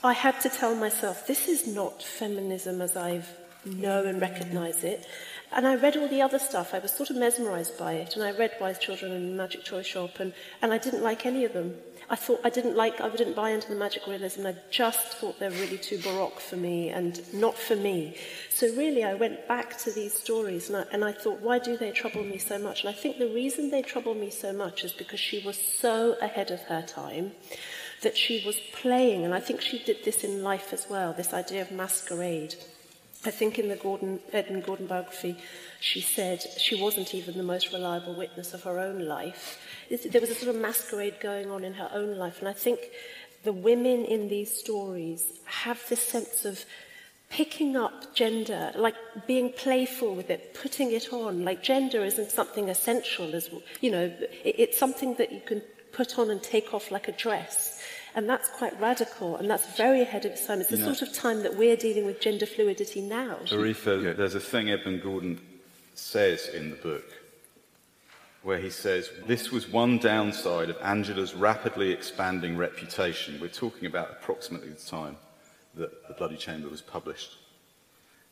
I 0.05 0.13
had 0.13 0.39
to 0.41 0.49
tell 0.49 0.75
myself 0.75 1.25
this 1.25 1.47
is 1.47 1.65
not 1.65 2.03
feminism 2.03 2.79
as 2.79 2.95
I 2.95 3.23
know 3.65 4.03
and 4.03 4.21
recognize 4.21 4.83
it. 4.83 5.07
and 5.51 5.65
I 5.65 5.75
read 5.75 5.97
all 5.97 6.07
the 6.07 6.21
other 6.21 6.37
stuff. 6.37 6.75
I 6.75 6.79
was 6.79 6.91
sort 6.91 7.09
of 7.09 7.15
mesmerized 7.15 7.77
by 7.77 7.93
it. 7.93 8.15
And 8.15 8.23
I 8.23 8.31
read 8.31 8.51
Wise 8.61 8.77
Children 8.77 9.11
and 9.13 9.35
Magic 9.35 9.63
Toy 9.63 9.81
Shop, 9.81 10.19
and, 10.19 10.33
and 10.61 10.71
I 10.71 10.77
didn't 10.77 11.01
like 11.01 11.25
any 11.25 11.43
of 11.43 11.53
them. 11.53 11.75
I 12.07 12.15
thought 12.15 12.41
I 12.43 12.51
didn't 12.51 12.75
like, 12.75 13.01
I 13.01 13.07
wouldn't 13.07 13.35
buy 13.35 13.49
into 13.49 13.69
the 13.69 13.75
magic 13.75 14.05
realism. 14.05 14.45
I 14.45 14.55
just 14.69 15.17
thought 15.17 15.39
they're 15.39 15.49
really 15.49 15.79
too 15.79 15.97
baroque 15.97 16.39
for 16.39 16.55
me 16.55 16.89
and 16.89 17.19
not 17.33 17.57
for 17.57 17.75
me. 17.75 18.15
So 18.51 18.67
really, 18.75 19.03
I 19.03 19.15
went 19.15 19.47
back 19.47 19.75
to 19.79 19.91
these 19.91 20.13
stories 20.13 20.69
and 20.69 20.77
I, 20.77 20.85
and 20.91 21.03
I 21.03 21.13
thought, 21.13 21.41
why 21.41 21.57
do 21.57 21.77
they 21.77 21.91
trouble 21.91 22.23
me 22.23 22.37
so 22.37 22.59
much? 22.59 22.83
And 22.83 22.89
I 22.91 22.93
think 22.93 23.17
the 23.17 23.29
reason 23.29 23.71
they 23.71 23.81
trouble 23.81 24.13
me 24.13 24.29
so 24.29 24.53
much 24.53 24.83
is 24.83 24.91
because 24.91 25.19
she 25.19 25.39
was 25.39 25.57
so 25.57 26.15
ahead 26.21 26.51
of 26.51 26.61
her 26.61 26.83
time 26.83 27.31
that 28.05 28.15
she 28.15 28.43
was 28.45 28.59
playing, 28.71 29.25
and 29.25 29.33
I 29.33 29.39
think 29.39 29.61
she 29.61 29.79
did 29.79 30.05
this 30.05 30.23
in 30.23 30.43
life 30.43 30.71
as 30.71 30.85
well, 30.87 31.11
this 31.11 31.33
idea 31.33 31.63
of 31.63 31.71
masquerade. 31.71 32.53
I 33.25 33.31
think 33.31 33.57
in 33.57 33.67
the 33.67 33.75
Gordon, 33.75 34.19
Edmund 34.31 34.63
Gordon 34.63 34.85
biography, 34.85 35.35
she 35.79 36.01
said 36.01 36.39
she 36.59 36.79
wasn't 36.79 37.15
even 37.15 37.35
the 37.35 37.43
most 37.43 37.73
reliable 37.73 38.13
witness 38.13 38.53
of 38.53 38.61
her 38.61 38.79
own 38.79 38.99
life. 39.07 39.59
There 39.89 40.21
was 40.21 40.29
a 40.29 40.35
sort 40.35 40.55
of 40.55 40.61
masquerade 40.61 41.15
going 41.19 41.49
on 41.49 41.63
in 41.63 41.73
her 41.73 41.89
own 41.91 42.15
life, 42.15 42.37
and 42.39 42.47
I 42.47 42.53
think 42.53 42.79
the 43.43 43.51
women 43.53 44.05
in 44.05 44.29
these 44.29 44.55
stories 44.55 45.23
have 45.45 45.81
this 45.89 46.01
sense 46.01 46.45
of 46.45 46.63
picking 47.31 47.75
up 47.75 48.13
gender, 48.13 48.71
like 48.75 48.95
being 49.25 49.51
playful 49.51 50.13
with 50.13 50.29
it, 50.29 50.53
putting 50.53 50.91
it 50.91 51.11
on. 51.11 51.43
Like 51.43 51.63
gender 51.63 52.05
isn't 52.05 52.29
something 52.29 52.69
essential, 52.69 53.33
as 53.33 53.49
you 53.81 53.89
know, 53.89 54.13
it's 54.43 54.77
something 54.77 55.15
that 55.15 55.31
you 55.31 55.41
can 55.43 55.63
put 55.91 56.19
on 56.19 56.29
and 56.29 56.43
take 56.43 56.73
off 56.73 56.91
like 56.91 57.07
a 57.07 57.11
dress. 57.13 57.74
And 58.15 58.29
that's 58.29 58.47
quite 58.47 58.79
radical, 58.79 59.35
and 59.35 59.49
that's 59.49 59.75
very 59.75 60.01
ahead 60.01 60.23
of 60.23 60.31
its 60.31 60.47
time. 60.47 60.61
It's 60.61 60.69
the 60.69 60.77
sort 60.77 61.01
of 61.01 61.11
time 61.11 61.43
that 61.43 61.57
we're 61.57 61.75
dealing 61.75 62.05
with 62.05 62.21
gender 62.21 62.45
fluidity 62.45 63.01
now. 63.01 63.39
Arifa, 63.47 64.01
yeah. 64.01 64.13
there's 64.13 64.35
a 64.35 64.39
thing 64.39 64.71
Edmund 64.71 65.03
Gordon 65.03 65.41
says 65.95 66.47
in 66.47 66.69
the 66.69 66.77
book 66.77 67.03
where 68.41 68.57
he 68.57 68.69
says, 68.69 69.09
This 69.27 69.51
was 69.51 69.67
one 69.67 69.97
downside 69.97 70.69
of 70.69 70.77
Angela's 70.81 71.33
rapidly 71.33 71.91
expanding 71.91 72.55
reputation. 72.55 73.37
We're 73.41 73.49
talking 73.49 73.85
about 73.85 74.11
approximately 74.11 74.69
the 74.69 74.75
time 74.75 75.17
that 75.73 76.07
The 76.07 76.13
Bloody 76.13 76.37
Chamber 76.37 76.69
was 76.69 76.81
published. 76.81 77.31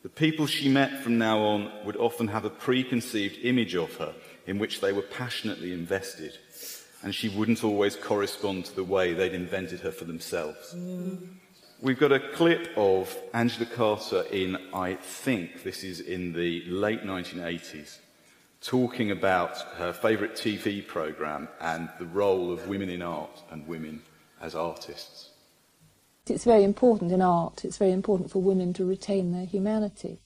The 0.04 0.10
people 0.10 0.48
she 0.48 0.69
met 0.69 1.02
from 1.02 1.17
now 1.17 1.39
on 1.39 1.72
would 1.86 1.98
often 1.98 2.28
have 2.28 2.46
a 2.46 2.50
preconceived 2.50 3.39
image 3.43 3.76
of 3.76 3.93
her 3.96 4.13
in 4.46 4.60
which 4.60 4.82
they 4.82 4.93
were 4.93 5.02
passionately 5.02 5.74
invested 5.74 6.38
and 7.03 7.13
she 7.13 7.29
wouldn't 7.29 7.63
always 7.63 7.95
correspond 7.95 8.65
to 8.65 8.75
the 8.75 8.83
way 8.83 9.13
they'd 9.13 9.33
invented 9.33 9.81
her 9.81 9.91
for 9.91 10.05
themselves. 10.05 10.73
Mm. 10.73 11.27
We've 11.81 11.99
got 11.99 12.13
a 12.13 12.19
clip 12.19 12.69
of 12.77 13.13
Angela 13.33 13.65
Carter 13.65 14.23
in, 14.31 14.57
I 14.73 14.93
think 14.95 15.63
this 15.63 15.83
is 15.83 15.99
in 15.99 16.31
the 16.31 16.63
late 16.65 17.03
1980s, 17.03 17.97
talking 18.61 19.11
about 19.11 19.57
her 19.75 19.91
favourite 19.91 20.35
TV 20.35 20.85
programme 20.87 21.49
and 21.59 21.89
the 21.99 22.05
role 22.05 22.53
of 22.53 22.69
women 22.69 22.89
in 22.89 23.01
art 23.01 23.43
and 23.51 23.67
women 23.67 24.01
as 24.39 24.55
artists. 24.55 25.31
It's 26.25 26.45
very 26.45 26.63
important 26.63 27.11
in 27.11 27.21
art, 27.21 27.65
it's 27.65 27.77
very 27.77 27.91
important 27.91 28.31
for 28.31 28.41
women 28.41 28.71
to 28.73 28.85
retain 28.85 29.33
their 29.33 29.45
humanity. 29.45 30.21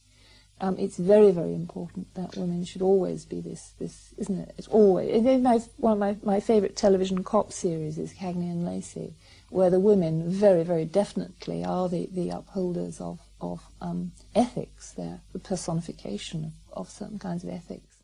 Um, 0.59 0.75
it's 0.79 0.97
very, 0.97 1.31
very 1.31 1.53
important 1.53 2.11
that 2.15 2.35
women 2.35 2.65
should 2.65 2.81
always 2.81 3.25
be 3.25 3.41
this, 3.41 3.73
this 3.79 4.13
isn't 4.17 4.39
it? 4.39 4.55
It's 4.57 4.67
always. 4.67 5.25
It, 5.25 5.41
my, 5.41 5.59
one 5.77 5.93
of 5.93 5.99
my, 5.99 6.17
my 6.23 6.39
favourite 6.39 6.75
television 6.75 7.23
cop 7.23 7.53
series 7.53 7.99
is 7.99 8.13
Cagney 8.13 8.49
and 8.49 8.65
Lacey, 8.65 9.13
where 9.49 9.69
the 9.69 9.79
women 9.79 10.31
very, 10.31 10.63
very 10.63 10.83
definitely 10.85 11.63
are 11.63 11.87
the, 11.87 12.09
the 12.11 12.31
upholders 12.31 12.99
of, 12.99 13.19
of 13.39 13.61
um, 13.81 14.13
ethics. 14.33 14.93
They're 14.93 15.21
the 15.31 15.39
personification 15.39 16.45
of, 16.45 16.53
of 16.73 16.89
certain 16.89 17.19
kinds 17.19 17.43
of 17.43 17.51
ethics. 17.51 17.97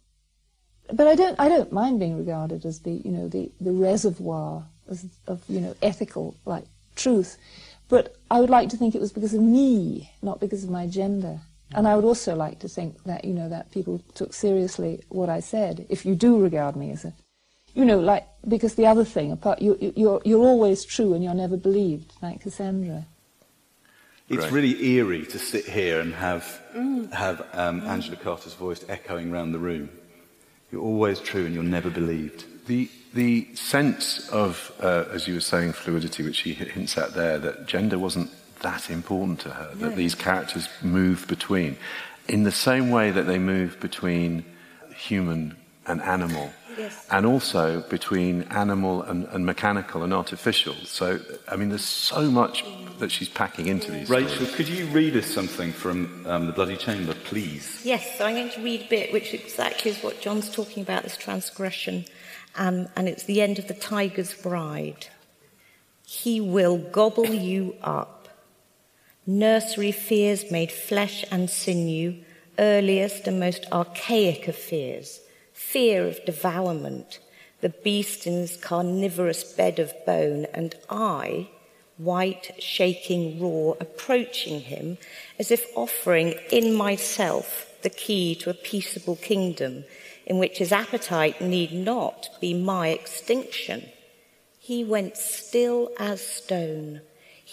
But 0.92 1.08
I 1.08 1.16
don't, 1.16 1.40
I 1.40 1.50
don't 1.50 1.72
mind 1.72 2.00
being 2.00 2.18
regarded 2.18 2.66
as 2.66 2.82
the, 2.82 2.92
you 2.92 3.12
know, 3.12 3.28
the, 3.30 3.52
the 3.62 3.72
reservoir 3.72 4.66
of, 4.88 5.04
of, 5.26 5.42
you 5.48 5.60
know, 5.60 5.76
ethical, 5.82 6.36
like, 6.46 6.66
truth. 6.96 7.38
But 7.90 8.16
I 8.30 8.40
would 8.40 8.52
like 8.52 8.70
to 8.70 8.78
think 8.78 8.94
it 8.94 9.02
was 9.02 9.12
because 9.12 9.34
of 9.34 9.42
me, 9.42 10.12
not 10.22 10.40
because 10.40 10.64
of 10.64 10.70
my 10.70 10.86
gender. 10.86 11.40
And 11.76 11.88
I 11.88 11.96
would 11.96 12.06
also 12.06 12.36
like 12.36 12.60
to 12.60 12.68
think 12.68 13.04
that, 13.04 13.26
you 13.26 13.34
know, 13.34 13.50
that 13.50 13.72
people 13.72 14.02
took 14.14 14.34
seriously 14.34 15.04
what 15.10 15.30
I 15.30 15.40
said, 15.40 15.86
if 15.90 16.06
you 16.06 16.16
do 16.16 16.40
regard 16.40 16.76
me 16.76 16.92
as 16.92 17.06
a, 17.06 17.14
you 17.74 17.86
know, 17.86 18.00
like, 18.00 18.28
because 18.48 18.76
the 18.76 18.86
other 18.86 19.04
thing, 19.04 19.32
apart, 19.32 19.62
you, 19.62 19.94
you're, 19.96 20.22
you're 20.24 20.44
always 20.44 20.86
true 20.86 21.14
and 21.14 21.24
you're 21.24 21.34
never 21.34 21.58
believed, 21.58 22.14
like 22.22 22.42
Cassandra. 22.42 23.06
It's 24.30 24.52
really 24.52 24.96
eerie 24.96 25.26
to 25.26 25.40
sit 25.40 25.66
here 25.66 26.00
and 26.00 26.14
have, 26.14 26.62
mm. 26.76 27.12
have 27.12 27.46
um, 27.54 27.82
Angela 27.82 28.16
Carter's 28.16 28.54
voice 28.54 28.86
echoing 28.88 29.32
around 29.32 29.52
the 29.52 29.60
room. 29.60 29.90
You're 30.72 30.82
always 30.82 31.20
true 31.20 31.46
and 31.46 31.54
you're 31.54 31.64
never 31.64 31.90
believed. 31.90 32.46
The, 32.68 32.90
the 33.14 33.54
sense 33.54 34.30
of, 34.30 34.72
uh, 34.80 35.06
as 35.12 35.28
you 35.28 35.36
were 35.36 35.42
saying, 35.42 35.74
fluidity, 35.74 36.24
which 36.24 36.40
he 36.40 36.54
hints 36.54 36.98
at 36.98 37.14
there, 37.14 37.38
that 37.40 37.68
gender 37.68 38.00
wasn't 38.00 38.32
that 38.64 38.90
important 38.90 39.40
to 39.42 39.50
her, 39.52 39.76
that 39.76 39.96
these 39.96 40.16
characters 40.16 40.68
move 40.82 41.26
between, 41.28 41.78
in 42.28 42.44
the 42.44 42.52
same 42.52 42.90
way 42.90 43.12
that 43.12 43.24
they 43.24 43.38
move 43.38 43.80
between 43.80 44.44
human 44.96 45.56
and 45.86 46.02
animal. 46.02 46.52
Yes. 46.78 47.06
And 47.12 47.26
also 47.26 47.82
between 47.82 48.44
animal 48.44 49.04
and, 49.04 49.26
and, 49.26 49.46
mechanical 49.46 50.02
and 50.02 50.12
artificial. 50.12 50.74
So, 50.86 51.20
I 51.48 51.56
mean, 51.56 51.70
there's 51.70 51.86
so 51.86 52.32
much 52.32 52.66
that 52.98 53.12
she's 53.12 53.30
packing 53.30 53.68
into 53.68 53.92
these. 53.92 54.10
Rachel, 54.10 54.30
stories. 54.30 54.56
could 54.56 54.70
you 54.70 54.88
read 54.88 55.16
us 55.16 55.28
something 55.28 55.72
from 55.72 56.26
um, 56.26 56.48
The 56.48 56.52
Bloody 56.52 56.78
Chamber, 56.78 57.14
please? 57.26 57.82
Yes, 57.86 58.18
so 58.18 58.26
I'm 58.26 58.34
going 58.34 58.50
to 58.50 58.62
read 58.64 58.82
a 58.82 58.90
bit, 58.90 59.14
which 59.14 59.36
exactly 59.36 59.92
is 59.92 60.02
what 60.02 60.20
John's 60.20 60.50
talking 60.50 60.82
about 60.82 61.04
this 61.04 61.16
transgression. 61.16 62.06
Um, 62.56 62.88
and 62.96 63.08
it's 63.08 63.24
the 63.24 63.42
end 63.42 63.60
of 63.60 63.68
The 63.68 63.76
Tiger's 63.76 64.34
Bride. 64.34 65.08
He 66.08 66.42
will 66.42 66.78
gobble 66.78 67.34
you 67.34 67.76
up 67.84 68.13
Nursery 69.26 69.94
fears 69.94 70.52
made 70.52 70.70
flesh 70.70 71.24
and 71.32 71.50
sinew, 71.50 72.16
earliest 72.60 73.26
and 73.26 73.40
most 73.40 73.66
archaic 73.72 74.50
of 74.50 74.56
fears, 74.56 75.22
fear 75.54 76.06
of 76.06 76.26
devourment, 76.26 77.20
the 77.62 77.70
beast 77.70 78.28
in 78.28 78.34
his 78.34 78.58
carnivorous 78.58 79.46
bed 79.54 79.80
of 79.80 79.94
bone, 80.06 80.46
and 80.54 80.76
I, 80.90 81.48
white, 81.98 82.52
shaking, 82.60 83.40
raw, 83.40 83.76
approaching 83.80 84.60
him 84.60 84.98
as 85.40 85.52
if 85.52 85.66
offering 85.74 86.36
in 86.52 86.74
myself 86.74 87.72
the 87.82 87.90
key 87.90 88.36
to 88.36 88.50
a 88.50 88.54
peaceable 88.54 89.16
kingdom 89.16 89.86
in 90.26 90.38
which 90.38 90.58
his 90.58 90.74
appetite 90.74 91.40
need 91.40 91.72
not 91.72 92.30
be 92.42 92.54
my 92.54 92.90
extinction. 92.90 93.88
He 94.60 94.84
went 94.84 95.16
still 95.16 95.92
as 95.98 96.20
stone 96.20 97.00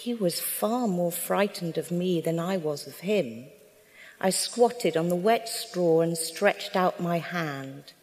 he 0.01 0.15
was 0.15 0.39
far 0.39 0.87
more 0.87 1.11
frightened 1.11 1.77
of 1.77 1.91
me 1.91 2.19
than 2.19 2.39
I 2.39 2.57
was 2.57 2.87
of 2.87 3.01
him. 3.01 3.45
I 4.19 4.31
squatted 4.31 4.97
on 4.97 5.09
the 5.09 5.15
wet 5.15 5.47
straw 5.47 6.01
and 6.01 6.17
stretched 6.17 6.75
out 6.75 6.99
my 6.99 7.19
hand. 7.19 7.93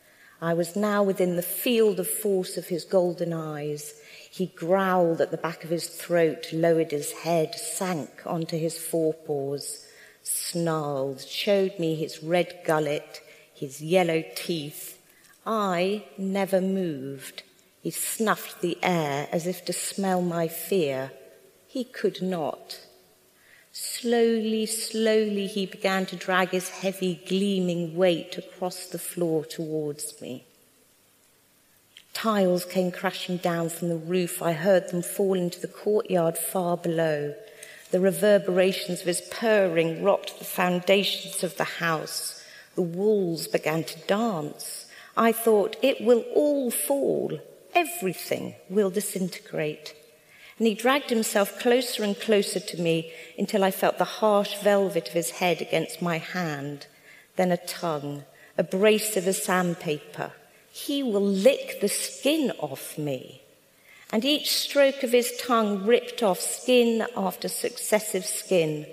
I 0.41 0.55
was 0.55 0.77
now 0.77 1.03
within 1.03 1.35
the 1.35 1.43
field 1.43 1.99
of 1.99 2.09
force 2.09 2.57
of 2.57 2.69
his 2.69 2.85
golden 2.85 3.33
eyes. 3.33 4.01
He 4.31 4.47
growled 4.47 5.21
at 5.21 5.33
the 5.33 5.37
back 5.37 5.65
of 5.65 5.71
his 5.71 5.89
throat, 5.89 6.53
lowered 6.53 6.93
his 6.93 7.11
head, 7.11 7.57
sank 7.57 8.11
onto 8.25 8.57
his 8.57 8.79
forepaws, 8.79 9.85
snarled, 10.23 11.21
showed 11.23 11.81
me 11.81 11.97
his 11.97 12.23
red 12.23 12.61
gullet, 12.65 13.21
his 13.53 13.83
yellow 13.83 14.23
teeth. 14.37 15.03
I 15.45 16.05
never 16.17 16.61
moved. 16.61 17.43
He 17.83 17.91
snuffed 17.91 18.61
the 18.61 18.79
air 18.85 19.29
as 19.33 19.49
if 19.49 19.65
to 19.65 19.73
smell 19.73 20.23
my 20.23 20.47
fear. 20.47 21.11
He 21.79 21.85
could 21.85 22.21
not. 22.21 22.81
Slowly, 23.71 24.67
slowly, 24.67 25.47
he 25.47 25.65
began 25.65 26.07
to 26.07 26.17
drag 26.17 26.49
his 26.49 26.71
heavy, 26.71 27.23
gleaming 27.29 27.97
weight 27.97 28.37
across 28.37 28.87
the 28.87 28.99
floor 28.99 29.45
towards 29.45 30.21
me. 30.21 30.45
Tiles 32.13 32.65
came 32.65 32.91
crashing 32.91 33.37
down 33.37 33.69
from 33.69 33.91
the 33.91 33.97
roof. 33.97 34.43
I 34.43 34.55
heard 34.55 34.89
them 34.89 35.03
fall 35.03 35.35
into 35.35 35.61
the 35.61 35.69
courtyard 35.69 36.37
far 36.37 36.77
below. 36.77 37.37
The 37.93 38.01
reverberations 38.01 39.03
of 39.03 39.07
his 39.07 39.21
purring 39.31 40.03
rocked 40.03 40.41
the 40.41 40.45
foundations 40.45 41.45
of 41.45 41.57
the 41.59 41.79
house. 41.79 42.45
The 42.75 42.83
walls 42.83 43.47
began 43.47 43.85
to 43.85 44.01
dance. 44.09 44.87
I 45.17 45.31
thought, 45.31 45.77
it 45.81 46.01
will 46.01 46.25
all 46.35 46.73
fall. 46.73 47.39
Everything 47.73 48.57
will 48.69 48.91
disintegrate 48.91 49.95
and 50.59 50.67
he 50.67 50.75
dragged 50.75 51.11
himself 51.11 51.59
closer 51.61 52.03
and 52.03 52.19
closer 52.19 52.59
to 52.59 52.81
me 52.81 53.13
until 53.39 53.63
I 53.63 53.71
felt 53.71 53.99
the 53.99 54.05
harsh 54.05 54.57
velvet 54.59 55.09
of 55.09 55.15
his 55.15 55.31
head 55.31 55.63
against 55.63 56.03
my 56.03 56.19
hand, 56.19 56.87
then 57.37 57.53
a 57.53 57.57
tongue, 57.57 58.25
abrasive 58.57 59.29
as 59.29 59.43
sandpaper. 59.43 60.33
He 60.73 61.03
will 61.03 61.25
lick 61.25 61.81
the 61.81 61.89
skin 61.89 62.53
off 62.59 62.99
me. 62.99 63.43
And 64.13 64.25
each 64.25 64.53
stroke 64.53 65.03
of 65.03 65.13
his 65.13 65.37
tongue 65.41 65.87
ripped 65.87 66.23
off 66.23 66.41
skin 66.41 67.07
after 67.17 67.47
successive 67.47 68.25
skin, 68.25 68.87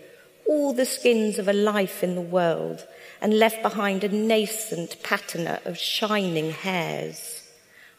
all 0.48 0.74
the 0.74 0.86
skins 0.86 1.40
of 1.40 1.48
a 1.48 1.54
life 1.54 2.04
in 2.04 2.14
the 2.14 2.22
world 2.22 2.86
and 3.22 3.40
left 3.40 3.64
behind 3.64 4.04
a 4.04 4.10
nascent 4.10 5.02
patina 5.02 5.60
of 5.66 5.80
shining 5.80 6.52
hairs. 6.52 7.50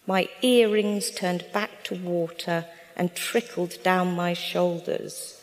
My 0.07 0.29
earrings 0.43 1.11
turned 1.11 1.45
back 1.53 1.83
to 1.85 1.97
water 1.97 2.67
and 2.97 3.15
trickled 3.15 3.83
down 3.83 4.17
my 4.17 4.33
shoulders. 4.33 5.41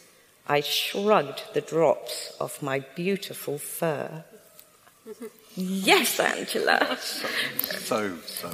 I 0.48 0.62
shrugged 0.62 1.44
the 1.54 1.62
drops 1.62 2.36
off 2.40 2.62
my 2.62 2.80
beautiful 2.96 3.58
fur. 3.58 4.26
yes, 5.56 6.20
Angela. 6.20 6.98
So, 7.00 8.18
so 8.26 8.52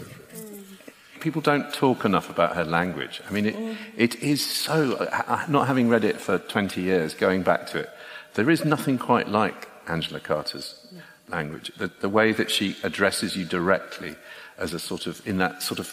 People 1.20 1.42
don't 1.42 1.74
talk 1.74 2.06
enough 2.06 2.30
about 2.30 2.56
her 2.56 2.64
language. 2.64 3.22
I 3.28 3.32
mean, 3.32 3.46
it, 3.48 3.56
mm. 3.56 3.76
it 3.98 4.16
is 4.22 4.46
so, 4.46 5.10
not 5.50 5.68
having 5.68 5.90
read 5.90 6.06
it 6.06 6.20
for 6.20 6.38
20 6.38 6.82
years, 6.82 7.14
going 7.14 7.44
back 7.44 7.68
to 7.68 7.80
it, 7.80 7.90
there 8.36 8.50
is 8.50 8.64
nothing 8.64 8.98
quite 8.98 9.28
like 9.28 9.68
Angela 9.88 10.20
Carter's 10.20 10.88
language. 11.28 11.72
The, 11.78 11.92
the 12.00 12.10
way 12.10 12.32
that 12.32 12.50
she 12.50 12.78
addresses 12.84 13.36
you 13.36 13.44
directly 13.44 14.16
as 14.58 14.74
a 14.74 14.80
sort 14.80 15.08
of, 15.08 15.26
in 15.28 15.38
that 15.40 15.62
sort 15.62 15.80
of 15.80 15.88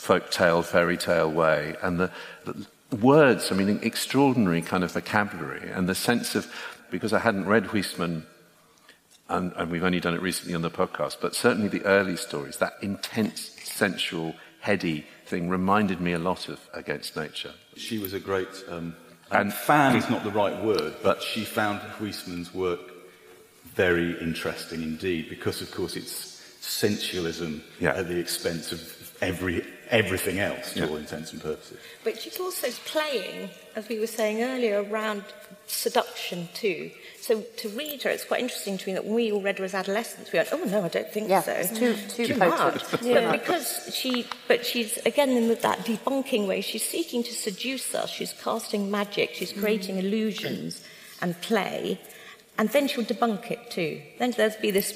folk 0.00 0.30
tale, 0.30 0.62
fairy 0.62 0.96
tale 0.96 1.30
way, 1.30 1.76
and 1.82 2.00
the, 2.00 2.10
the 2.46 2.96
words, 2.96 3.52
I 3.52 3.54
mean, 3.54 3.78
extraordinary 3.82 4.62
kind 4.62 4.82
of 4.82 4.92
vocabulary, 4.92 5.70
and 5.70 5.86
the 5.86 5.94
sense 5.94 6.34
of, 6.34 6.50
because 6.90 7.12
I 7.12 7.18
hadn't 7.18 7.44
read 7.44 7.64
Huysman, 7.66 8.22
and, 9.28 9.52
and 9.56 9.70
we've 9.70 9.84
only 9.84 10.00
done 10.00 10.14
it 10.14 10.22
recently 10.22 10.54
on 10.54 10.62
the 10.62 10.70
podcast, 10.70 11.18
but 11.20 11.34
certainly 11.34 11.68
the 11.68 11.84
early 11.84 12.16
stories, 12.16 12.56
that 12.56 12.72
intense, 12.80 13.50
sensual, 13.62 14.34
heady 14.60 15.04
thing 15.26 15.50
reminded 15.50 16.00
me 16.00 16.12
a 16.12 16.18
lot 16.18 16.48
of 16.48 16.58
Against 16.72 17.14
Nature. 17.14 17.52
She 17.76 17.98
was 17.98 18.14
a 18.14 18.20
great, 18.20 18.48
um, 18.70 18.96
and 19.30 19.52
fan 19.52 19.96
is 19.96 20.08
not 20.08 20.24
the 20.24 20.30
right 20.30 20.64
word, 20.64 20.94
but 21.02 21.22
she 21.22 21.44
found 21.44 21.78
Huysman's 21.98 22.54
work 22.54 22.80
very 23.74 24.18
interesting 24.18 24.82
indeed, 24.82 25.28
because 25.28 25.60
of 25.60 25.70
course 25.70 25.94
it's 25.94 26.40
sensualism 26.60 27.62
yeah. 27.78 27.96
at 27.96 28.08
the 28.08 28.18
expense 28.18 28.72
of 28.72 28.80
every 29.20 29.62
everything 29.90 30.38
else 30.38 30.72
to 30.72 30.80
yeah. 30.80 30.86
all 30.86 30.96
intents 30.96 31.32
and 31.32 31.42
purposes. 31.42 31.78
But 32.04 32.20
she's 32.20 32.38
also 32.38 32.68
playing, 32.84 33.50
as 33.76 33.88
we 33.88 33.98
were 33.98 34.06
saying 34.06 34.42
earlier, 34.42 34.82
around 34.82 35.24
seduction 35.66 36.48
too. 36.54 36.90
So 37.20 37.42
to 37.58 37.68
read 37.70 38.02
her, 38.02 38.10
it's 38.10 38.24
quite 38.24 38.40
interesting 38.40 38.78
to 38.78 38.88
me 38.88 38.94
that 38.94 39.04
when 39.04 39.14
we 39.14 39.32
all 39.32 39.42
read 39.42 39.58
her 39.58 39.64
as 39.64 39.74
adolescents, 39.74 40.32
we 40.32 40.38
went, 40.38 40.48
"Oh 40.52 40.64
no, 40.64 40.84
I 40.84 40.88
don't 40.88 41.10
think 41.12 41.28
yeah, 41.28 41.42
so." 41.42 41.52
It's 41.52 41.78
too 41.78 41.94
too, 42.08 42.26
too 42.26 42.36
much. 42.36 42.82
Yeah. 43.02 43.30
But 43.30 43.40
because 43.40 43.90
she, 43.94 44.26
but 44.48 44.64
she's 44.64 44.98
again 44.98 45.30
in 45.30 45.48
that 45.48 45.78
debunking 45.80 46.46
way. 46.46 46.60
She's 46.60 46.84
seeking 46.84 47.22
to 47.24 47.32
seduce 47.32 47.94
us. 47.94 48.10
She's 48.10 48.32
casting 48.32 48.90
magic. 48.90 49.30
She's 49.34 49.52
creating 49.52 49.96
mm. 49.96 50.04
illusions 50.04 50.84
and 51.20 51.40
play, 51.40 52.00
and 52.58 52.68
then 52.70 52.88
she'll 52.88 53.04
debunk 53.04 53.50
it 53.50 53.70
too. 53.70 54.00
Then 54.18 54.32
there'll 54.32 54.60
be 54.60 54.70
this 54.70 54.92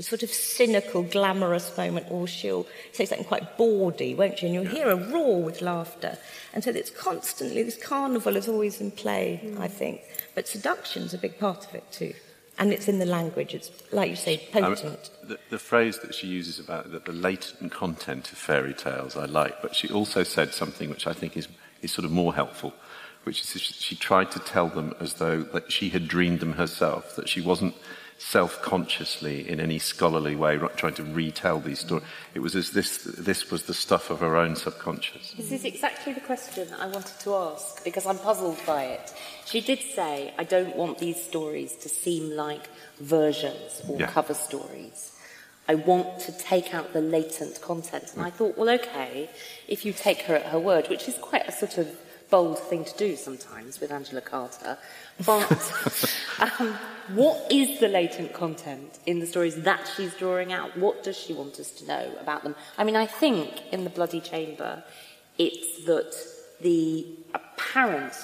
sort 0.00 0.22
of 0.22 0.30
cynical, 0.30 1.02
glamorous 1.02 1.76
moment, 1.76 2.06
or 2.10 2.26
she'll 2.26 2.66
say 2.92 3.04
something 3.04 3.26
quite 3.26 3.56
bawdy, 3.56 4.14
won't 4.14 4.38
she? 4.38 4.46
And 4.46 4.54
you'll 4.54 4.66
hear 4.66 4.90
a 4.90 4.96
roar 4.96 5.42
with 5.42 5.62
laughter. 5.62 6.18
And 6.52 6.64
so 6.64 6.70
it's 6.70 6.90
constantly, 6.90 7.62
this 7.62 7.76
carnival 7.76 8.36
is 8.36 8.48
always 8.48 8.80
in 8.80 8.90
play, 8.90 9.40
mm. 9.42 9.58
I 9.60 9.68
think. 9.68 10.02
But 10.34 10.48
seduction's 10.48 11.14
a 11.14 11.18
big 11.18 11.38
part 11.38 11.66
of 11.66 11.74
it 11.74 11.90
too. 11.92 12.14
And 12.58 12.72
it's 12.72 12.86
in 12.86 13.00
the 13.00 13.06
language. 13.06 13.54
It's, 13.54 13.70
like 13.92 14.10
you 14.10 14.16
say, 14.16 14.38
potent. 14.52 15.10
Um, 15.22 15.28
the, 15.28 15.38
the, 15.50 15.58
phrase 15.58 15.98
that 16.00 16.14
she 16.14 16.28
uses 16.28 16.60
about 16.60 16.92
the, 16.92 17.00
the 17.00 17.12
latent 17.12 17.72
content 17.72 18.30
of 18.30 18.38
fairy 18.38 18.74
tales 18.74 19.16
I 19.16 19.24
like, 19.24 19.60
but 19.60 19.74
she 19.74 19.88
also 19.88 20.22
said 20.22 20.54
something 20.54 20.88
which 20.88 21.06
I 21.06 21.12
think 21.12 21.36
is, 21.36 21.48
is 21.82 21.92
sort 21.92 22.04
of 22.04 22.12
more 22.12 22.32
helpful, 22.32 22.72
which 23.24 23.40
is 23.40 23.60
she 23.60 23.96
tried 23.96 24.30
to 24.32 24.38
tell 24.38 24.68
them 24.68 24.94
as 25.00 25.14
though 25.14 25.42
that 25.42 25.72
she 25.72 25.88
had 25.88 26.06
dreamed 26.06 26.38
them 26.38 26.52
herself, 26.52 27.16
that 27.16 27.28
she 27.28 27.40
wasn't 27.40 27.74
self 28.18 28.62
consciously, 28.62 29.48
in 29.48 29.60
any 29.60 29.78
scholarly 29.78 30.36
way, 30.36 30.58
trying 30.76 30.94
to 30.94 31.04
retell 31.04 31.60
these 31.60 31.80
stories. 31.80 32.04
It 32.34 32.40
was 32.40 32.54
as 32.54 32.70
this, 32.70 33.04
this 33.04 33.50
was 33.50 33.64
the 33.64 33.74
stuff 33.74 34.10
of 34.10 34.20
her 34.20 34.36
own 34.36 34.56
subconscious. 34.56 35.32
This 35.32 35.52
is 35.52 35.64
exactly 35.64 36.12
the 36.12 36.20
question 36.20 36.68
I 36.78 36.86
wanted 36.86 37.18
to 37.20 37.34
ask 37.34 37.84
because 37.84 38.06
I'm 38.06 38.18
puzzled 38.18 38.58
by 38.66 38.84
it. 38.84 39.12
She 39.46 39.60
did 39.60 39.80
say, 39.80 40.32
I 40.38 40.44
don't 40.44 40.76
want 40.76 40.98
these 40.98 41.22
stories 41.22 41.76
to 41.76 41.88
seem 41.88 42.30
like 42.30 42.68
versions 42.98 43.82
or 43.88 43.98
yeah. 43.98 44.06
cover 44.06 44.34
stories. 44.34 45.12
I 45.68 45.76
want 45.76 46.20
to 46.20 46.32
take 46.32 46.74
out 46.74 46.92
the 46.92 47.00
latent 47.00 47.60
content. 47.62 48.12
And 48.14 48.22
I 48.22 48.30
mm. 48.30 48.34
thought, 48.34 48.58
well, 48.58 48.70
okay, 48.70 49.30
if 49.66 49.84
you 49.84 49.92
take 49.92 50.22
her 50.22 50.34
at 50.34 50.46
her 50.46 50.58
word, 50.58 50.88
which 50.88 51.08
is 51.08 51.16
quite 51.18 51.48
a 51.48 51.52
sort 51.52 51.78
of 51.78 51.88
bold 52.30 52.58
thing 52.58 52.84
to 52.84 52.96
do 52.96 53.16
sometimes 53.16 53.80
with 53.80 53.90
Angela 53.90 54.20
Carter, 54.20 54.76
but 55.24 56.14
um, 56.40 56.74
what 57.08 57.52
is 57.52 57.80
the 57.80 57.88
latent 57.88 58.32
content 58.32 58.98
in 59.06 59.20
the 59.20 59.26
stories 59.26 59.56
that 59.62 59.90
she's 59.96 60.14
drawing 60.14 60.52
out? 60.52 60.76
What 60.76 61.02
does 61.02 61.16
she 61.16 61.32
want 61.32 61.60
us 61.60 61.70
to 61.72 61.86
know 61.86 62.12
about 62.20 62.42
them? 62.44 62.54
I 62.78 62.84
mean, 62.84 62.96
I 62.96 63.06
think 63.06 63.62
in 63.72 63.84
The 63.84 63.90
Bloody 63.90 64.20
Chamber, 64.20 64.82
it's 65.38 65.84
that 65.84 66.14
the 66.60 67.06
apparent 67.34 68.14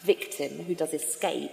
victim 0.00 0.64
who 0.64 0.74
does 0.74 0.94
escape, 0.94 1.52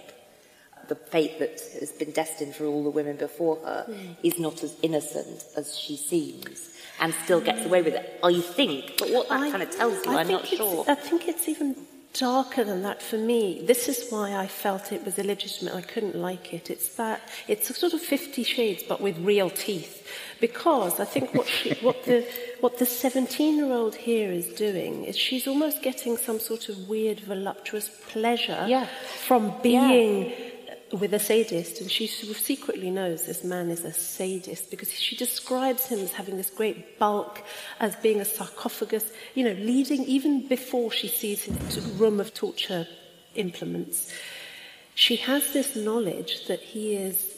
the 0.88 0.94
fate 0.94 1.38
that 1.38 1.60
has 1.78 1.92
been 1.92 2.12
destined 2.12 2.54
for 2.54 2.64
all 2.64 2.82
the 2.82 2.90
women 2.90 3.16
before 3.16 3.56
her, 3.56 3.86
mm. 3.88 4.16
is 4.22 4.38
not 4.38 4.62
as 4.62 4.74
innocent 4.82 5.44
as 5.56 5.76
she 5.76 5.96
seems 5.96 6.70
and 7.00 7.14
still 7.24 7.40
gets 7.40 7.64
away 7.66 7.82
with 7.82 7.94
it, 7.94 8.18
I 8.22 8.40
think. 8.40 8.96
But 8.98 9.10
what 9.10 9.28
that 9.28 9.40
I, 9.40 9.50
kind 9.50 9.62
of 9.62 9.70
tells 9.70 10.04
you, 10.06 10.12
I 10.12 10.20
I'm 10.20 10.28
not 10.28 10.46
sure. 10.46 10.84
I 10.88 10.94
think 10.94 11.28
it's 11.28 11.48
even 11.48 11.76
darker 12.18 12.64
than 12.64 12.82
that 12.82 13.00
for 13.00 13.16
me. 13.16 13.62
This 13.64 13.88
is 13.88 14.10
why 14.10 14.34
I 14.34 14.46
felt 14.46 14.92
it 14.92 15.04
was 15.04 15.18
illegitimate. 15.18 15.74
I 15.74 15.82
couldn't 15.82 16.16
like 16.16 16.52
it. 16.52 16.70
It's 16.70 16.96
that 16.96 17.20
it's 17.46 17.70
a 17.70 17.74
sort 17.74 17.92
of 17.94 18.00
Fifty 18.00 18.42
Shades, 18.42 18.82
but 18.82 19.00
with 19.00 19.16
real 19.18 19.50
teeth. 19.50 20.06
Because 20.40 20.98
I 21.00 21.04
think 21.04 21.34
what 21.34 21.46
she, 21.46 21.74
what 21.80 22.04
the 22.04 22.26
what 22.60 22.78
the 22.78 22.84
17-year-old 22.84 23.94
here 23.94 24.32
is 24.32 24.48
doing 24.48 25.04
is 25.04 25.16
she's 25.16 25.46
almost 25.46 25.80
getting 25.80 26.16
some 26.16 26.40
sort 26.40 26.68
of 26.68 26.88
weird 26.88 27.20
voluptuous 27.20 27.88
pleasure 28.08 28.64
yeah. 28.68 28.86
from 29.26 29.54
being. 29.62 30.30
Yeah 30.30 30.47
with 30.92 31.12
a 31.12 31.18
sadist, 31.18 31.80
and 31.80 31.90
she 31.90 32.06
secretly 32.06 32.90
knows 32.90 33.26
this 33.26 33.44
man 33.44 33.70
is 33.70 33.84
a 33.84 33.92
sadist 33.92 34.70
because 34.70 34.90
she 34.92 35.16
describes 35.16 35.86
him 35.86 36.00
as 36.00 36.12
having 36.12 36.36
this 36.36 36.50
great 36.50 36.98
bulk, 36.98 37.42
as 37.80 37.94
being 37.96 38.20
a 38.20 38.24
sarcophagus, 38.24 39.10
you 39.34 39.44
know, 39.44 39.52
leading 39.52 40.04
even 40.04 40.48
before 40.48 40.90
she 40.90 41.08
sees 41.08 41.44
his 41.44 41.78
room 41.92 42.20
of 42.20 42.32
torture 42.32 42.86
implements. 43.34 44.12
She 44.94 45.16
has 45.16 45.52
this 45.52 45.76
knowledge 45.76 46.46
that 46.46 46.60
he 46.60 46.94
is 46.94 47.37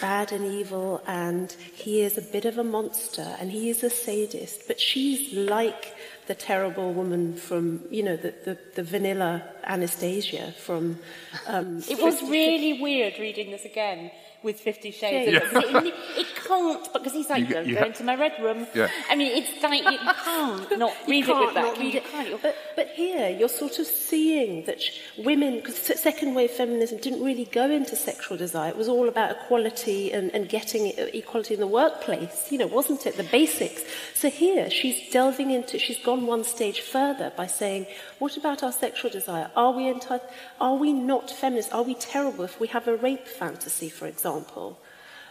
bad 0.00 0.32
and 0.32 0.44
evil 0.44 1.02
and 1.06 1.52
he 1.74 2.00
is 2.00 2.16
a 2.16 2.22
bit 2.22 2.44
of 2.44 2.58
a 2.58 2.64
monster 2.64 3.36
and 3.38 3.50
he 3.52 3.68
is 3.68 3.82
a 3.82 3.90
sadist, 3.90 4.66
but 4.66 4.80
she's 4.80 5.32
like 5.32 5.94
the 6.26 6.34
terrible 6.34 6.92
woman 6.92 7.34
from, 7.34 7.82
you 7.90 8.02
know, 8.02 8.16
the, 8.16 8.34
the, 8.44 8.58
the 8.74 8.82
vanilla 8.82 9.42
Anastasia 9.64 10.52
from. 10.52 10.98
Um, 11.46 11.82
it 11.88 12.00
was 12.00 12.22
really 12.22 12.80
weird 12.80 13.18
reading 13.18 13.50
this 13.50 13.64
again 13.64 14.10
with 14.42 14.60
Fifty 14.60 14.90
Shades. 14.90 15.32
Yeah. 15.32 15.40
It, 15.60 15.94
it, 16.16 16.26
can't, 16.52 16.92
because 16.92 17.12
he's 17.12 17.30
like, 17.30 17.48
you, 17.48 17.54
don't 17.54 17.66
you 17.66 17.74
go 17.74 17.80
ha- 17.80 17.86
into 17.86 18.04
my 18.04 18.14
red 18.14 18.32
room. 18.40 18.66
Yeah. 18.74 18.88
I 19.08 19.16
mean, 19.16 19.32
it's 19.32 19.62
like, 19.62 19.84
you 19.84 19.98
can't 20.24 20.78
not 20.84 20.94
read 21.06 21.26
can't 21.26 21.42
it 21.42 21.46
with 21.46 21.54
that. 21.54 21.64
Not 21.64 21.78
read 21.78 21.94
it. 21.94 22.42
But, 22.42 22.56
but 22.76 22.88
here, 22.88 23.30
you're 23.30 23.48
sort 23.48 23.78
of 23.78 23.86
seeing 23.86 24.64
that 24.66 24.82
women, 25.18 25.56
because 25.56 25.76
second 25.76 26.34
wave 26.34 26.50
feminism 26.50 26.98
didn't 26.98 27.22
really 27.22 27.46
go 27.46 27.70
into 27.70 27.96
sexual 27.96 28.36
desire. 28.36 28.70
It 28.70 28.76
was 28.76 28.88
all 28.88 29.08
about 29.08 29.30
equality 29.32 30.12
and, 30.12 30.30
and 30.34 30.48
getting 30.48 30.92
equality 30.96 31.54
in 31.54 31.60
the 31.60 31.66
workplace, 31.66 32.50
you 32.50 32.58
know, 32.58 32.66
wasn't 32.66 33.06
it? 33.06 33.16
The 33.16 33.24
basics. 33.24 33.82
So 34.14 34.30
here, 34.30 34.70
she's 34.70 35.10
delving 35.10 35.50
into, 35.50 35.78
she's 35.78 35.98
gone 35.98 36.26
one 36.26 36.44
stage 36.44 36.80
further 36.80 37.32
by 37.36 37.46
saying, 37.46 37.86
what 38.18 38.36
about 38.36 38.62
our 38.62 38.72
sexual 38.72 39.10
desire? 39.10 39.50
Are 39.56 39.72
we 39.72 39.88
entitled, 39.88 40.30
are 40.60 40.76
we 40.76 40.92
not 40.92 41.30
feminist? 41.30 41.72
Are 41.72 41.82
we 41.82 41.94
terrible 41.94 42.44
if 42.44 42.60
we 42.60 42.68
have 42.68 42.88
a 42.88 42.96
rape 42.96 43.26
fantasy, 43.26 43.88
for 43.88 44.06
example? 44.06 44.31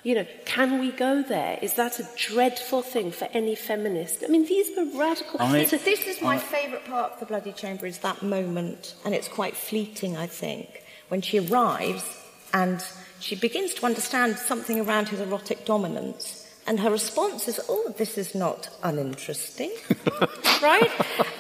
You 0.04 0.16
know, 0.16 0.26
can 0.46 0.80
we 0.80 0.92
go 0.92 1.22
there? 1.22 1.60
Is 1.62 1.76
that 1.76 2.00
a 2.00 2.08
dreadful 2.18 2.82
thing 2.82 3.12
for 3.12 3.26
any 3.34 3.54
feminist? 3.54 4.24
I 4.24 4.28
mean, 4.30 4.46
these 4.48 4.76
were 4.76 4.86
radical. 4.98 5.40
I, 5.40 5.66
so 5.66 5.78
this 5.78 6.08
is 6.08 6.22
my 6.22 6.36
I, 6.36 6.40
favourite 6.40 6.86
part 6.86 7.14
of 7.14 7.20
the 7.20 7.28
Bloody 7.28 7.52
Chamber 7.52 7.86
is 7.86 8.00
that 8.00 8.24
moment, 8.24 8.96
and 9.06 9.14
it's 9.14 9.28
quite 9.28 9.56
fleeting, 9.56 10.18
I 10.18 10.26
think, 10.26 10.84
when 11.10 11.22
she 11.22 11.40
arrives 11.40 12.04
and 12.52 12.84
she 13.20 13.36
begins 13.36 13.76
to 13.76 13.86
understand 13.86 14.38
something 14.38 14.80
around 14.80 15.10
his 15.10 15.20
erotic 15.20 15.66
dominance. 15.66 16.48
And 16.66 16.80
her 16.80 16.90
response 16.90 17.48
is, 17.48 17.60
oh, 17.70 17.94
this 17.98 18.18
is 18.18 18.34
not 18.34 18.70
uninteresting. 18.84 19.72
right? 20.64 20.92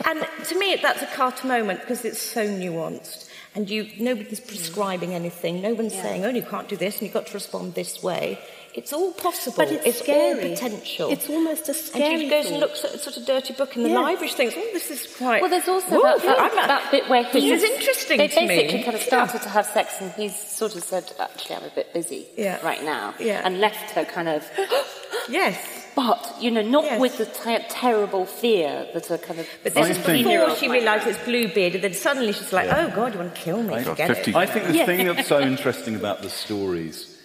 And 0.07 0.25
to 0.45 0.59
me, 0.59 0.77
that's 0.79 1.01
a 1.01 1.07
Carter 1.07 1.47
moment 1.47 1.81
because 1.81 2.05
it's 2.05 2.21
so 2.21 2.47
nuanced 2.47 3.30
and 3.55 3.69
you, 3.69 3.89
nobody's 3.99 4.39
prescribing 4.39 5.13
anything. 5.13 5.61
No 5.61 5.73
one's 5.73 5.93
yeah. 5.95 6.03
saying, 6.03 6.25
oh, 6.25 6.29
you 6.29 6.41
can't 6.43 6.67
do 6.69 6.77
this 6.77 6.95
and 6.95 7.03
you've 7.03 7.13
got 7.13 7.27
to 7.27 7.33
respond 7.33 7.73
this 7.75 8.01
way. 8.01 8.39
It's 8.73 8.93
all 8.93 9.11
possible. 9.11 9.57
But 9.57 9.69
it's, 9.73 9.85
it's 9.85 9.99
scary. 9.99 10.41
all 10.43 10.49
potential. 10.49 11.09
It's 11.11 11.29
almost 11.29 11.67
a 11.67 11.73
scary 11.73 12.13
And 12.13 12.21
she 12.21 12.29
goes 12.29 12.43
thought. 12.45 12.51
and 12.53 12.61
looks 12.61 12.85
at 12.85 12.93
a 12.93 12.97
sort 12.97 13.17
of 13.17 13.25
dirty 13.25 13.53
book 13.53 13.75
in 13.75 13.83
the 13.83 13.89
Yes. 13.89 13.97
library. 13.97 14.27
She 14.29 14.35
thinks, 14.35 14.53
oh, 14.57 14.69
this 14.71 14.89
is 14.89 15.13
quite... 15.17 15.41
Well, 15.41 15.49
there's 15.49 15.67
also 15.67 15.89
Whoa, 16.01 16.17
that, 16.19 16.53
that, 16.53 16.67
that 16.67 16.91
bit 16.91 17.09
where 17.09 17.23
This 17.23 17.43
he's 17.43 17.61
is 17.61 17.69
interesting 17.69 18.17
They 18.17 18.29
to 18.29 18.41
me. 18.41 18.47
basically 18.47 18.83
kind 18.83 18.95
of 18.95 19.01
started 19.01 19.41
to 19.41 19.49
have 19.49 19.65
sex, 19.65 19.95
and 19.99 20.09
he's 20.13 20.33
sort 20.39 20.77
of 20.77 20.83
said, 20.83 21.11
"Actually, 21.19 21.55
I'm 21.57 21.63
a 21.65 21.69
bit 21.75 21.93
busy 21.93 22.27
Yeah. 22.37 22.63
right 22.65 22.81
now," 22.81 23.13
Yeah. 23.19 23.41
and 23.43 23.59
left 23.59 23.91
her 23.91 24.05
kind 24.05 24.29
of. 24.29 24.49
yes. 25.29 25.80
But 25.95 26.35
you 26.39 26.51
know, 26.51 26.61
not 26.61 26.99
with 26.99 27.17
the 27.17 27.25
te- 27.25 27.65
terrible 27.69 28.25
fear 28.25 28.87
that 28.93 29.09
a 29.11 29.17
kind 29.17 29.39
of. 29.39 29.47
But 29.63 29.73
this 29.73 29.89
is 29.89 29.97
before 29.97 30.55
she 30.55 30.67
might 30.67 30.75
realised 30.79 31.07
it's 31.07 31.23
Bluebeard, 31.25 31.75
and 31.75 31.83
then 31.83 31.93
suddenly 31.93 32.31
she's 32.33 32.53
like, 32.53 32.67
Yeah. 32.67 32.87
oh, 32.91 32.95
God, 32.95 33.13
you 33.13 33.19
want 33.19 33.35
to 33.35 33.41
kill 33.41 33.61
me? 33.61 33.73
I, 33.75 33.83
Forget 33.83 34.27
it. 34.27 34.35
I 34.35 34.45
think 34.45 34.67
the 34.67 34.73
Yeah. 34.75 34.85
thing 34.85 35.05
that's 35.05 35.27
so 35.27 35.39
interesting 35.53 35.95
about 35.95 36.21
the 36.21 36.29
stories, 36.29 37.17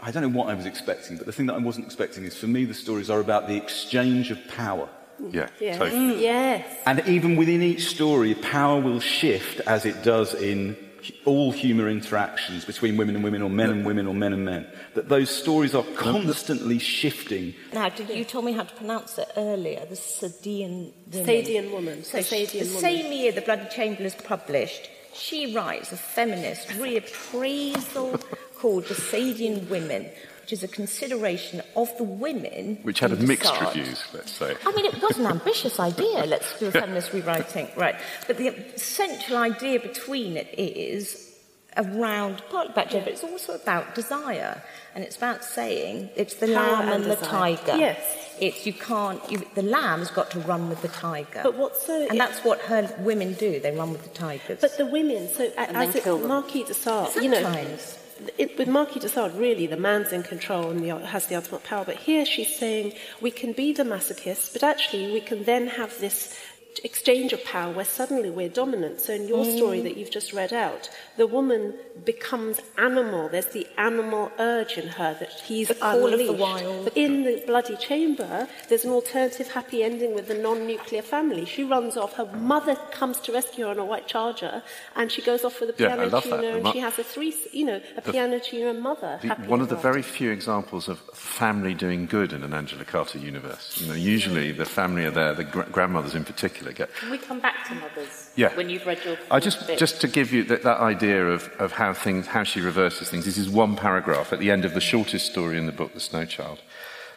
I 0.00 0.10
don't 0.12 0.22
know 0.22 0.38
what 0.38 0.48
I 0.48 0.54
was 0.54 0.66
expecting, 0.66 1.16
but 1.16 1.26
the 1.26 1.32
thing 1.32 1.46
that 1.46 1.54
I 1.54 1.58
wasn't 1.58 1.86
expecting 1.86 2.24
is 2.24 2.36
for 2.36 2.46
me, 2.46 2.64
the 2.64 2.74
stories 2.74 3.10
are 3.10 3.20
about 3.20 3.48
the 3.48 3.56
exchange 3.56 4.30
of 4.30 4.38
power. 4.48 4.88
Yeah, 5.30 5.48
Yes. 5.60 5.76
totally. 5.78 6.00
Mm, 6.16 6.20
yes. 6.20 6.76
And 6.86 7.02
even 7.06 7.36
within 7.36 7.60
each 7.60 7.88
story, 7.88 8.34
power 8.34 8.80
will 8.80 9.00
shift 9.00 9.60
as 9.66 9.84
it 9.84 10.02
does 10.02 10.32
in 10.32 10.60
hu- 10.70 10.76
all 11.24 11.50
human 11.52 11.88
interactions 11.88 12.64
between 12.64 12.96
women 12.96 13.14
and 13.14 13.24
women, 13.24 13.42
or 13.42 13.50
men 13.50 13.70
and 13.70 13.84
women, 13.86 14.06
or 14.06 14.14
men 14.14 14.32
and 14.32 14.44
men. 14.44 14.66
That 14.94 15.08
those 15.08 15.30
stories 15.30 15.74
are 15.74 15.84
constantly 15.96 16.78
shifting. 16.78 17.54
Now, 17.72 17.88
did 17.88 18.08
you 18.10 18.24
told 18.24 18.44
me 18.44 18.52
how 18.52 18.64
to 18.64 18.74
pronounce 18.74 19.18
it 19.18 19.28
earlier? 19.36 19.84
The 19.86 19.94
Sadian 19.96 20.92
woman. 21.12 21.26
Sadian 21.26 21.70
woman. 21.72 22.04
So 22.04 22.18
The 22.18 22.22
she- 22.24 22.36
Sadian 22.46 22.50
the 22.52 22.74
woman. 22.74 22.80
same 22.80 23.12
year 23.12 23.32
the 23.32 23.40
Bloody 23.42 23.68
Chamberlain 23.70 24.06
is 24.06 24.14
published, 24.14 24.90
she 25.14 25.54
writes 25.54 25.92
a 25.92 25.96
feminist 25.96 26.68
reappraisal 26.68 28.22
called 28.56 28.84
The 28.86 28.94
Sadian 28.94 29.68
Women, 29.68 30.06
which 30.50 30.58
is 30.58 30.64
a 30.64 30.68
consideration 30.68 31.62
of 31.76 31.96
the 31.96 32.02
women. 32.02 32.76
Which 32.82 32.98
had 32.98 33.12
who 33.12 33.24
mixed 33.24 33.52
decide- 33.52 33.76
reviews, 33.76 34.02
let's 34.12 34.32
say. 34.32 34.56
I 34.66 34.72
mean, 34.72 34.84
it 34.84 35.00
was 35.00 35.16
an 35.16 35.26
ambitious 35.26 35.78
idea. 35.90 36.24
Let's 36.26 36.58
do 36.58 36.66
a 36.66 36.72
feminist 36.72 37.12
rewriting, 37.12 37.68
right? 37.76 37.94
But 38.26 38.36
the 38.36 38.52
central 38.76 39.38
idea 39.38 39.78
between 39.78 40.36
it 40.36 40.48
is 40.58 41.32
around 41.76 42.42
partly 42.50 42.72
about 42.72 42.90
gender, 42.90 43.04
but 43.04 43.12
it's 43.12 43.22
also 43.22 43.54
about 43.54 43.94
desire, 43.94 44.60
and 44.96 45.04
it's 45.04 45.16
about 45.16 45.44
saying 45.44 46.10
it's 46.16 46.34
the 46.34 46.48
Power 46.48 46.54
lamb 46.72 46.88
and, 46.88 47.04
and 47.04 47.12
the 47.12 47.24
tiger. 47.24 47.76
Yes. 47.76 48.00
It's 48.40 48.66
you 48.66 48.72
can't. 48.72 49.20
You, 49.30 49.46
the 49.54 49.62
lamb's 49.62 50.10
got 50.10 50.32
to 50.32 50.40
run 50.40 50.68
with 50.68 50.82
the 50.82 50.88
tiger. 50.88 51.42
But 51.44 51.54
what's 51.54 51.86
so- 51.86 52.08
And 52.10 52.18
that's 52.18 52.40
what 52.42 52.58
her 52.62 52.92
women 52.98 53.34
do. 53.34 53.60
They 53.60 53.70
run 53.76 53.92
with 53.92 54.02
the 54.02 54.08
tigers. 54.18 54.58
But 54.60 54.76
the 54.78 54.86
women, 54.86 55.28
so 55.28 55.44
And 55.56 55.76
as 55.76 55.94
it. 55.94 56.06
Marquis 56.26 56.64
de 56.64 56.74
Sade, 56.74 57.14
you 57.22 57.28
know, 57.28 57.40
Sometimes. 57.40 57.98
It, 58.38 58.58
with 58.58 58.68
Marquis 58.68 59.00
de 59.00 59.08
Sade, 59.08 59.34
really, 59.34 59.66
the 59.66 59.76
man's 59.76 60.12
in 60.12 60.22
control 60.22 60.70
and 60.70 60.80
the, 60.80 60.98
has 61.06 61.26
the 61.26 61.34
ultimate 61.34 61.64
power. 61.64 61.84
But 61.84 61.96
here 61.96 62.24
she's 62.24 62.54
saying 62.54 62.92
we 63.20 63.30
can 63.30 63.52
be 63.52 63.72
the 63.72 63.84
masochists, 63.84 64.52
but 64.52 64.62
actually 64.62 65.12
we 65.12 65.20
can 65.20 65.44
then 65.44 65.66
have 65.68 65.98
this 66.00 66.36
exchange 66.84 67.32
of 67.32 67.44
power 67.44 67.72
where 67.72 67.84
suddenly 67.84 68.30
we're 68.30 68.48
dominant. 68.48 69.00
So 69.00 69.12
in 69.12 69.26
your 69.28 69.44
Mm. 69.44 69.56
story 69.56 69.80
that 69.82 69.96
you've 69.96 70.10
just 70.10 70.32
read 70.32 70.52
out, 70.52 70.88
the 71.16 71.26
woman 71.26 71.74
becomes 72.04 72.60
animal. 72.78 73.28
There's 73.28 73.46
the 73.46 73.66
animal 73.76 74.30
urge 74.38 74.78
in 74.78 74.88
her 74.88 75.16
that 75.20 75.30
he's 75.46 75.68
The 75.68 75.74
call 75.74 76.12
of 76.12 76.18
the 76.18 76.32
wild. 76.32 76.84
But 76.84 76.96
in 76.96 77.24
the 77.24 77.42
bloody 77.46 77.76
chamber, 77.76 78.48
there's 78.68 78.84
an 78.84 78.92
alternative 78.92 79.48
happy 79.52 79.82
ending 79.82 80.14
with 80.14 80.28
the 80.28 80.34
non-nuclear 80.34 81.02
family. 81.02 81.44
She 81.44 81.64
runs 81.64 81.96
off. 81.96 82.14
Her 82.14 82.26
mother 82.54 82.76
comes 82.92 83.18
to 83.20 83.32
rescue 83.32 83.64
her 83.64 83.70
on 83.70 83.78
a 83.78 83.84
white 83.84 84.06
charger, 84.06 84.62
and 84.96 85.10
she 85.10 85.22
goes 85.22 85.44
off 85.44 85.60
with 85.60 85.70
a 85.70 85.72
piano 85.72 86.06
love 86.08 86.24
that. 86.30 86.40
tuner, 86.40 86.56
and 86.58 86.68
she 86.68 86.78
has 86.78 86.98
a 86.98 87.04
three, 87.04 87.34
you 87.52 87.64
know, 87.64 87.80
a 87.96 88.00
The- 88.00 88.12
piano 88.12 88.38
tuner 88.38 88.72
mother. 88.74 89.18
The- 89.22 89.28
happily 89.28 89.48
one 89.48 89.60
of 89.60 89.68
the 89.68 89.74
ever 89.76 89.82
very 89.90 90.02
few 90.02 90.30
examples 90.30 90.88
of 90.88 90.98
family 91.12 91.74
doing 91.74 92.06
good 92.06 92.32
in 92.32 92.42
an 92.44 92.54
Angela 92.54 92.84
Carter 92.84 93.18
universe. 93.18 93.78
You 93.80 93.88
know, 93.88 93.94
usually 93.94 94.52
the 94.52 94.64
family 94.66 95.04
are 95.04 95.10
there, 95.10 95.34
the 95.34 95.44
gr- 95.44 95.62
grandmothers 95.62 96.14
in 96.14 96.24
particular 96.24 96.59
get. 96.72 96.94
Can 96.94 97.10
we 97.10 97.18
come 97.18 97.40
back 97.40 97.66
to 97.68 97.74
mothers? 97.74 98.30
Yeah. 98.36 98.54
When 98.56 98.68
you've 98.68 98.86
read 98.86 99.04
your. 99.04 99.16
I 99.30 99.40
just, 99.40 99.66
bit? 99.66 99.78
just 99.78 100.00
to 100.02 100.08
give 100.08 100.32
you 100.32 100.44
that, 100.44 100.62
that 100.62 100.80
idea 100.80 101.28
of, 101.28 101.48
of 101.58 101.72
how 101.72 101.92
things, 101.92 102.26
how 102.26 102.44
she 102.44 102.60
reverses 102.60 103.10
things. 103.10 103.24
This 103.24 103.38
is 103.38 103.48
one 103.48 103.76
paragraph 103.76 104.32
at 104.32 104.38
the 104.38 104.50
end 104.50 104.64
of 104.64 104.74
the 104.74 104.80
shortest 104.80 105.26
story 105.30 105.56
in 105.56 105.66
the 105.66 105.72
book, 105.72 105.94
The 105.94 106.00
Snow 106.00 106.24
Child. 106.24 106.60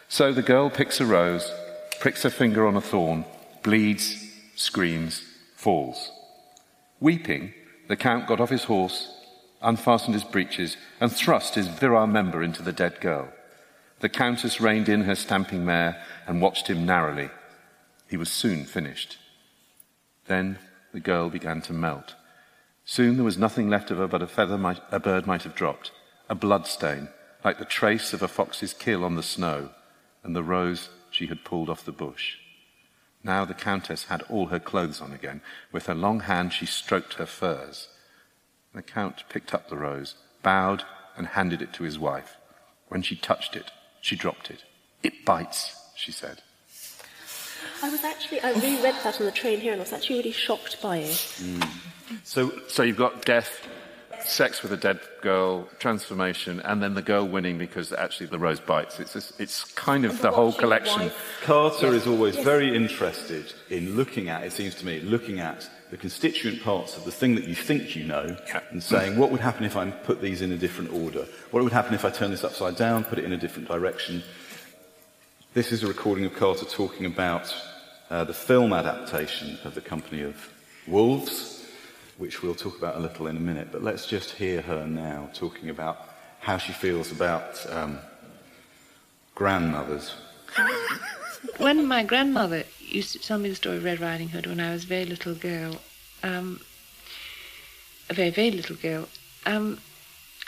So 0.08 0.32
the 0.32 0.42
girl 0.42 0.70
picks 0.70 1.00
a 1.00 1.06
rose, 1.06 1.50
pricks 2.00 2.22
her 2.22 2.30
finger 2.30 2.66
on 2.66 2.76
a 2.76 2.80
thorn, 2.80 3.24
bleeds, 3.62 4.16
screams, 4.56 5.22
falls. 5.56 6.10
Weeping, 7.00 7.52
the 7.88 7.96
count 7.96 8.26
got 8.26 8.40
off 8.40 8.50
his 8.50 8.64
horse, 8.64 9.12
unfastened 9.62 10.14
his 10.14 10.24
breeches, 10.24 10.76
and 11.00 11.12
thrust 11.12 11.54
his 11.54 11.68
virile 11.68 12.06
member 12.06 12.42
into 12.42 12.62
the 12.62 12.72
dead 12.72 13.00
girl. 13.00 13.28
The 14.00 14.08
countess 14.08 14.60
reined 14.60 14.88
in 14.88 15.02
her 15.02 15.14
stamping 15.14 15.64
mare 15.64 16.02
and 16.26 16.42
watched 16.42 16.68
him 16.68 16.84
narrowly. 16.84 17.30
He 18.08 18.16
was 18.16 18.30
soon 18.30 18.64
finished. 18.64 19.16
Then 20.26 20.58
the 20.92 21.00
girl 21.00 21.28
began 21.28 21.60
to 21.62 21.72
melt. 21.72 22.14
Soon 22.84 23.16
there 23.16 23.24
was 23.24 23.38
nothing 23.38 23.68
left 23.68 23.90
of 23.90 23.98
her 23.98 24.06
but 24.06 24.22
a 24.22 24.26
feather 24.26 24.58
might, 24.58 24.80
a 24.90 25.00
bird 25.00 25.26
might 25.26 25.42
have 25.42 25.54
dropped, 25.54 25.90
a 26.28 26.34
blood 26.34 26.66
stain, 26.66 27.08
like 27.44 27.58
the 27.58 27.64
trace 27.64 28.12
of 28.12 28.22
a 28.22 28.28
fox's 28.28 28.74
kill 28.74 29.04
on 29.04 29.16
the 29.16 29.22
snow, 29.22 29.70
and 30.22 30.34
the 30.34 30.42
rose 30.42 30.90
she 31.10 31.26
had 31.26 31.44
pulled 31.44 31.68
off 31.70 31.84
the 31.84 31.92
bush. 31.92 32.36
Now 33.22 33.44
the 33.46 33.54
countess 33.54 34.04
had 34.04 34.22
all 34.22 34.46
her 34.46 34.60
clothes 34.60 35.00
on 35.00 35.12
again. 35.12 35.40
With 35.72 35.86
her 35.86 35.94
long 35.94 36.20
hand 36.20 36.52
she 36.52 36.66
stroked 36.66 37.14
her 37.14 37.26
furs. 37.26 37.88
The 38.74 38.82
count 38.82 39.24
picked 39.28 39.54
up 39.54 39.68
the 39.68 39.76
rose, 39.76 40.14
bowed, 40.42 40.84
and 41.16 41.28
handed 41.28 41.62
it 41.62 41.72
to 41.74 41.84
his 41.84 41.98
wife. 41.98 42.36
When 42.88 43.02
she 43.02 43.16
touched 43.16 43.56
it, 43.56 43.70
she 44.00 44.16
dropped 44.16 44.50
it. 44.50 44.64
It 45.02 45.24
bites, 45.24 45.74
she 45.94 46.12
said. 46.12 46.42
I 47.82 47.90
was 47.90 48.04
actually, 48.04 48.40
I 48.40 48.52
reread 48.52 48.94
that 49.04 49.20
on 49.20 49.26
the 49.26 49.32
train 49.32 49.60
here, 49.60 49.72
and 49.72 49.80
I 49.80 49.84
was 49.84 49.92
actually 49.92 50.16
really 50.16 50.32
shocked 50.32 50.80
by 50.82 50.98
it. 50.98 51.10
Mm. 51.10 51.68
So, 52.22 52.52
so 52.68 52.82
you've 52.82 52.96
got 52.96 53.24
death, 53.24 53.66
sex 54.24 54.62
with 54.62 54.72
a 54.72 54.76
dead 54.76 55.00
girl, 55.20 55.68
transformation, 55.78 56.60
and 56.60 56.82
then 56.82 56.94
the 56.94 57.02
girl 57.02 57.26
winning 57.26 57.58
because 57.58 57.92
actually 57.92 58.26
the 58.26 58.38
rose 58.38 58.60
bites. 58.60 58.98
It's, 59.00 59.12
just, 59.12 59.38
it's 59.40 59.64
kind 59.74 60.04
of 60.04 60.20
the 60.22 60.30
whole 60.30 60.52
collection. 60.52 61.10
Carter 61.42 61.92
Yes. 61.92 62.02
is 62.02 62.06
always 62.06 62.36
Yes. 62.36 62.44
very 62.44 62.74
interested 62.74 63.52
in 63.70 63.96
looking 63.96 64.28
at, 64.28 64.44
it 64.44 64.52
seems 64.52 64.74
to 64.76 64.86
me, 64.86 65.00
looking 65.00 65.40
at 65.40 65.68
the 65.90 65.96
constituent 65.98 66.62
parts 66.62 66.96
of 66.96 67.04
the 67.04 67.10
thing 67.12 67.34
that 67.34 67.46
you 67.46 67.54
think 67.54 67.94
you 67.94 68.04
know 68.04 68.36
and 68.70 68.82
saying, 68.82 69.18
what 69.18 69.30
would 69.30 69.40
happen 69.40 69.64
if 69.64 69.76
I 69.76 69.90
put 69.90 70.20
these 70.22 70.40
in 70.42 70.52
a 70.52 70.56
different 70.56 70.92
order? 70.92 71.26
What 71.50 71.62
would 71.62 71.72
happen 71.72 71.94
if 71.94 72.04
I 72.04 72.10
turn 72.10 72.30
this 72.30 72.44
upside 72.44 72.76
down, 72.76 73.04
put 73.04 73.18
it 73.18 73.24
in 73.24 73.32
a 73.32 73.36
different 73.36 73.68
direction? 73.68 74.22
This 75.54 75.70
is 75.70 75.84
a 75.84 75.86
recording 75.86 76.24
of 76.24 76.34
Carter 76.34 76.64
talking 76.64 77.06
about 77.06 77.54
uh, 78.10 78.24
the 78.24 78.34
film 78.34 78.72
adaptation 78.72 79.56
of 79.62 79.76
The 79.76 79.80
Company 79.80 80.22
of 80.22 80.34
Wolves, 80.88 81.64
which 82.18 82.42
we'll 82.42 82.56
talk 82.56 82.76
about 82.76 82.96
a 82.96 82.98
little 82.98 83.28
in 83.28 83.36
a 83.36 83.40
minute. 83.40 83.68
But 83.70 83.80
let's 83.80 84.04
just 84.04 84.32
hear 84.32 84.62
her 84.62 84.84
now 84.84 85.30
talking 85.32 85.70
about 85.70 86.08
how 86.40 86.58
she 86.58 86.72
feels 86.72 87.12
about 87.12 87.64
um, 87.70 88.00
grandmothers. 89.36 90.16
when 91.58 91.86
my 91.86 92.02
grandmother 92.02 92.64
used 92.80 93.12
to 93.12 93.20
tell 93.20 93.38
me 93.38 93.48
the 93.48 93.54
story 93.54 93.76
of 93.76 93.84
Red 93.84 94.00
Riding 94.00 94.30
Hood 94.30 94.48
when 94.48 94.58
I 94.58 94.72
was 94.72 94.82
a 94.82 94.88
very 94.88 95.04
little 95.04 95.36
girl, 95.36 95.76
um, 96.24 96.62
a 98.10 98.14
very, 98.14 98.30
very 98.30 98.50
little 98.50 98.74
girl, 98.74 99.08
um, 99.46 99.78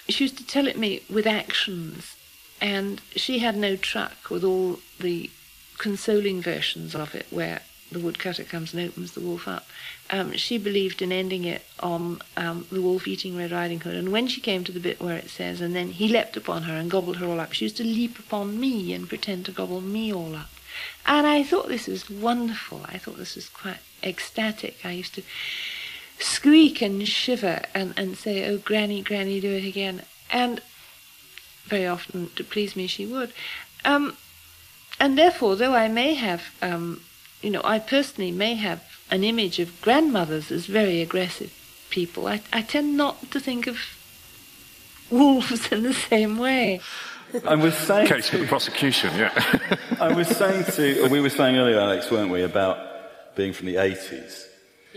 she 0.09 0.24
used 0.24 0.38
to 0.38 0.44
tell 0.44 0.66
it 0.66 0.76
me 0.76 1.02
with 1.09 1.28
actions, 1.28 2.16
and 2.61 3.00
she 3.14 3.40
had 3.40 3.57
no 3.57 3.76
truck 3.76 4.30
with 4.30 4.44
all 4.44 4.80
the 4.98 5.30
consoling 5.78 6.40
versions 6.40 6.94
of 6.94 7.14
it 7.14 7.26
where 7.30 7.61
the 7.92 8.00
woodcutter 8.00 8.42
comes 8.42 8.74
and 8.74 8.88
opens 8.88 9.12
the 9.12 9.20
wolf 9.20 9.46
up. 9.46 9.66
Um, 10.11 10.32
she 10.32 10.59
believed 10.59 11.02
in 11.02 11.12
ending 11.12 11.44
it 11.44 11.64
on 11.80 12.20
um, 12.36 12.66
the 12.70 12.82
wolf 12.82 13.07
eating 13.07 13.36
Red 13.36 13.52
Riding 13.52 13.80
Hood. 13.80 13.94
And 13.94 14.11
when 14.11 14.26
she 14.26 14.40
came 14.40 14.64
to 14.64 14.72
the 14.72 14.80
bit 14.80 15.00
where 15.00 15.16
it 15.16 15.30
says, 15.30 15.61
and 15.61 15.74
then 15.74 15.92
he 15.92 16.09
leapt 16.09 16.36
upon 16.36 16.64
her 16.64 16.74
and 16.74 16.90
gobbled 16.90 17.18
her 17.18 17.26
all 17.26 17.40
up, 17.40 17.52
she 17.52 17.66
used 17.66 17.76
to 17.76 17.84
leap 17.84 18.18
upon 18.18 18.59
me 18.59 18.92
and 18.92 19.09
pretend 19.09 19.44
to 19.46 19.52
gobble 19.52 19.80
me 19.80 20.12
all 20.12 20.34
up. 20.34 20.50
And 21.07 21.26
I 21.26 21.42
thought 21.42 21.68
this 21.68 21.86
was 21.86 22.11
wonderful. 22.11 22.82
I 22.86 22.98
thought 22.98 23.18
this 23.18 23.36
was 23.36 23.48
quite 23.48 23.78
ecstatic. 24.02 24.84
I 24.84 24.92
used 24.92 25.14
to 25.14 25.22
squeak 26.18 26.82
and 26.82 27.07
shiver 27.07 27.62
and, 27.74 27.94
and 27.96 28.16
say, 28.16 28.48
Oh, 28.48 28.59
Granny, 28.59 29.02
Granny, 29.02 29.40
do 29.40 29.50
it 29.50 29.64
again. 29.64 30.02
And 30.30 30.61
very 31.67 31.87
often, 31.87 32.31
to 32.37 32.45
please 32.45 32.77
me, 32.77 32.87
she 32.87 33.07
would. 33.07 33.33
Um, 33.85 34.17
and 34.99 35.19
therefore, 35.19 35.57
though 35.57 35.75
I 35.75 35.89
may 35.89 36.14
have, 36.14 36.43
um, 36.62 37.03
you 37.43 37.51
know, 37.51 37.61
I 37.64 37.79
personally 37.79 38.31
may 38.31 38.55
have 38.55 38.83
an 39.11 39.25
image 39.25 39.59
of 39.59 39.81
grandmothers 39.83 40.51
as 40.51 40.67
very 40.67 41.01
aggressive 41.01 41.53
people, 41.91 42.27
I, 42.27 42.41
I 42.53 42.62
tend 42.62 42.97
not 42.97 43.31
to 43.31 43.41
think 43.41 43.67
of 43.67 43.79
wolves 45.11 45.71
in 45.73 45.83
the 45.83 45.95
same 45.95 46.39
way. 46.39 46.81
I 47.47 47.55
was 47.57 47.75
saying 47.75 48.07
Case 48.07 48.29
for 48.29 48.39
the 48.39 48.47
prosecution, 48.47 49.11
yeah. 49.17 49.77
I 50.01 50.12
was 50.12 50.29
saying 50.29 50.64
to, 50.73 51.09
we 51.09 51.21
were 51.21 51.29
saying 51.29 51.57
earlier, 51.57 51.79
Alex, 51.79 52.11
weren't 52.11 52.31
we, 52.31 52.43
about 52.43 52.79
being 53.35 53.53
from 53.53 53.67
the 53.67 53.75
80s? 53.75 54.45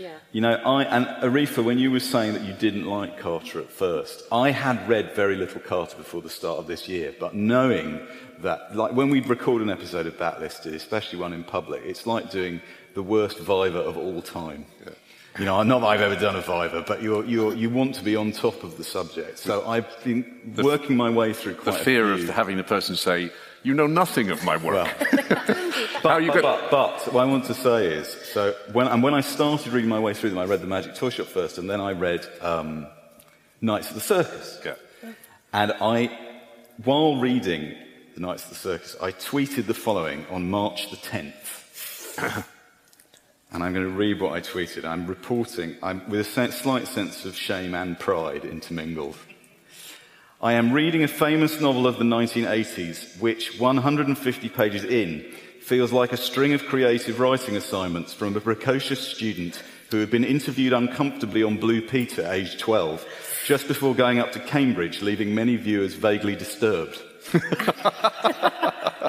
Yeah. 0.00 0.16
You 0.32 0.40
know, 0.40 0.54
I 0.54 0.84
and 0.84 1.06
Arifa, 1.22 1.62
when 1.62 1.78
you 1.78 1.90
were 1.90 2.00
saying 2.00 2.32
that 2.32 2.42
you 2.42 2.54
didn't 2.54 2.86
like 2.86 3.18
Carter 3.18 3.60
at 3.60 3.70
first, 3.70 4.22
I 4.32 4.50
had 4.50 4.88
read 4.88 5.14
very 5.14 5.36
little 5.36 5.60
Carter 5.60 5.96
before 5.96 6.22
the 6.22 6.30
start 6.30 6.58
of 6.58 6.66
this 6.66 6.88
year, 6.88 7.14
but 7.20 7.34
knowing 7.34 8.00
that, 8.38 8.74
like 8.74 8.92
when 8.92 9.10
we 9.10 9.20
record 9.20 9.60
an 9.60 9.68
episode 9.68 10.06
of 10.06 10.16
Backlisted, 10.16 10.74
especially 10.74 11.18
one 11.18 11.34
in 11.34 11.44
public, 11.44 11.82
it's 11.84 12.06
like 12.06 12.30
doing 12.30 12.62
the 12.94 13.02
worst 13.02 13.38
Viva 13.38 13.78
of 13.78 13.98
all 13.98 14.22
time. 14.22 14.64
Yeah. 14.84 14.92
You 15.38 15.44
know, 15.44 15.60
I 15.60 15.62
not 15.62 15.80
that 15.80 15.86
I've 15.86 16.00
ever 16.00 16.16
done 16.16 16.36
a 16.36 16.40
Viva, 16.40 16.82
but 16.86 17.02
you're, 17.02 17.24
you're, 17.24 17.54
you 17.54 17.70
want 17.70 17.94
to 17.96 18.02
be 18.02 18.16
on 18.16 18.32
top 18.32 18.64
of 18.64 18.76
the 18.78 18.84
subject. 18.84 19.38
So 19.38 19.66
I've 19.66 19.86
been 20.02 20.40
the, 20.54 20.64
working 20.64 20.96
my 20.96 21.10
way 21.10 21.32
through 21.32 21.54
quite 21.54 21.78
The 21.78 21.84
fear 21.84 22.12
of 22.12 22.28
having 22.28 22.56
the 22.56 22.64
person 22.64 22.96
say, 22.96 23.30
you 23.62 23.74
know 23.74 23.86
nothing 23.86 24.30
of 24.30 24.44
my 24.44 24.56
work. 24.56 24.64
Well, 24.72 24.88
but, 26.02 26.26
but, 26.26 26.42
but, 26.42 26.70
but, 26.70 27.12
what 27.12 27.22
I 27.22 27.24
want 27.26 27.44
to 27.46 27.54
say 27.54 27.86
is, 27.86 28.08
so 28.08 28.54
when, 28.72 28.86
and 28.86 29.02
when 29.02 29.14
I 29.14 29.20
started 29.20 29.72
reading 29.72 29.90
my 29.90 29.98
way 29.98 30.14
through 30.14 30.30
them, 30.30 30.38
I 30.38 30.44
read 30.44 30.60
The 30.60 30.66
Magic 30.66 30.94
Toy 30.94 31.10
Shop 31.10 31.26
first, 31.26 31.58
and 31.58 31.68
then 31.68 31.80
I 31.80 31.92
read 31.92 32.26
um, 32.40 32.86
Nights 33.60 33.88
at 33.88 33.94
the 33.94 34.00
Circus. 34.00 34.60
Yeah. 34.64 34.74
And 35.52 35.72
I, 35.80 36.16
while 36.84 37.20
reading 37.20 37.74
The 38.14 38.20
Nights 38.20 38.44
at 38.44 38.50
the 38.50 38.56
Circus, 38.56 38.96
I 39.00 39.12
tweeted 39.12 39.66
the 39.66 39.74
following 39.74 40.26
on 40.30 40.48
March 40.48 40.90
the 40.90 40.96
10th. 40.96 42.46
and 43.52 43.62
I'm 43.62 43.72
going 43.72 43.86
to 43.86 43.92
read 43.92 44.20
what 44.20 44.32
I 44.32 44.40
tweeted. 44.40 44.84
I'm 44.84 45.06
reporting 45.06 45.76
I'm, 45.82 46.08
with 46.08 46.20
a 46.20 46.52
slight 46.52 46.86
sense 46.86 47.24
of 47.24 47.36
shame 47.36 47.74
and 47.74 47.98
pride 47.98 48.44
intermingled. 48.44 49.16
I 50.42 50.54
am 50.54 50.72
reading 50.72 51.02
a 51.02 51.08
famous 51.08 51.60
novel 51.60 51.86
of 51.86 51.98
the 51.98 52.04
1980s, 52.04 53.20
which 53.20 53.60
150 53.60 54.48
pages 54.48 54.84
in 54.84 55.20
feels 55.60 55.92
like 55.92 56.14
a 56.14 56.16
string 56.16 56.54
of 56.54 56.64
creative 56.64 57.20
writing 57.20 57.56
assignments 57.56 58.14
from 58.14 58.34
a 58.34 58.40
precocious 58.40 59.06
student 59.06 59.62
who 59.90 59.98
had 59.98 60.10
been 60.10 60.24
interviewed 60.24 60.72
uncomfortably 60.72 61.42
on 61.42 61.58
Blue 61.58 61.82
Peter, 61.82 62.26
aged 62.32 62.58
12, 62.58 63.06
just 63.44 63.68
before 63.68 63.94
going 63.94 64.18
up 64.18 64.32
to 64.32 64.40
Cambridge, 64.40 65.02
leaving 65.02 65.34
many 65.34 65.56
viewers 65.56 65.92
vaguely 65.92 66.36
disturbed. 66.36 67.02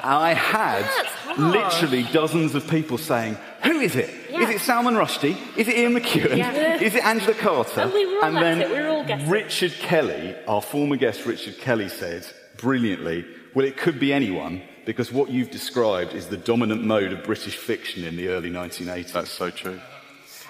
I 0.04 0.34
had 0.34 0.86
literally 1.38 2.02
dozens 2.12 2.54
of 2.54 2.68
people 2.68 2.98
saying, 2.98 3.38
Who 3.62 3.80
is 3.80 3.96
it? 3.96 4.21
Yeah. 4.42 4.48
Is 4.48 4.62
it 4.62 4.64
Salman 4.64 4.94
Rushdie? 4.94 5.36
Is 5.56 5.68
it 5.68 5.76
Ian 5.76 5.94
McEwan? 5.94 6.36
Yeah. 6.36 6.80
Is 6.80 6.94
it 6.94 7.04
Angela 7.04 7.34
Carter? 7.34 7.82
And, 7.82 7.92
we 7.92 8.06
were 8.06 8.18
all 8.18 8.24
and 8.24 8.36
then 8.36 8.60
it. 8.62 8.70
We 8.70 8.80
were 8.80 8.88
all 8.88 9.28
Richard 9.28 9.72
Kelly, 9.72 10.34
our 10.46 10.62
former 10.62 10.96
guest 10.96 11.26
Richard 11.26 11.58
Kelly, 11.58 11.88
said 11.88 12.26
brilliantly, 12.56 13.24
Well, 13.54 13.66
it 13.66 13.76
could 13.76 13.98
be 13.98 14.12
anyone 14.12 14.62
because 14.84 15.12
what 15.12 15.30
you've 15.30 15.50
described 15.50 16.12
is 16.12 16.26
the 16.26 16.36
dominant 16.36 16.82
mode 16.82 17.12
of 17.12 17.24
British 17.24 17.56
fiction 17.56 18.04
in 18.04 18.16
the 18.16 18.28
early 18.28 18.50
1980s. 18.50 19.12
That's 19.12 19.30
so 19.30 19.50
true. 19.50 19.80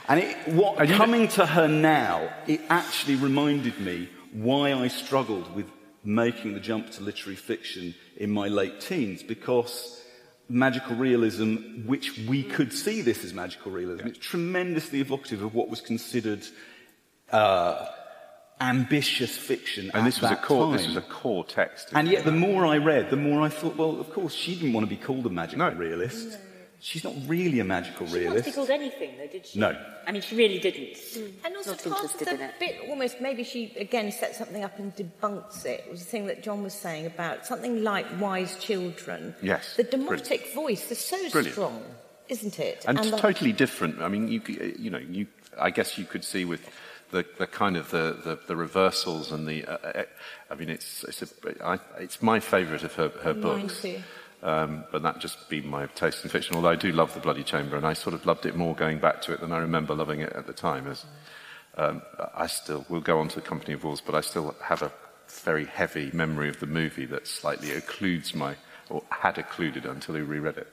And 0.09 0.21
it, 0.21 0.37
what, 0.49 0.81
and 0.81 0.91
coming 0.91 1.29
to 1.29 1.47
her 1.47 1.69
now, 1.69 2.33
it 2.47 2.61
actually 2.69 3.15
reminded 3.17 3.79
me 3.79 4.09
why 4.33 4.73
I 4.73 4.89
struggled 4.89 5.55
with 5.55 5.67
making 6.05 6.55
the 6.55 6.61
jump 6.61 6.91
to 6.93 7.03
literary 7.03 7.37
fiction 7.37 7.95
in 8.17 8.31
my 8.31 8.49
late 8.49 8.81
teens, 8.81 9.23
because 9.23 10.02
magical 10.53 10.97
realism, 10.97 11.57
which 11.87 12.19
we 12.29 12.43
could 12.43 12.73
see 12.73 13.01
this 13.01 13.25
as 13.25 13.33
magical 13.33 13.73
realism, 13.73 14.07
it's 14.07 14.19
tremendously 14.19 15.01
evocative 15.01 15.43
of 15.43 15.55
what 15.55 15.69
was 15.69 15.81
considered 15.81 16.47
uh, 17.31 17.87
ambitious 18.61 19.37
fiction. 19.37 19.91
And 19.95 20.07
this 20.07 20.21
was 20.21 20.31
a 20.31 20.37
core. 20.37 20.67
Time. 20.67 20.77
This 20.77 20.87
was 20.87 20.97
a 20.97 21.01
core 21.01 21.45
text. 21.45 21.89
And 21.95 22.07
yet, 22.07 22.25
the 22.25 22.33
more 22.33 22.67
I 22.67 22.77
read, 22.79 23.11
the 23.11 23.17
more 23.17 23.41
I 23.41 23.49
thought, 23.49 23.77
well, 23.77 23.99
of 23.99 24.13
course, 24.13 24.35
she 24.35 24.55
didn't 24.55 24.75
want 24.75 24.85
to 24.87 24.91
be 24.91 25.01
called 25.01 25.27
a 25.27 25.31
magical 25.31 25.71
no. 25.71 25.75
realist. 25.75 26.39
She's 26.85 27.05
not 27.05 27.15
really 27.29 27.61
a 27.61 27.65
magical 27.65 28.09
she 28.09 28.15
realist. 28.15 28.39
She 28.39 28.51
didn't 28.51 28.55
called 28.57 28.71
anything, 28.71 29.17
though, 29.17 29.29
did 29.29 29.47
she? 29.47 29.61
No. 29.61 29.81
I 30.05 30.11
mean, 30.11 30.21
she 30.21 30.35
really 30.35 30.59
didn't. 30.59 30.97
Mm. 30.97 31.33
And 31.45 31.57
also, 31.57 31.71
not 31.71 31.97
part 32.01 32.13
of 32.13 32.19
the 32.19 32.51
bit, 32.59 32.81
almost 32.89 33.21
maybe 33.21 33.45
she 33.45 33.73
again 33.77 34.11
set 34.11 34.35
something 34.35 34.65
up 34.65 34.77
and 34.81 34.93
debunks 34.97 35.65
it. 35.65 35.85
It 35.87 35.91
was 35.93 36.01
the 36.01 36.11
thing 36.11 36.27
that 36.27 36.43
John 36.43 36.65
was 36.65 36.75
saying 36.75 37.07
about 37.07 37.47
something 37.47 37.85
like 37.85 38.07
wise 38.21 38.57
children. 38.57 39.37
Yes. 39.41 39.77
The 39.77 39.85
demotic 39.85 40.27
Brilliant. 40.27 40.55
voice 40.55 40.91
is 40.91 40.99
so 40.99 41.17
Brilliant. 41.31 41.55
strong, 41.55 41.85
isn't 42.29 42.59
it? 42.59 42.85
And, 42.89 42.99
and 42.99 43.17
totally 43.17 43.53
the... 43.53 43.59
different. 43.59 44.03
I 44.03 44.09
mean, 44.09 44.27
you, 44.27 44.43
you 44.77 44.91
know, 44.91 44.99
you, 44.99 45.29
I 45.61 45.71
guess 45.71 45.97
you 45.97 46.05
could 46.05 46.25
see 46.25 46.45
with 46.45 46.69
the, 47.13 47.25
the 47.39 47.47
kind 47.47 47.77
of 47.77 47.93
the, 47.93 48.19
the, 48.25 48.41
the 48.49 48.57
reversals 48.57 49.31
and 49.31 49.47
the. 49.47 49.65
Uh, 49.67 49.77
uh 50.01 50.03
I 50.51 50.57
mean, 50.57 50.69
it's 50.69 51.05
it's, 51.05 51.23
a, 51.23 51.65
I, 51.65 51.79
it's 52.01 52.21
my 52.21 52.41
favourite 52.41 52.83
of 52.83 52.95
her, 52.95 53.11
her 53.23 53.35
books. 53.35 53.87
Um, 54.43 54.85
but 54.91 55.03
that 55.03 55.21
just 55.21 55.49
be 55.49 55.61
my 55.61 55.87
taste 55.87 56.25
in 56.25 56.31
fiction. 56.31 56.57
Although 56.57 56.71
I 56.71 56.77
do 56.77 56.91
love 56.91 57.15
the 57.15 57.21
Bloody 57.21 57.45
Chamber, 57.45 57.77
and 57.77 57.87
I 57.87 57.93
sort 57.93 58.15
of 58.15 58.27
loved 58.27 58.45
it 58.45 58.57
more 58.57 58.75
going 58.75 58.99
back 58.99 59.23
to 59.23 59.33
it 59.33 59.41
than 59.41 59.53
I 59.53 59.59
remember 59.59 59.95
loving 59.95 60.21
it 60.21 60.33
at 60.33 60.47
the 60.47 60.53
time. 60.53 60.89
As 60.89 61.05
um, 61.77 62.03
I 62.35 62.49
still 62.49 62.85
will 62.89 63.01
go 63.01 63.21
on 63.21 63.29
to 63.29 63.37
the 63.37 63.47
Company 63.47 63.75
of 63.75 63.85
Wolves, 63.85 64.03
but 64.05 64.15
I 64.15 64.21
still 64.21 64.55
have 64.63 64.83
a 64.83 64.93
very 65.29 65.65
heavy 65.65 66.11
memory 66.13 66.49
of 66.49 66.61
the 66.61 66.67
movie 66.67 67.07
that 67.07 67.27
slightly 67.27 67.69
occludes 67.69 68.35
my, 68.35 68.57
or 68.91 69.03
had 69.11 69.39
occluded 69.39 69.87
until 69.87 70.17
I 70.17 70.21
reread 70.21 70.59
it. 70.59 70.69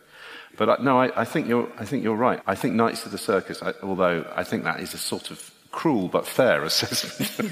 But 0.57 0.69
uh, 0.69 0.77
no, 0.81 0.99
I, 0.99 1.21
I, 1.21 1.25
think 1.25 1.47
you're, 1.47 1.69
I 1.77 1.85
think 1.85 2.03
you're 2.03 2.15
right. 2.15 2.41
I 2.47 2.55
think 2.55 2.73
Nights 2.73 3.05
of 3.05 3.11
the 3.11 3.17
Circus, 3.17 3.61
I, 3.61 3.73
although 3.83 4.25
I 4.35 4.43
think 4.43 4.63
that 4.63 4.79
is 4.79 4.93
a 4.93 4.97
sort 4.97 5.31
of 5.31 5.51
cruel 5.71 6.07
but 6.07 6.27
fair 6.27 6.63
assessment 6.71 7.51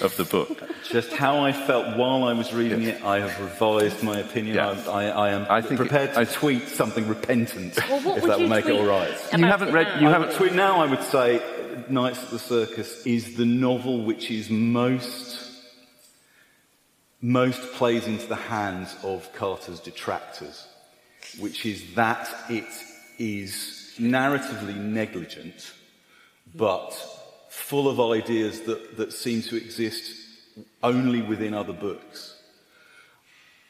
of 0.00 0.16
the 0.16 0.24
book. 0.24 0.62
Just 0.88 1.12
how 1.12 1.44
I 1.44 1.52
felt 1.52 1.96
while 1.96 2.24
I 2.24 2.32
was 2.32 2.52
reading 2.52 2.82
yes. 2.82 2.98
it, 2.98 3.04
I 3.04 3.20
have 3.20 3.40
revised 3.40 4.02
my 4.02 4.18
opinion. 4.18 4.56
Yeah. 4.56 4.70
I, 4.88 5.04
I, 5.04 5.04
I, 5.06 5.30
am 5.30 5.46
I 5.50 5.60
think 5.60 5.78
prepared 5.78 6.10
it, 6.10 6.14
to 6.14 6.20
I, 6.20 6.24
tweet 6.24 6.68
something 6.68 7.06
repentant 7.06 7.76
well, 7.88 8.16
if 8.16 8.24
that 8.24 8.40
will 8.40 8.48
make 8.48 8.66
it 8.66 8.72
all 8.72 8.86
right. 8.86 9.10
You 9.36 9.44
haven't 9.44 9.72
read. 9.72 10.00
You 10.00 10.08
haven't 10.08 10.32
tweet 10.32 10.54
now. 10.54 10.80
I 10.80 10.86
would 10.86 11.02
say 11.02 11.42
Nights 11.88 12.22
at 12.22 12.30
the 12.30 12.38
Circus 12.38 13.06
is 13.06 13.36
the 13.36 13.46
novel 13.46 14.04
which 14.04 14.30
is 14.30 14.50
most 14.50 15.44
most 17.20 17.60
plays 17.72 18.06
into 18.06 18.26
the 18.26 18.36
hands 18.36 18.94
of 19.02 19.32
Carter's 19.34 19.80
detractors, 19.80 20.66
which 21.40 21.66
is 21.66 21.94
that 21.94 22.28
it 22.48 22.68
is 23.18 23.94
narratively 23.98 24.76
negligent, 24.76 25.72
but 26.54 27.17
full 27.68 27.86
of 27.86 28.00
ideas 28.00 28.60
that, 28.62 28.96
that 28.96 29.12
seem 29.12 29.42
to 29.42 29.54
exist 29.54 30.10
only 30.82 31.20
within 31.20 31.52
other 31.52 31.74
books. 31.74 32.34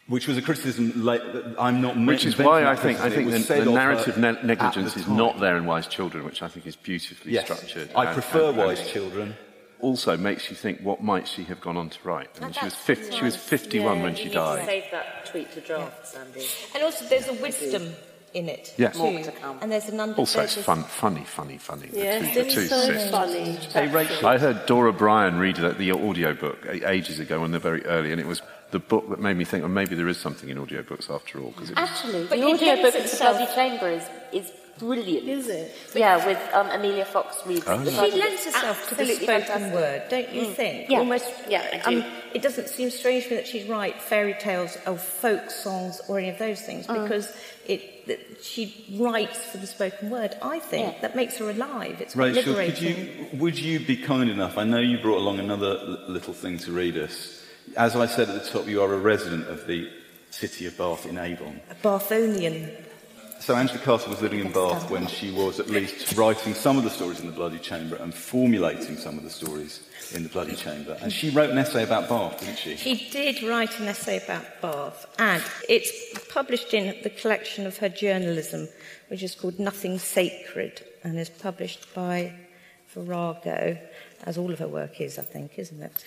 Which 0.06 0.28
was 0.28 0.38
a 0.38 0.42
criticism 0.42 1.04
like, 1.04 1.20
I'm 1.58 1.82
not 1.82 1.98
Which 1.98 2.24
is 2.24 2.38
why 2.38 2.64
I 2.64 2.76
think, 2.76 3.00
I 3.00 3.10
think 3.10 3.30
the, 3.30 3.64
the 3.64 3.72
narrative 3.72 4.16
ne- 4.16 4.40
negligence 4.42 4.94
the 4.94 5.00
is 5.00 5.08
not 5.08 5.40
there 5.40 5.56
in 5.56 5.66
Wise 5.66 5.88
Children, 5.88 6.24
which 6.24 6.42
I 6.42 6.48
think 6.48 6.66
is 6.66 6.76
beautifully 6.76 7.32
yes. 7.32 7.44
structured. 7.44 7.90
I 7.96 8.04
and, 8.04 8.14
prefer 8.14 8.50
and, 8.50 8.56
Wise 8.56 8.80
and 8.80 8.88
Children. 8.88 9.36
Also 9.80 10.16
makes 10.16 10.48
you 10.48 10.56
think, 10.56 10.80
what 10.80 11.02
might 11.02 11.26
she 11.26 11.42
have 11.44 11.60
gone 11.60 11.76
on 11.76 11.90
to 11.90 11.98
write? 12.04 12.30
I 12.40 12.44
mean, 12.44 12.52
she 12.52 12.64
was, 12.64 12.74
50, 12.74 13.16
she 13.16 13.24
was 13.24 13.36
51 13.36 13.96
yeah, 13.96 14.02
when 14.02 14.14
she 14.14 14.28
died. 14.28 14.64
save 14.64 14.84
that 14.92 15.26
tweet 15.26 15.52
to 15.52 15.60
draft, 15.60 16.00
yeah. 16.00 16.04
Sandy. 16.04 16.46
And 16.74 16.84
also, 16.84 17.04
there's 17.06 17.28
a 17.28 17.34
wisdom 17.34 17.92
in 18.34 18.48
it. 18.48 18.74
Yes. 18.76 18.96
Too. 18.96 19.22
And 19.60 19.70
there's 19.72 19.88
an 19.88 20.00
under- 20.00 20.16
Also, 20.16 20.40
it's 20.42 20.54
fun, 20.56 20.82
funny, 20.84 21.24
funny, 21.24 21.58
funny. 21.58 21.88
Yes, 21.92 22.34
the 22.34 22.44
two, 22.44 22.66
so 22.66 22.76
sisters. 22.80 23.10
funny. 23.10 23.52
Hey, 23.72 23.88
Rachel. 23.88 24.26
I 24.26 24.38
heard 24.38 24.66
Dora 24.66 24.92
Bryan 24.92 25.38
read 25.38 25.56
the 25.56 25.90
audio 25.92 26.34
book 26.34 26.66
ages 26.66 27.18
ago 27.18 27.40
when 27.40 27.50
they're 27.50 27.60
very 27.60 27.84
early, 27.86 28.12
and 28.12 28.20
it 28.20 28.26
was 28.26 28.42
the 28.70 28.78
book 28.78 29.08
that 29.10 29.20
made 29.20 29.36
me 29.36 29.44
think, 29.44 29.62
well, 29.62 29.72
maybe 29.72 29.94
there 29.94 30.08
is 30.08 30.18
something 30.18 30.48
in 30.48 30.58
audiobooks 30.58 31.10
after 31.10 31.40
all. 31.40 31.52
Cause 31.52 31.70
it 31.70 31.78
was... 31.78 31.88
Actually, 31.88 32.26
the 32.26 32.44
audiobook 32.44 32.94
of 32.94 33.10
The 33.10 33.16
Bloody 33.16 33.54
Chamber 33.54 33.88
is, 33.90 34.04
is 34.32 34.52
brilliant. 34.78 35.28
Is 35.28 35.48
it? 35.48 35.74
Yeah, 35.94 36.24
with 36.24 36.38
um, 36.52 36.68
Emilia 36.68 37.04
Fox 37.04 37.36
reads. 37.46 37.64
Oh. 37.66 37.84
She 37.84 38.18
lends 38.18 38.44
herself 38.44 38.88
to 38.90 38.94
the 38.94 39.06
spoken 39.06 39.26
fantastic. 39.26 39.74
word, 39.74 40.02
don't 40.08 40.32
you 40.32 40.42
mm. 40.42 40.54
think? 40.54 40.90
Yeah. 40.90 40.98
Almost. 40.98 41.32
Yeah, 41.48 41.82
I 41.84 41.90
do. 41.90 42.02
Um, 42.02 42.12
it 42.34 42.42
doesn't 42.42 42.68
seem 42.68 42.90
strange 42.90 43.24
to 43.24 43.30
me 43.30 43.36
that 43.36 43.46
she'd 43.46 43.68
write 43.68 44.00
fairy 44.00 44.34
tales 44.38 44.76
or 44.86 44.96
folk 44.96 45.50
songs 45.50 46.00
or 46.08 46.18
any 46.18 46.28
of 46.28 46.38
those 46.38 46.60
things 46.60 46.86
mm. 46.86 47.02
because 47.02 47.34
it 47.66 48.06
that 48.06 48.42
she 48.42 48.84
writes 48.98 49.38
for 49.46 49.58
the 49.58 49.66
spoken 49.66 50.10
word. 50.10 50.36
I 50.42 50.58
think 50.58 50.94
yeah. 50.94 51.00
that 51.00 51.16
makes 51.16 51.38
her 51.38 51.50
alive. 51.50 52.00
It's 52.00 52.14
Rachel, 52.14 52.52
liberating. 52.52 52.94
Could 52.94 53.32
you, 53.32 53.38
would 53.38 53.58
you 53.58 53.80
be 53.80 53.96
kind 53.96 54.30
enough? 54.30 54.56
I 54.58 54.64
know 54.64 54.78
you 54.78 54.98
brought 54.98 55.18
along 55.18 55.40
another 55.40 55.74
little 56.08 56.34
thing 56.34 56.58
to 56.58 56.72
read 56.72 56.96
us. 56.96 57.37
As 57.76 57.96
I 57.96 58.06
said 58.06 58.28
at 58.28 58.42
the 58.42 58.48
top, 58.50 58.66
you 58.66 58.82
are 58.82 58.92
a 58.92 58.98
resident 58.98 59.48
of 59.48 59.66
the 59.66 59.90
city 60.30 60.66
of 60.66 60.76
Bath 60.76 61.06
in 61.06 61.18
Avon. 61.18 61.60
A 61.70 61.74
Bathonian. 61.74 62.84
So 63.40 63.54
Angela 63.54 63.78
Carter 63.78 64.10
was 64.10 64.20
living 64.20 64.40
in 64.40 64.52
Bath 64.52 64.90
when 64.90 65.06
she 65.06 65.30
was 65.30 65.60
at 65.60 65.70
least 65.70 66.16
writing 66.16 66.54
some 66.54 66.76
of 66.76 66.82
the 66.84 66.90
stories 66.90 67.20
in 67.20 67.26
the 67.26 67.32
Bloody 67.32 67.58
Chamber 67.58 67.96
and 67.96 68.12
formulating 68.12 68.96
some 68.96 69.16
of 69.16 69.22
the 69.22 69.30
stories 69.30 69.80
in 70.12 70.24
the 70.24 70.28
Bloody 70.28 70.56
Chamber. 70.56 70.98
And 71.00 71.12
she 71.12 71.30
wrote 71.30 71.50
an 71.50 71.58
essay 71.58 71.84
about 71.84 72.08
Bath, 72.08 72.40
didn't 72.40 72.58
she? 72.58 72.76
She 72.76 73.08
did 73.10 73.42
write 73.44 73.78
an 73.78 73.86
essay 73.86 74.22
about 74.22 74.44
Bath, 74.60 75.06
and 75.20 75.42
it's 75.68 75.92
published 76.32 76.74
in 76.74 77.00
the 77.02 77.10
collection 77.10 77.64
of 77.64 77.76
her 77.78 77.88
journalism, 77.88 78.68
which 79.06 79.22
is 79.22 79.36
called 79.36 79.58
Nothing 79.60 79.98
Sacred, 79.98 80.84
and 81.04 81.16
is 81.18 81.30
published 81.30 81.94
by 81.94 82.34
Virago, 82.88 83.78
as 84.24 84.36
all 84.36 84.52
of 84.52 84.58
her 84.58 84.68
work 84.68 85.00
is, 85.00 85.18
I 85.18 85.22
think, 85.22 85.58
isn't 85.58 85.80
it? 85.80 86.04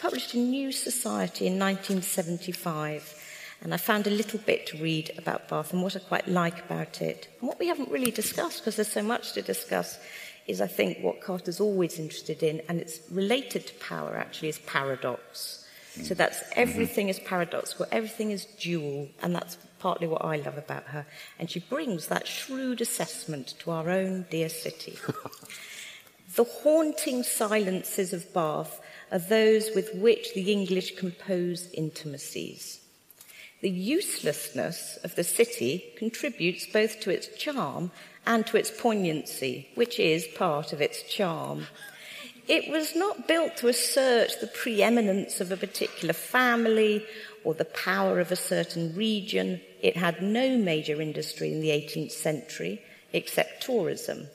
Published 0.00 0.34
in 0.34 0.50
New 0.50 0.72
Society 0.72 1.46
in 1.46 1.58
1975. 1.58 3.14
And 3.62 3.74
I 3.74 3.76
found 3.76 4.06
a 4.06 4.10
little 4.10 4.38
bit 4.38 4.66
to 4.68 4.82
read 4.82 5.10
about 5.18 5.48
Bath 5.48 5.74
and 5.74 5.82
what 5.82 5.94
I 5.94 5.98
quite 5.98 6.26
like 6.26 6.58
about 6.64 7.02
it. 7.02 7.28
And 7.38 7.48
what 7.48 7.58
we 7.58 7.66
haven't 7.66 7.90
really 7.90 8.10
discussed, 8.10 8.60
because 8.60 8.76
there's 8.76 8.90
so 8.90 9.02
much 9.02 9.34
to 9.34 9.42
discuss, 9.42 9.98
is, 10.46 10.62
I 10.62 10.68
think, 10.68 11.00
what 11.00 11.20
Carter's 11.20 11.60
always 11.60 11.98
interested 11.98 12.42
in, 12.42 12.62
and 12.66 12.80
it's 12.80 13.00
related 13.10 13.66
to 13.66 13.74
power 13.74 14.16
actually, 14.16 14.48
is 14.48 14.58
paradox. 14.60 15.66
So 16.02 16.14
that's 16.14 16.38
mm-hmm. 16.38 16.60
everything 16.60 17.08
is 17.10 17.18
paradoxical, 17.18 17.84
everything 17.92 18.30
is 18.30 18.46
dual, 18.46 19.08
and 19.22 19.34
that's 19.34 19.58
partly 19.80 20.06
what 20.06 20.24
I 20.24 20.36
love 20.36 20.56
about 20.56 20.84
her. 20.84 21.04
And 21.38 21.50
she 21.50 21.60
brings 21.60 22.06
that 22.06 22.26
shrewd 22.26 22.80
assessment 22.80 23.54
to 23.60 23.70
our 23.72 23.90
own 23.90 24.24
dear 24.30 24.48
city. 24.48 24.98
the 26.36 26.44
haunting 26.44 27.22
silences 27.22 28.14
of 28.14 28.32
Bath 28.32 28.80
are 29.10 29.18
those 29.18 29.70
with 29.74 29.94
which 29.94 30.34
the 30.34 30.52
English 30.52 30.96
compose 30.96 31.68
intimacies. 31.72 32.80
The 33.60 33.70
uselessness 33.70 34.98
of 35.04 35.16
the 35.16 35.24
city 35.24 35.92
contributes 35.96 36.66
both 36.66 37.00
to 37.00 37.10
its 37.10 37.28
charm 37.36 37.90
and 38.26 38.46
to 38.46 38.56
its 38.56 38.70
poignancy, 38.70 39.68
which 39.74 39.98
is 40.00 40.26
part 40.26 40.72
of 40.72 40.80
its 40.80 41.02
charm. 41.02 41.66
It 42.48 42.70
was 42.70 42.96
not 42.96 43.28
built 43.28 43.56
to 43.58 43.68
assert 43.68 44.40
the 44.40 44.46
preeminence 44.46 45.40
of 45.40 45.52
a 45.52 45.56
particular 45.56 46.14
family 46.14 47.04
or 47.44 47.54
the 47.54 47.64
power 47.66 48.18
of 48.18 48.32
a 48.32 48.36
certain 48.36 48.94
region. 48.96 49.60
It 49.82 49.96
had 49.96 50.22
no 50.22 50.56
major 50.56 51.00
industry 51.00 51.52
in 51.52 51.60
the 51.60 51.68
18th 51.68 52.12
century 52.12 52.82
except 53.12 53.62
tourism. 53.62 54.28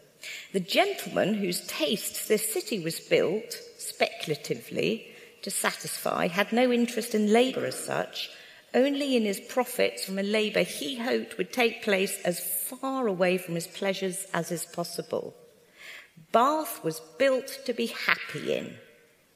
The 0.54 0.60
gentleman 0.60 1.36
whose 1.36 1.68
tastes 1.68 2.28
this 2.28 2.52
city 2.52 2.80
was 2.80 3.00
built 3.00 3.60
speculatively 3.78 5.08
to 5.42 5.52
satisfy 5.52 6.28
had 6.28 6.52
no 6.52 6.72
interest 6.72 7.14
in 7.14 7.32
labour 7.32 7.66
as 7.66 7.78
such, 7.78 8.30
only 8.74 9.16
in 9.16 9.24
his 9.24 9.40
profits 9.40 10.04
from 10.04 10.20
a 10.20 10.24
labour 10.24 10.64
he 10.64 10.98
hoped 10.98 11.38
would 11.38 11.54
take 11.54 11.84
place 11.84 12.20
as 12.24 12.40
far 12.40 13.08
away 13.08 13.38
from 13.38 13.56
his 13.56 13.68
pleasures 13.68 14.26
as 14.34 14.52
is 14.52 14.66
possible. 14.66 15.36
Bath 16.32 16.84
was 16.84 17.00
built 17.18 17.60
to 17.66 17.74
be 17.74 17.88
happy 17.88 18.54
in, 18.54 18.76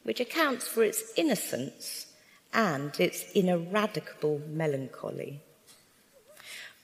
which 0.03 0.19
accounts 0.19 0.67
for 0.67 0.83
its 0.83 1.13
innocence 1.15 2.07
and 2.53 2.97
its 2.99 3.31
ineradicable 3.33 4.41
melancholy. 4.47 5.41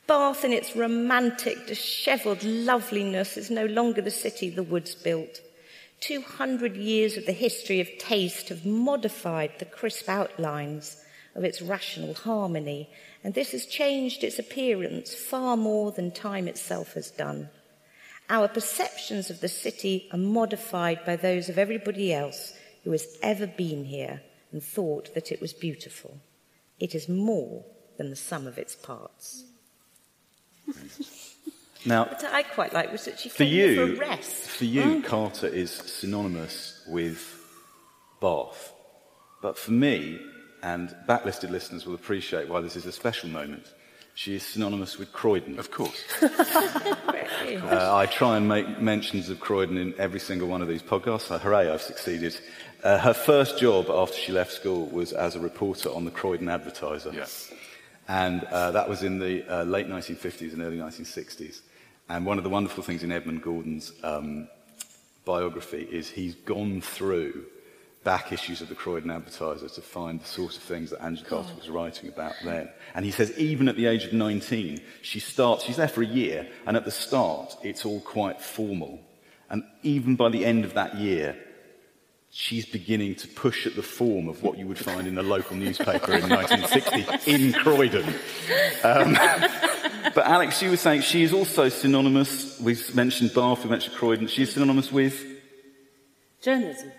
Bath, 0.07 0.45
in 0.45 0.53
its 0.53 0.75
romantic, 0.75 1.65
dishevelled 1.65 2.43
loveliness, 2.43 3.37
is 3.37 3.49
no 3.49 3.65
longer 3.65 4.01
the 4.01 4.11
city 4.11 4.49
the 4.49 4.61
woods 4.61 4.93
built. 4.93 5.41
Two 5.99 6.21
hundred 6.21 6.75
years 6.75 7.17
of 7.17 7.25
the 7.25 7.31
history 7.31 7.79
of 7.79 7.97
taste 7.97 8.49
have 8.49 8.65
modified 8.65 9.53
the 9.57 9.65
crisp 9.65 10.07
outlines 10.07 11.03
of 11.33 11.43
its 11.43 11.61
rational 11.61 12.13
harmony, 12.13 12.87
and 13.23 13.33
this 13.33 13.51
has 13.51 13.65
changed 13.65 14.23
its 14.23 14.37
appearance 14.37 15.15
far 15.15 15.57
more 15.57 15.91
than 15.91 16.11
time 16.11 16.47
itself 16.47 16.93
has 16.93 17.09
done. 17.09 17.49
Our 18.29 18.47
perceptions 18.47 19.31
of 19.31 19.41
the 19.41 19.47
city 19.47 20.07
are 20.11 20.19
modified 20.19 21.03
by 21.05 21.15
those 21.15 21.49
of 21.49 21.57
everybody 21.57 22.13
else 22.13 22.53
who 22.83 22.91
has 22.91 23.17
ever 23.23 23.47
been 23.47 23.85
here 23.85 24.21
and 24.51 24.61
thought 24.61 25.15
that 25.15 25.31
it 25.31 25.41
was 25.41 25.53
beautiful. 25.53 26.19
It 26.79 26.93
is 26.93 27.09
more 27.09 27.65
than 27.97 28.11
the 28.11 28.15
sum 28.15 28.45
of 28.45 28.59
its 28.59 28.75
parts. 28.75 29.44
Now, 31.87 32.05
what 32.05 32.23
I 32.23 32.41
quite 32.41 32.73
like 32.73 32.91
was 32.91 33.05
that 33.05 33.19
she 33.19 33.29
for 33.29 33.43
came 33.43 33.53
you, 33.53 33.75
for 33.75 33.93
a 33.93 34.07
rest. 34.07 34.49
For 34.49 34.65
you, 34.65 34.81
mm. 34.81 35.03
Carter 35.03 35.47
is 35.47 35.69
synonymous 35.69 36.81
with 36.87 37.39
Bath. 38.19 38.73
But 39.41 39.55
for 39.57 39.71
me, 39.71 40.19
and 40.63 40.95
backlisted 41.07 41.51
listeners 41.51 41.85
will 41.85 41.93
appreciate 41.93 42.49
why 42.49 42.61
this 42.61 42.75
is 42.75 42.87
a 42.87 42.91
special 42.91 43.29
moment, 43.29 43.71
she 44.15 44.33
is 44.33 44.43
synonymous 44.43 44.97
with 44.97 45.11
Croydon. 45.13 45.59
Of 45.59 45.69
course. 45.69 46.01
uh, 46.23 47.89
I 47.93 48.07
try 48.09 48.37
and 48.37 48.47
make 48.47 48.81
mentions 48.81 49.29
of 49.29 49.39
Croydon 49.39 49.77
in 49.77 49.93
every 49.99 50.19
single 50.19 50.47
one 50.47 50.63
of 50.63 50.67
these 50.67 50.81
podcasts. 50.81 51.27
So, 51.27 51.37
hooray, 51.37 51.69
I've 51.69 51.81
succeeded. 51.81 52.39
Uh, 52.83 52.97
her 52.97 53.13
first 53.13 53.59
job 53.59 53.89
after 53.89 54.15
she 54.15 54.31
left 54.31 54.53
school 54.53 54.87
was 54.87 55.11
as 55.11 55.35
a 55.35 55.39
reporter 55.39 55.89
on 55.89 56.05
the 56.05 56.11
Croydon 56.11 56.49
Advertiser. 56.49 57.11
Yeah. 57.13 57.25
And 58.07 58.43
uh, 58.45 58.71
that 58.71 58.87
was 58.87 59.03
in 59.03 59.19
the 59.19 59.43
uh, 59.47 59.63
late 59.63 59.87
1950s 59.87 60.53
and 60.53 60.61
early 60.61 60.77
1960s. 60.77 61.61
And 62.07 62.25
one 62.25 62.37
of 62.37 62.43
the 62.43 62.49
wonderful 62.49 62.83
things 62.83 63.03
in 63.03 63.11
Edmund 63.11 63.41
Gordon's 63.41 63.91
um, 64.03 64.47
biography 65.25 65.87
is 65.91 66.09
he's 66.09 66.35
gone 66.35 66.81
through 66.81 67.45
back 68.03 68.31
issues 68.31 68.61
of 68.61 68.69
the 68.69 68.75
Croydon 68.75 69.09
Advertiser 69.09 69.67
to 69.67 69.81
find 69.81 70.21
the 70.21 70.27
sort 70.27 70.55
of 70.55 70.61
things 70.61 70.91
that 70.91 71.01
Angela 71.01 71.27
Carter 71.27 71.55
was 71.55 71.69
writing 71.69 72.07
about 72.07 72.35
then. 72.43 72.69
And 72.93 73.03
he 73.03 73.09
says, 73.09 73.35
even 73.37 73.67
at 73.67 73.75
the 73.75 73.87
age 73.87 74.05
of 74.05 74.13
19, 74.13 74.79
she 75.01 75.19
starts, 75.19 75.63
she's 75.63 75.77
there 75.77 75.87
for 75.87 76.03
a 76.03 76.07
year, 76.07 76.47
and 76.67 76.77
at 76.77 76.85
the 76.85 76.91
start, 76.91 77.57
it's 77.63 77.83
all 77.83 77.99
quite 78.01 78.39
formal. 78.39 79.01
And 79.49 79.63
even 79.81 80.15
by 80.15 80.29
the 80.29 80.45
end 80.45 80.65
of 80.65 80.75
that 80.75 80.95
year, 80.95 81.35
she's 82.37 82.65
beginning 82.65 83.15
to 83.15 83.29
push 83.29 83.65
at 83.65 83.77
the 83.77 83.81
form 83.81 84.27
of 84.27 84.43
what 84.43 84.57
you 84.57 84.67
would 84.67 84.77
find 84.77 85.07
in 85.07 85.17
a 85.17 85.23
local 85.23 85.55
newspaper 85.55 86.11
in 86.11 86.29
1960 86.29 87.31
in 87.31 87.53
Croydon. 87.53 88.03
Um, 88.83 89.13
but 90.13 90.27
Alex, 90.27 90.61
you 90.61 90.69
were 90.69 90.75
saying 90.75 91.01
she 91.01 91.23
is 91.23 91.31
also 91.31 91.69
synonymous, 91.69 92.59
we've 92.59 92.93
mentioned 92.93 93.33
Bath, 93.33 93.63
we 93.63 93.69
mentioned 93.69 93.95
Croydon, 93.95 94.27
she's 94.27 94.51
synonymous 94.51 94.91
with? 94.91 95.25
Journalism. 96.41 96.91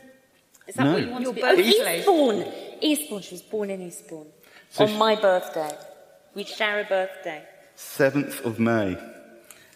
Is 0.67 0.75
that 0.77 0.85
no. 0.85 0.93
what 0.95 1.03
you 1.03 1.11
want 1.11 1.23
Your 1.25 1.35
to 1.35 1.57
be? 1.57 2.05
Oh, 2.07 2.33
Eastbourne. 2.33 2.53
Eastbourne. 2.81 3.23
She 3.23 3.35
was 3.35 3.43
born 3.43 3.69
in 3.69 3.83
Eastbourne. 3.83 4.29
So 4.71 4.85
on 4.85 4.91
she... 4.91 4.97
my 4.97 5.17
birthday. 5.17 5.77
We 6.35 6.45
share 6.45 6.81
a 6.81 6.85
birthday. 6.85 7.45
7th 7.77 8.43
of 8.43 8.59
May. 8.59 8.97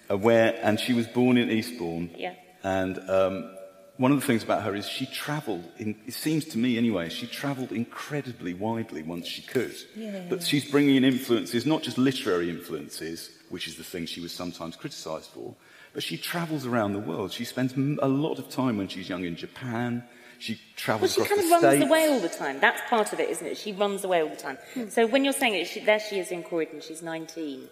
Where, 0.08 0.58
and 0.62 0.80
she 0.80 0.94
was 0.94 1.06
born 1.06 1.36
in 1.36 1.50
Eastbourne. 1.50 2.10
Yeah. 2.16 2.34
And 2.62 2.98
um, 3.10 3.56
one 4.00 4.12
of 4.12 4.18
the 4.18 4.26
things 4.26 4.42
about 4.42 4.62
her 4.62 4.74
is 4.74 4.88
she 4.88 5.04
travelled, 5.04 5.62
it 5.76 6.14
seems 6.14 6.46
to 6.46 6.56
me 6.56 6.78
anyway, 6.78 7.10
she 7.10 7.26
travelled 7.26 7.70
incredibly 7.70 8.54
widely 8.54 9.02
once 9.02 9.26
she 9.26 9.42
could. 9.42 9.76
Yeah. 9.94 10.22
But 10.26 10.42
she's 10.42 10.70
bringing 10.70 10.96
in 10.96 11.04
influences, 11.04 11.66
not 11.66 11.82
just 11.82 11.98
literary 11.98 12.48
influences, 12.48 13.28
which 13.50 13.68
is 13.68 13.76
the 13.76 13.84
thing 13.84 14.06
she 14.06 14.22
was 14.22 14.32
sometimes 14.32 14.74
criticised 14.74 15.26
for, 15.26 15.54
but 15.92 16.02
she 16.02 16.16
travels 16.16 16.64
around 16.64 16.94
the 16.94 16.98
world. 16.98 17.30
She 17.30 17.44
spends 17.44 17.74
a 17.76 18.08
lot 18.08 18.38
of 18.38 18.48
time 18.48 18.78
when 18.78 18.88
she's 18.88 19.06
young 19.06 19.26
in 19.26 19.36
Japan. 19.36 20.02
She 20.38 20.58
travels 20.76 21.18
well, 21.18 21.26
she 21.26 21.34
kind 21.34 21.44
of 21.44 21.62
runs 21.62 21.82
away 21.82 22.08
all 22.08 22.20
the 22.20 22.30
time. 22.30 22.58
That's 22.58 22.80
part 22.88 23.12
of 23.12 23.20
it, 23.20 23.28
isn't 23.28 23.46
it? 23.46 23.58
She 23.58 23.72
runs 23.72 24.02
away 24.02 24.22
all 24.22 24.30
the 24.30 24.36
time. 24.36 24.56
Hmm. 24.72 24.88
So 24.88 25.06
when 25.06 25.24
you're 25.24 25.34
saying 25.34 25.56
it, 25.56 25.66
she, 25.66 25.80
there 25.80 26.00
she 26.00 26.18
is 26.18 26.30
in 26.30 26.42
Croydon, 26.42 26.80
she's 26.80 27.02
19. 27.02 27.68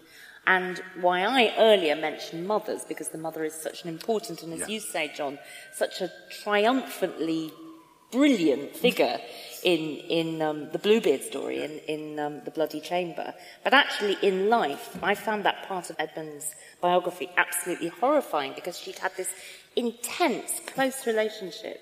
And 0.49 0.81
why 0.99 1.21
I 1.21 1.53
earlier 1.59 1.95
mentioned 1.95 2.47
mothers, 2.47 2.83
because 2.83 3.09
the 3.09 3.19
mother 3.19 3.43
is 3.43 3.53
such 3.53 3.83
an 3.83 3.89
important, 3.89 4.41
and 4.41 4.51
as 4.51 4.61
yeah. 4.61 4.67
you 4.67 4.79
say, 4.79 5.11
John, 5.15 5.37
such 5.73 6.01
a 6.01 6.11
triumphantly 6.41 7.53
brilliant 8.11 8.75
figure 8.75 9.19
in, 9.63 9.97
in 10.09 10.41
um, 10.41 10.71
the 10.71 10.79
Bluebeard 10.79 11.21
story, 11.21 11.61
in, 11.63 11.77
in 11.87 12.19
um, 12.19 12.41
The 12.45 12.49
Bloody 12.49 12.81
Chamber. 12.81 13.35
But 13.63 13.75
actually, 13.75 14.17
in 14.23 14.49
life, 14.49 14.97
I 15.03 15.13
found 15.13 15.45
that 15.45 15.67
part 15.67 15.91
of 15.91 15.97
Edmund's 15.99 16.47
biography 16.81 17.29
absolutely 17.37 17.89
horrifying 17.89 18.53
because 18.55 18.75
she'd 18.75 18.97
had 18.97 19.15
this 19.17 19.29
intense, 19.75 20.61
close 20.65 21.05
relationship 21.05 21.79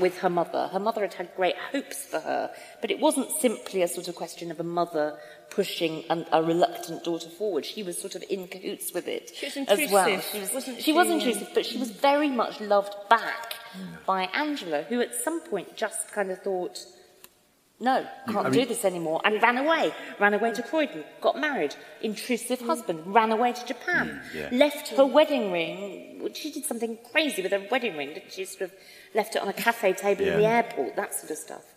with 0.00 0.18
her 0.18 0.30
mother. 0.30 0.68
Her 0.72 0.78
mother 0.78 1.00
had 1.02 1.14
had 1.14 1.34
great 1.34 1.56
hopes 1.72 2.04
for 2.04 2.20
her, 2.20 2.50
but 2.80 2.90
it 2.90 3.00
wasn't 3.00 3.30
simply 3.40 3.82
a 3.82 3.88
sort 3.88 4.08
of 4.08 4.14
question 4.14 4.50
of 4.50 4.60
a 4.60 4.64
mother 4.64 5.18
pushing 5.50 6.04
an, 6.10 6.26
a 6.32 6.42
reluctant 6.42 7.04
daughter 7.04 7.28
forward. 7.28 7.64
She 7.64 7.82
was 7.82 7.98
sort 7.98 8.14
of 8.14 8.24
in 8.28 8.48
cahoots 8.48 8.92
with 8.92 9.08
it 9.08 9.32
she 9.34 9.46
was 9.46 9.56
as 9.56 9.90
well. 9.90 10.20
She 10.20 10.40
was, 10.40 10.52
Wasn't 10.52 10.76
she, 10.76 10.82
she 10.82 10.92
was 10.92 11.08
intrusive, 11.08 11.50
but 11.54 11.64
she 11.66 11.78
was 11.78 11.90
very 11.90 12.28
much 12.28 12.60
loved 12.60 12.94
back 13.08 13.54
mm. 13.76 14.04
by 14.06 14.24
Angela, 14.34 14.82
who 14.82 15.00
at 15.00 15.14
some 15.14 15.40
point 15.40 15.76
just 15.76 16.12
kind 16.12 16.30
of 16.30 16.42
thought, 16.42 16.78
no, 17.80 18.06
can't 18.26 18.46
I 18.46 18.50
mean, 18.50 18.60
do 18.60 18.66
this 18.66 18.84
anymore, 18.84 19.20
and 19.24 19.42
ran 19.42 19.58
away. 19.58 19.92
Ran 20.20 20.32
away 20.34 20.52
to 20.52 20.62
Croydon, 20.62 21.04
got 21.20 21.38
married, 21.38 21.74
intrusive 22.02 22.60
mm. 22.60 22.66
husband, 22.66 23.02
ran 23.06 23.32
away 23.32 23.52
to 23.52 23.66
Japan, 23.66 24.22
mm, 24.32 24.34
yeah. 24.34 24.48
left 24.56 24.88
her 24.88 25.04
wedding 25.04 25.52
ring. 25.52 26.30
She 26.34 26.50
did 26.52 26.64
something 26.64 26.98
crazy 27.12 27.42
with 27.42 27.52
her 27.52 27.66
wedding 27.70 27.96
ring, 27.96 28.14
didn't 28.14 28.32
she? 28.32 28.44
Sort 28.44 28.70
of 28.70 28.72
left 29.14 29.36
it 29.36 29.42
on 29.42 29.48
a 29.48 29.52
cafe 29.52 29.92
table 29.92 30.24
yeah. 30.24 30.34
in 30.34 30.40
the 30.40 30.46
airport, 30.46 30.96
that 30.96 31.14
sort 31.14 31.32
of 31.32 31.36
stuff. 31.36 31.73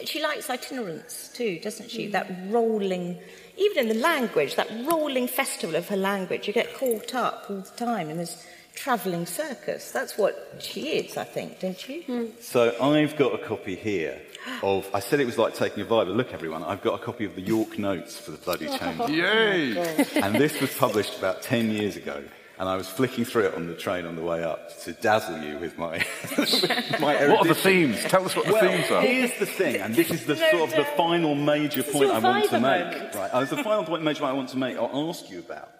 But 0.00 0.08
she 0.08 0.22
likes 0.22 0.48
itinerance 0.48 1.30
too, 1.34 1.60
doesn't 1.62 1.90
she? 1.90 2.08
Mm. 2.08 2.12
That 2.12 2.30
rolling, 2.48 3.18
even 3.58 3.78
in 3.80 3.88
the 3.88 4.02
language, 4.02 4.56
that 4.56 4.70
rolling 4.90 5.28
festival 5.28 5.76
of 5.76 5.86
her 5.88 5.96
language. 5.96 6.46
You 6.46 6.54
get 6.54 6.72
caught 6.74 7.14
up 7.14 7.44
all 7.50 7.56
the 7.56 7.76
time 7.76 8.08
in 8.08 8.16
this 8.16 8.46
travelling 8.74 9.26
circus. 9.26 9.90
That's 9.90 10.16
what 10.16 10.56
she 10.58 10.88
is, 10.88 11.18
I 11.18 11.24
think, 11.24 11.60
don't 11.60 11.86
you? 11.86 12.02
Mm. 12.04 12.42
So 12.42 12.74
I've 12.80 13.14
got 13.18 13.34
a 13.34 13.44
copy 13.44 13.76
here 13.76 14.22
of. 14.62 14.88
I 14.94 15.00
said 15.00 15.20
it 15.20 15.26
was 15.26 15.36
like 15.36 15.54
taking 15.54 15.82
a 15.82 15.86
vibe. 15.86 16.06
But 16.06 16.16
look, 16.16 16.32
everyone, 16.32 16.64
I've 16.64 16.80
got 16.80 16.98
a 16.98 17.04
copy 17.04 17.26
of 17.26 17.34
the 17.34 17.42
York 17.42 17.78
Notes 17.78 18.18
for 18.18 18.30
the 18.30 18.38
Bloody 18.38 18.68
Chamber. 18.78 19.06
Yay! 19.10 19.76
and 20.22 20.34
this 20.36 20.58
was 20.62 20.72
published 20.72 21.18
about 21.18 21.42
10 21.42 21.70
years 21.72 21.96
ago 21.96 22.24
and 22.60 22.68
I 22.68 22.76
was 22.76 22.86
flicking 22.86 23.24
through 23.24 23.46
it 23.46 23.54
on 23.54 23.68
the 23.68 23.74
train 23.74 24.04
on 24.04 24.16
the 24.16 24.22
way 24.22 24.44
up 24.44 24.78
to 24.82 24.92
dazzle 24.92 25.42
you 25.42 25.56
with 25.56 25.78
my, 25.78 25.92
with 26.36 27.00
my 27.00 27.26
What 27.26 27.46
are 27.46 27.48
the 27.48 27.54
themes? 27.54 28.04
Tell 28.04 28.22
us 28.22 28.36
what 28.36 28.44
the 28.44 28.52
well, 28.52 28.60
themes 28.60 28.90
are. 28.90 29.00
Here's 29.00 29.36
the 29.38 29.46
thing, 29.46 29.76
and 29.76 29.94
this 29.94 30.10
is 30.10 30.26
the 30.26 30.36
sort 30.36 30.68
of 30.68 30.76
the 30.76 30.84
final 30.94 31.34
major 31.34 31.82
point 31.82 32.10
I 32.10 32.18
want 32.18 32.50
to 32.50 32.60
make. 32.60 32.84
Moment. 32.84 33.14
Right, 33.14 33.30
uh, 33.30 33.44
the 33.46 33.64
final 33.64 33.84
point 33.84 34.02
major 34.02 34.20
point 34.20 34.32
I 34.32 34.36
want 34.36 34.50
to 34.50 34.58
make. 34.58 34.76
I'll 34.76 35.08
ask 35.08 35.30
you 35.30 35.38
about. 35.38 35.70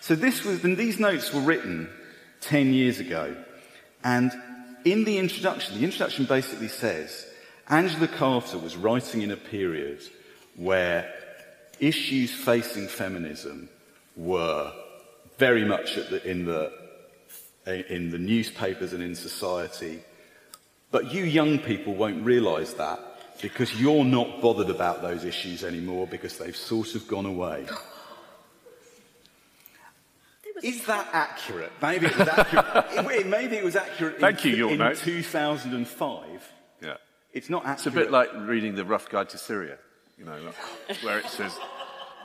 So 0.00 0.14
this 0.14 0.42
was, 0.42 0.64
and 0.64 0.78
these 0.78 0.98
notes 0.98 1.34
were 1.34 1.42
written 1.42 1.90
ten 2.40 2.72
years 2.72 2.98
ago, 2.98 3.36
And 4.02 4.32
in 4.86 5.04
the 5.04 5.18
introduction, 5.18 5.78
the 5.78 5.84
introduction 5.84 6.24
basically 6.24 6.68
says 6.68 7.26
Angela 7.68 8.08
Carter 8.08 8.56
was 8.56 8.74
writing 8.74 9.20
in 9.20 9.32
a 9.32 9.36
period 9.36 10.00
where 10.56 11.12
issues 11.78 12.32
facing 12.32 12.88
feminism 12.88 13.68
were 14.16 14.72
very 15.42 15.64
much 15.64 15.96
the, 15.96 16.22
in, 16.24 16.44
the, 16.44 16.72
in 17.66 18.12
the 18.12 18.18
newspapers 18.18 18.92
and 18.92 19.02
in 19.02 19.16
society. 19.16 20.00
But 20.92 21.12
you 21.12 21.24
young 21.24 21.58
people 21.58 21.96
won't 21.96 22.24
realise 22.24 22.74
that 22.74 23.00
because 23.40 23.74
you're 23.80 24.04
not 24.04 24.40
bothered 24.40 24.70
about 24.70 25.02
those 25.02 25.24
issues 25.24 25.64
anymore 25.64 26.06
because 26.06 26.38
they've 26.38 26.56
sort 26.56 26.94
of 26.94 27.08
gone 27.08 27.26
away. 27.26 27.66
Is 30.62 30.86
that 30.86 31.08
accurate? 31.12 31.72
Maybe 31.82 32.06
it 32.06 32.16
was 32.16 32.28
accurate. 32.28 33.26
maybe 33.26 33.56
it 33.56 33.64
was 33.64 33.74
accurate 33.74 34.20
Thank 34.20 34.46
in, 34.46 34.56
you, 34.56 34.68
in 34.68 34.78
note. 34.78 34.96
2005. 34.98 36.52
Yeah. 36.80 36.98
It's 37.32 37.50
not 37.50 37.66
accurate. 37.66 37.78
It's 37.78 37.86
a 37.86 37.90
bit 37.90 38.10
like 38.12 38.28
reading 38.46 38.76
the 38.76 38.84
Rough 38.84 39.08
Guide 39.08 39.30
to 39.30 39.38
Syria, 39.38 39.78
you 40.16 40.24
know, 40.24 40.38
where 41.02 41.18
it 41.18 41.26
says, 41.26 41.58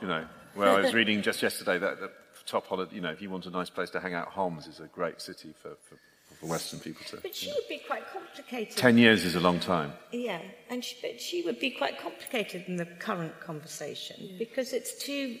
you 0.00 0.06
know, 0.06 0.24
where 0.54 0.68
I 0.68 0.80
was 0.82 0.94
reading 0.94 1.22
just 1.22 1.42
yesterday 1.42 1.78
that 1.78 1.98
the 1.98 2.12
top 2.48 2.66
holiday, 2.66 2.94
you 2.94 3.00
know, 3.00 3.10
if 3.10 3.20
you 3.20 3.30
want 3.30 3.46
a 3.46 3.50
nice 3.50 3.70
place 3.70 3.90
to 3.90 4.00
hang 4.00 4.14
out, 4.14 4.28
Homs 4.28 4.66
is 4.66 4.80
a 4.80 4.86
great 4.86 5.20
city 5.20 5.54
for, 5.62 5.76
for, 5.84 5.96
for 6.34 6.46
Western 6.46 6.80
people 6.80 7.04
to. 7.10 7.18
But 7.18 7.34
she 7.34 7.52
would 7.52 7.68
be 7.68 7.80
quite 7.86 8.04
complicated. 8.12 8.76
Ten 8.76 8.98
years 8.98 9.24
is 9.24 9.34
a 9.34 9.40
long 9.40 9.60
time. 9.60 9.92
Yeah, 10.12 10.40
and 10.70 10.84
she, 10.84 10.96
but 11.02 11.20
she 11.20 11.42
would 11.42 11.60
be 11.60 11.70
quite 11.70 12.00
complicated 12.00 12.64
in 12.66 12.76
the 12.76 12.86
current 12.86 13.38
conversation 13.40 14.16
yeah. 14.20 14.38
because 14.38 14.72
it's 14.72 14.94
too 14.98 15.38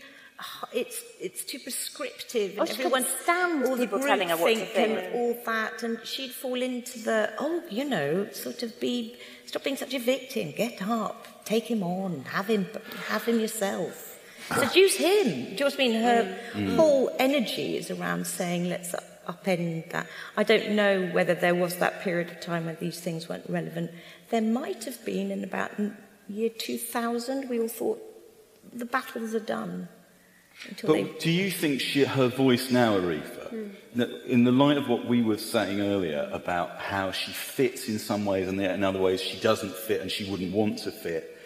it's 0.72 1.02
it's 1.20 1.44
too 1.44 1.58
prescriptive. 1.58 2.58
And 2.58 2.68
oh, 2.68 2.72
everyone 2.72 3.04
stand 3.22 3.64
all 3.64 3.76
people 3.76 4.00
telling 4.00 4.28
her 4.28 4.36
what 4.36 4.54
to 4.54 4.64
think. 4.66 4.98
And 4.98 5.14
all 5.14 5.36
that, 5.46 5.82
and 5.82 5.98
she'd 6.04 6.30
fall 6.30 6.60
into 6.60 7.00
the 7.00 7.32
oh, 7.38 7.62
you 7.70 7.84
know, 7.84 8.28
sort 8.32 8.62
of 8.62 8.78
be 8.78 9.16
stop 9.46 9.64
being 9.64 9.76
such 9.76 9.94
a 9.94 9.98
victim. 9.98 10.52
Get 10.52 10.80
up, 10.82 11.44
take 11.44 11.64
him 11.64 11.82
on, 11.82 12.24
have 12.26 12.46
him, 12.46 12.66
have 13.08 13.24
him 13.24 13.40
yourself. 13.40 14.07
Seduce 14.54 14.96
him. 14.96 15.26
Do 15.26 15.50
you 15.50 15.56
know 15.58 15.66
what 15.66 15.74
I 15.74 15.76
mean? 15.76 16.02
Her 16.02 16.38
mm. 16.52 16.76
whole 16.76 17.14
energy 17.18 17.76
is 17.76 17.90
around 17.90 18.26
saying, 18.26 18.68
let's 18.68 18.94
upend 19.28 19.90
that. 19.90 20.06
I 20.36 20.42
don't 20.42 20.70
know 20.70 21.06
whether 21.12 21.34
there 21.34 21.54
was 21.54 21.76
that 21.76 22.00
period 22.00 22.30
of 22.30 22.40
time 22.40 22.66
when 22.66 22.76
these 22.80 22.98
things 23.00 23.28
weren't 23.28 23.48
relevant. 23.48 23.90
There 24.30 24.40
might 24.40 24.84
have 24.84 25.04
been 25.04 25.30
in 25.30 25.44
about 25.44 25.72
year 26.28 26.48
2000. 26.48 27.48
We 27.48 27.60
all 27.60 27.68
thought 27.68 28.00
the 28.72 28.86
battles 28.86 29.34
are 29.34 29.40
done. 29.40 29.88
But 30.82 30.92
they... 30.92 31.04
do 31.04 31.30
you 31.30 31.50
think 31.50 31.80
she, 31.80 32.04
her 32.04 32.28
voice 32.28 32.70
now, 32.70 32.98
Arifa, 32.98 33.72
mm. 33.94 34.24
in 34.26 34.44
the 34.44 34.50
light 34.50 34.76
of 34.76 34.88
what 34.88 35.06
we 35.06 35.22
were 35.22 35.38
saying 35.38 35.80
earlier 35.80 36.28
about 36.32 36.78
how 36.78 37.12
she 37.12 37.30
fits 37.30 37.88
in 37.88 37.98
some 37.98 38.24
ways 38.24 38.48
and 38.48 38.60
in 38.60 38.82
other 38.82 38.98
ways 38.98 39.20
she 39.20 39.38
doesn't 39.38 39.72
fit 39.72 40.00
and 40.00 40.10
she 40.10 40.28
wouldn't 40.28 40.52
want 40.52 40.78
to 40.80 40.90
fit, 40.90 41.37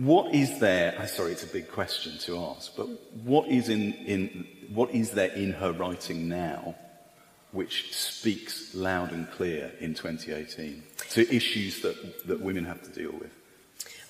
what 0.00 0.34
is 0.34 0.60
there? 0.60 0.96
I'm 0.98 1.06
sorry, 1.06 1.32
it's 1.32 1.44
a 1.44 1.52
big 1.52 1.70
question 1.70 2.16
to 2.20 2.38
ask, 2.38 2.74
but 2.74 2.86
what 3.22 3.48
is, 3.48 3.68
in, 3.68 3.92
in, 3.92 4.46
what 4.72 4.90
is 4.92 5.10
there 5.10 5.30
in 5.32 5.52
her 5.52 5.72
writing 5.72 6.26
now 6.26 6.74
which 7.52 7.94
speaks 7.94 8.74
loud 8.74 9.12
and 9.12 9.30
clear 9.30 9.72
in 9.78 9.92
2018 9.92 10.82
to 11.10 11.34
issues 11.34 11.82
that, 11.82 12.26
that 12.26 12.40
women 12.40 12.64
have 12.64 12.80
to 12.82 12.90
deal 12.90 13.12
with? 13.12 13.30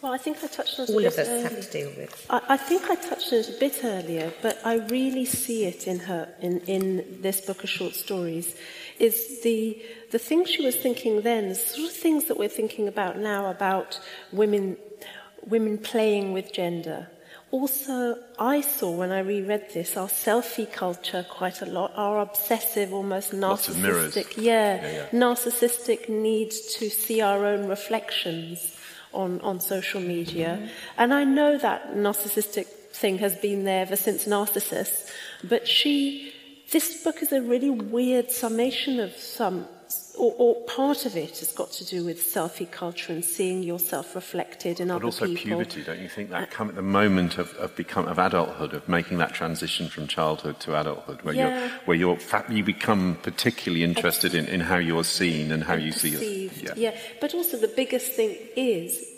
Well, 0.00 0.12
I 0.12 0.18
think 0.18 0.38
I 0.44 0.46
touched 0.46 0.78
on 0.78 0.84
it 0.84 0.90
All 0.90 1.02
a 1.02 1.08
of 1.08 1.16
bit 1.16 1.18
us 1.22 1.28
earlier. 1.28 1.42
have 1.48 1.60
to 1.60 1.70
deal 1.72 1.92
with. 1.96 2.26
I, 2.30 2.40
I 2.50 2.56
think 2.56 2.88
I 2.88 2.94
touched 2.94 3.32
on 3.32 3.40
it 3.40 3.48
a 3.48 3.58
bit 3.58 3.80
earlier, 3.84 4.32
but 4.42 4.58
I 4.64 4.76
really 4.76 5.24
see 5.24 5.64
it 5.64 5.88
in 5.88 5.98
her 5.98 6.32
in, 6.40 6.60
in 6.60 7.20
this 7.20 7.40
book 7.40 7.64
of 7.64 7.68
short 7.68 7.94
stories. 7.94 8.54
Is 8.98 9.42
the 9.42 9.82
the 10.10 10.18
things 10.18 10.50
she 10.50 10.64
was 10.64 10.76
thinking 10.76 11.20
then, 11.22 11.48
the 11.50 11.54
sort 11.54 11.90
of 11.90 11.96
things 11.96 12.26
that 12.26 12.38
we're 12.38 12.48
thinking 12.48 12.88
about 12.88 13.18
now 13.18 13.50
about 13.50 14.00
women 14.32 14.78
women 15.46 15.78
playing 15.78 16.32
with 16.32 16.52
gender. 16.52 17.08
Also, 17.50 18.16
I 18.38 18.60
saw 18.60 18.92
when 18.92 19.10
I 19.10 19.20
reread 19.20 19.70
this 19.74 19.96
our 19.96 20.06
selfie 20.06 20.72
culture 20.72 21.26
quite 21.28 21.62
a 21.62 21.66
lot, 21.66 21.92
our 21.96 22.20
obsessive, 22.20 22.92
almost 22.92 23.32
narcissistic, 23.32 24.36
yeah, 24.36 24.76
yeah, 24.76 24.92
yeah, 24.92 25.06
narcissistic 25.10 26.08
need 26.08 26.52
to 26.52 26.88
see 26.88 27.20
our 27.20 27.44
own 27.44 27.66
reflections 27.66 28.76
on, 29.12 29.40
on 29.40 29.60
social 29.60 30.00
media. 30.00 30.58
Mm-hmm. 30.60 30.66
And 30.98 31.14
I 31.14 31.24
know 31.24 31.58
that 31.58 31.94
narcissistic 31.94 32.66
thing 32.92 33.18
has 33.18 33.34
been 33.36 33.64
there 33.64 33.82
ever 33.82 33.96
since 33.96 34.26
Narcissus, 34.26 35.10
but 35.42 35.66
she, 35.66 36.32
this 36.70 37.02
book 37.02 37.22
is 37.22 37.32
a 37.32 37.42
really 37.42 37.70
weird 37.70 38.30
summation 38.30 39.00
of 39.00 39.16
some, 39.16 39.66
or, 40.20 40.34
or 40.38 40.54
part 40.66 41.06
of 41.06 41.16
it 41.16 41.38
has 41.38 41.52
got 41.52 41.70
to 41.72 41.84
do 41.84 42.04
with 42.04 42.22
selfie 42.22 42.70
culture 42.70 43.12
and 43.12 43.24
seeing 43.24 43.62
yourself 43.62 44.14
reflected 44.14 44.78
in 44.78 44.88
but 44.88 44.96
other 44.96 45.06
also 45.06 45.34
puberty, 45.34 45.82
don't 45.82 46.00
you 46.00 46.08
think 46.08 46.30
that 46.30 46.42
uh, 46.42 46.46
come 46.46 46.68
at 46.68 46.74
the 46.74 46.82
moment 46.82 47.38
of, 47.38 47.54
of 47.54 47.74
become 47.74 48.06
of 48.06 48.18
adulthood, 48.18 48.74
of 48.74 48.88
making 48.88 49.18
that 49.18 49.32
transition 49.32 49.88
from 49.88 50.06
childhood 50.06 50.60
to 50.60 50.78
adulthood, 50.78 51.22
where 51.22 51.34
yeah. 51.34 51.60
you're 51.60 51.70
where 51.86 51.96
you're 51.96 52.18
you 52.50 52.62
become 52.62 53.16
particularly 53.22 53.82
interested 53.82 54.34
in, 54.34 54.46
in 54.46 54.60
how 54.60 54.76
you're 54.76 55.04
seen 55.04 55.50
and 55.50 55.64
how 55.64 55.74
and 55.74 55.84
you 55.84 55.92
see 55.92 56.10
yourself. 56.10 56.62
Yeah. 56.62 56.90
yeah, 56.92 56.98
but 57.20 57.34
also 57.34 57.56
the 57.56 57.68
biggest 57.68 58.12
thing 58.12 58.36
is 58.56 59.09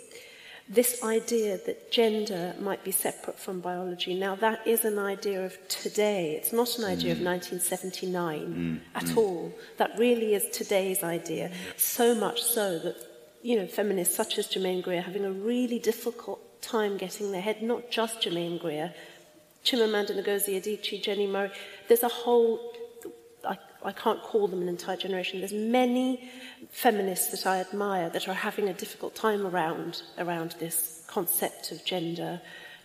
this 0.69 1.03
idea 1.03 1.59
that 1.65 1.91
gender 1.91 2.55
might 2.59 2.83
be 2.83 2.91
separate 2.91 3.37
from 3.37 3.59
biology. 3.59 4.13
Now, 4.13 4.35
that 4.35 4.65
is 4.65 4.85
an 4.85 4.97
idea 4.97 5.45
of 5.45 5.57
today. 5.67 6.35
It's 6.35 6.53
not 6.53 6.77
an 6.77 6.85
idea 6.85 7.13
mm. 7.13 7.19
of 7.19 7.25
1979 7.25 8.39
mm. 8.39 8.79
at 8.95 9.03
mm. 9.03 9.17
all. 9.17 9.53
That 9.77 9.91
really 9.99 10.33
is 10.33 10.49
today's 10.51 11.03
idea. 11.03 11.51
So 11.75 12.15
much 12.15 12.41
so 12.41 12.79
that, 12.79 12.95
you 13.41 13.57
know, 13.57 13.67
feminists 13.67 14.15
such 14.15 14.37
as 14.37 14.47
Germaine 14.47 14.81
Greer 14.81 14.99
are 14.99 15.01
having 15.01 15.25
a 15.25 15.31
really 15.31 15.79
difficult 15.79 16.39
time 16.61 16.97
getting 16.97 17.33
their 17.33 17.41
head, 17.41 17.61
not 17.61 17.91
just 17.91 18.21
Germaine 18.21 18.57
Greer, 18.57 18.93
Chimamanda 19.65 20.11
Ngozi 20.11 20.61
Adichie, 20.61 21.03
Jenni 21.03 21.29
Murray. 21.29 21.51
There's 21.87 22.03
a 22.03 22.09
whole 22.09 22.73
I, 23.83 23.89
I 23.89 23.91
can't 23.91 24.21
call 24.21 24.47
them 24.47 24.61
an 24.61 24.69
entire 24.69 24.97
generation. 24.97 25.39
There's 25.39 25.53
many 25.53 26.31
feminists 26.69 27.31
that 27.31 27.47
I 27.47 27.59
admire 27.59 28.09
that 28.09 28.27
are 28.27 28.33
having 28.33 28.69
a 28.69 28.73
difficult 28.73 29.15
time 29.15 29.45
around, 29.45 30.03
around 30.17 30.55
this 30.59 31.03
concept 31.07 31.71
of 31.71 31.83
gender 31.85 32.41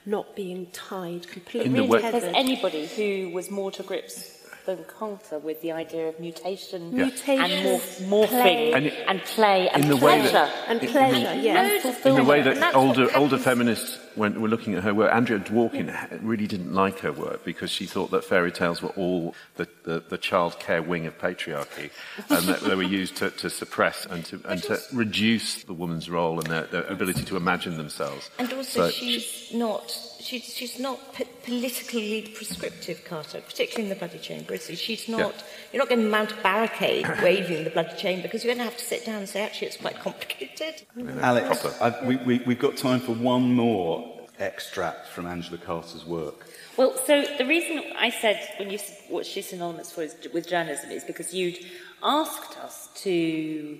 not 0.06 0.34
being 0.34 0.66
tied 0.72 1.28
completely. 1.28 1.70
It 1.70 1.88
really 1.88 2.02
there's 2.02 2.24
anybody 2.24 2.86
who 2.86 3.30
was 3.34 3.50
more 3.50 3.70
to 3.72 3.82
grips 3.82 4.37
than 4.74 4.84
Carter 4.84 5.38
with 5.38 5.62
the 5.62 5.72
idea 5.72 6.08
of 6.08 6.20
mutation, 6.20 6.92
yeah. 6.92 7.04
mutation 7.04 7.50
and 7.50 7.66
morph, 7.66 8.02
morphing 8.02 8.28
play. 8.28 8.72
And, 8.72 8.86
and, 8.86 9.22
play 9.22 9.68
and 9.70 9.84
in 9.84 9.90
the 9.90 9.96
pleasure. 9.96 10.24
Way 10.24 10.32
that, 10.32 10.68
and 10.68 10.80
pleasure, 10.80 11.30
in, 11.30 11.42
yeah. 11.42 11.90
In 12.04 12.16
the 12.16 12.24
way 12.24 12.42
that 12.42 12.74
older, 12.74 13.08
older 13.16 13.38
feminists 13.38 13.98
when 14.14 14.40
were 14.40 14.48
looking 14.48 14.74
at 14.74 14.82
her 14.82 14.92
work, 14.92 15.12
Andrea 15.12 15.38
Dworkin 15.38 15.86
yeah. 15.86 16.06
really 16.20 16.46
didn't 16.46 16.74
like 16.74 16.98
her 17.00 17.12
work 17.12 17.44
because 17.44 17.70
she 17.70 17.86
thought 17.86 18.10
that 18.10 18.24
fairy 18.24 18.52
tales 18.52 18.82
were 18.82 18.90
all 18.90 19.34
the, 19.56 19.66
the, 19.84 20.02
the 20.06 20.18
child 20.18 20.58
care 20.58 20.82
wing 20.82 21.06
of 21.06 21.16
patriarchy 21.18 21.90
and 22.28 22.46
that 22.46 22.60
they 22.60 22.74
were 22.74 22.82
used 22.82 23.16
to, 23.16 23.30
to 23.30 23.48
suppress 23.48 24.04
and 24.06 24.24
to, 24.26 24.40
and 24.46 24.62
to 24.64 24.78
reduce 24.92 25.64
the 25.64 25.72
woman's 25.72 26.10
role 26.10 26.38
and 26.38 26.48
their, 26.48 26.66
their 26.66 26.84
ability 26.84 27.24
to 27.24 27.36
imagine 27.36 27.76
themselves. 27.76 28.30
And 28.38 28.52
also, 28.52 28.88
so 28.88 28.90
she's 28.90 29.50
not 29.54 29.96
she's, 30.20 30.44
she's 30.54 30.78
not 30.78 31.14
p- 31.14 31.24
politically 31.44 32.22
prescriptive, 32.34 33.04
Carter, 33.04 33.40
particularly 33.40 33.84
in 33.84 33.88
the 33.90 33.98
bloody 33.98 34.18
chamber, 34.18 34.54
is 34.54 34.66
she? 34.66 34.76
She's 34.76 35.08
not, 35.08 35.34
yeah. 35.34 35.42
you're 35.72 35.82
not 35.82 35.88
going 35.88 36.02
to 36.02 36.08
mount 36.08 36.32
a 36.32 36.36
barricade 36.36 37.06
waving 37.22 37.64
the 37.64 37.70
bloody 37.70 37.96
chamber 37.96 38.22
because 38.22 38.44
you're 38.44 38.54
going 38.54 38.64
to 38.64 38.70
have 38.70 38.78
to 38.78 38.84
sit 38.84 39.04
down 39.04 39.16
and 39.16 39.28
say, 39.28 39.42
actually, 39.42 39.68
it's 39.68 39.76
quite 39.76 39.98
complicated. 40.00 40.86
Alex, 41.20 41.66
we, 42.04 42.16
we, 42.16 42.38
we've 42.40 42.58
got 42.58 42.76
time 42.76 43.00
for 43.00 43.12
one 43.12 43.54
more 43.54 44.18
extract 44.38 45.08
from 45.08 45.26
Angela 45.26 45.58
Carter's 45.58 46.04
work. 46.04 46.46
Well, 46.76 46.96
so 47.06 47.24
the 47.38 47.44
reason 47.44 47.82
I 47.98 48.10
said 48.10 48.40
when 48.58 48.70
you 48.70 48.78
what 49.08 49.26
she's 49.26 49.48
synonymous 49.48 49.90
for 49.90 50.02
is, 50.02 50.14
with 50.32 50.48
journalism 50.48 50.90
is 50.90 51.02
because 51.02 51.34
you'd 51.34 51.58
asked 52.02 52.56
us 52.58 52.88
to 53.02 53.78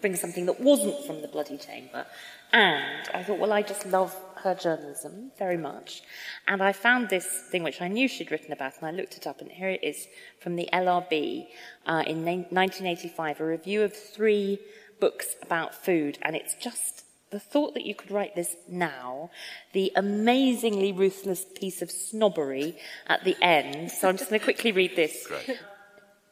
bring 0.00 0.16
something 0.16 0.46
that 0.46 0.58
wasn't 0.58 1.04
from 1.04 1.20
the 1.20 1.28
bloody 1.28 1.58
chamber, 1.58 2.06
and 2.52 3.08
I 3.12 3.22
thought, 3.22 3.38
well, 3.38 3.52
I 3.52 3.62
just 3.62 3.84
love 3.86 4.16
her 4.40 4.54
journalism 4.54 5.32
very 5.38 5.56
much. 5.56 6.02
And 6.46 6.62
I 6.62 6.72
found 6.72 7.08
this 7.08 7.26
thing 7.50 7.62
which 7.62 7.80
I 7.80 7.88
knew 7.88 8.08
she'd 8.08 8.30
written 8.30 8.52
about, 8.52 8.74
and 8.78 8.86
I 8.86 8.90
looked 8.90 9.16
it 9.16 9.26
up, 9.26 9.40
and 9.40 9.50
here 9.50 9.70
it 9.70 9.82
is 9.82 10.08
from 10.40 10.56
the 10.56 10.68
LRB 10.72 11.46
uh, 11.86 12.04
in 12.06 12.24
1985, 12.24 13.40
a 13.40 13.46
review 13.46 13.82
of 13.82 13.94
three 13.94 14.58
books 15.00 15.36
about 15.42 15.74
food, 15.74 16.18
and 16.22 16.34
it's 16.34 16.54
just 16.54 17.04
the 17.30 17.40
thought 17.40 17.74
that 17.74 17.84
you 17.84 17.94
could 17.94 18.10
write 18.10 18.34
this 18.34 18.56
now, 18.68 19.30
the 19.72 19.92
amazingly 19.94 20.92
ruthless 20.92 21.44
piece 21.54 21.82
of 21.82 21.90
snobbery 21.90 22.76
at 23.06 23.24
the 23.24 23.36
end. 23.42 23.90
So 23.90 24.08
I'm 24.08 24.16
just 24.16 24.30
going 24.30 24.40
to 24.40 24.44
quickly 24.44 24.72
read 24.72 24.96
this. 24.96 25.26
Great. 25.26 25.58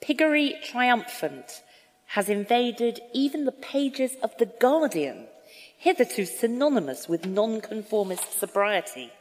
Piggery 0.00 0.54
triumphant 0.64 1.62
has 2.10 2.28
invaded 2.28 3.00
even 3.12 3.44
the 3.44 3.52
pages 3.52 4.16
of 4.22 4.36
The 4.38 4.46
Guardian 4.46 5.26
hitherto 5.76 6.24
synonymous 6.24 7.08
with 7.08 7.26
nonconformist 7.26 8.38
sobriety. 8.38 9.12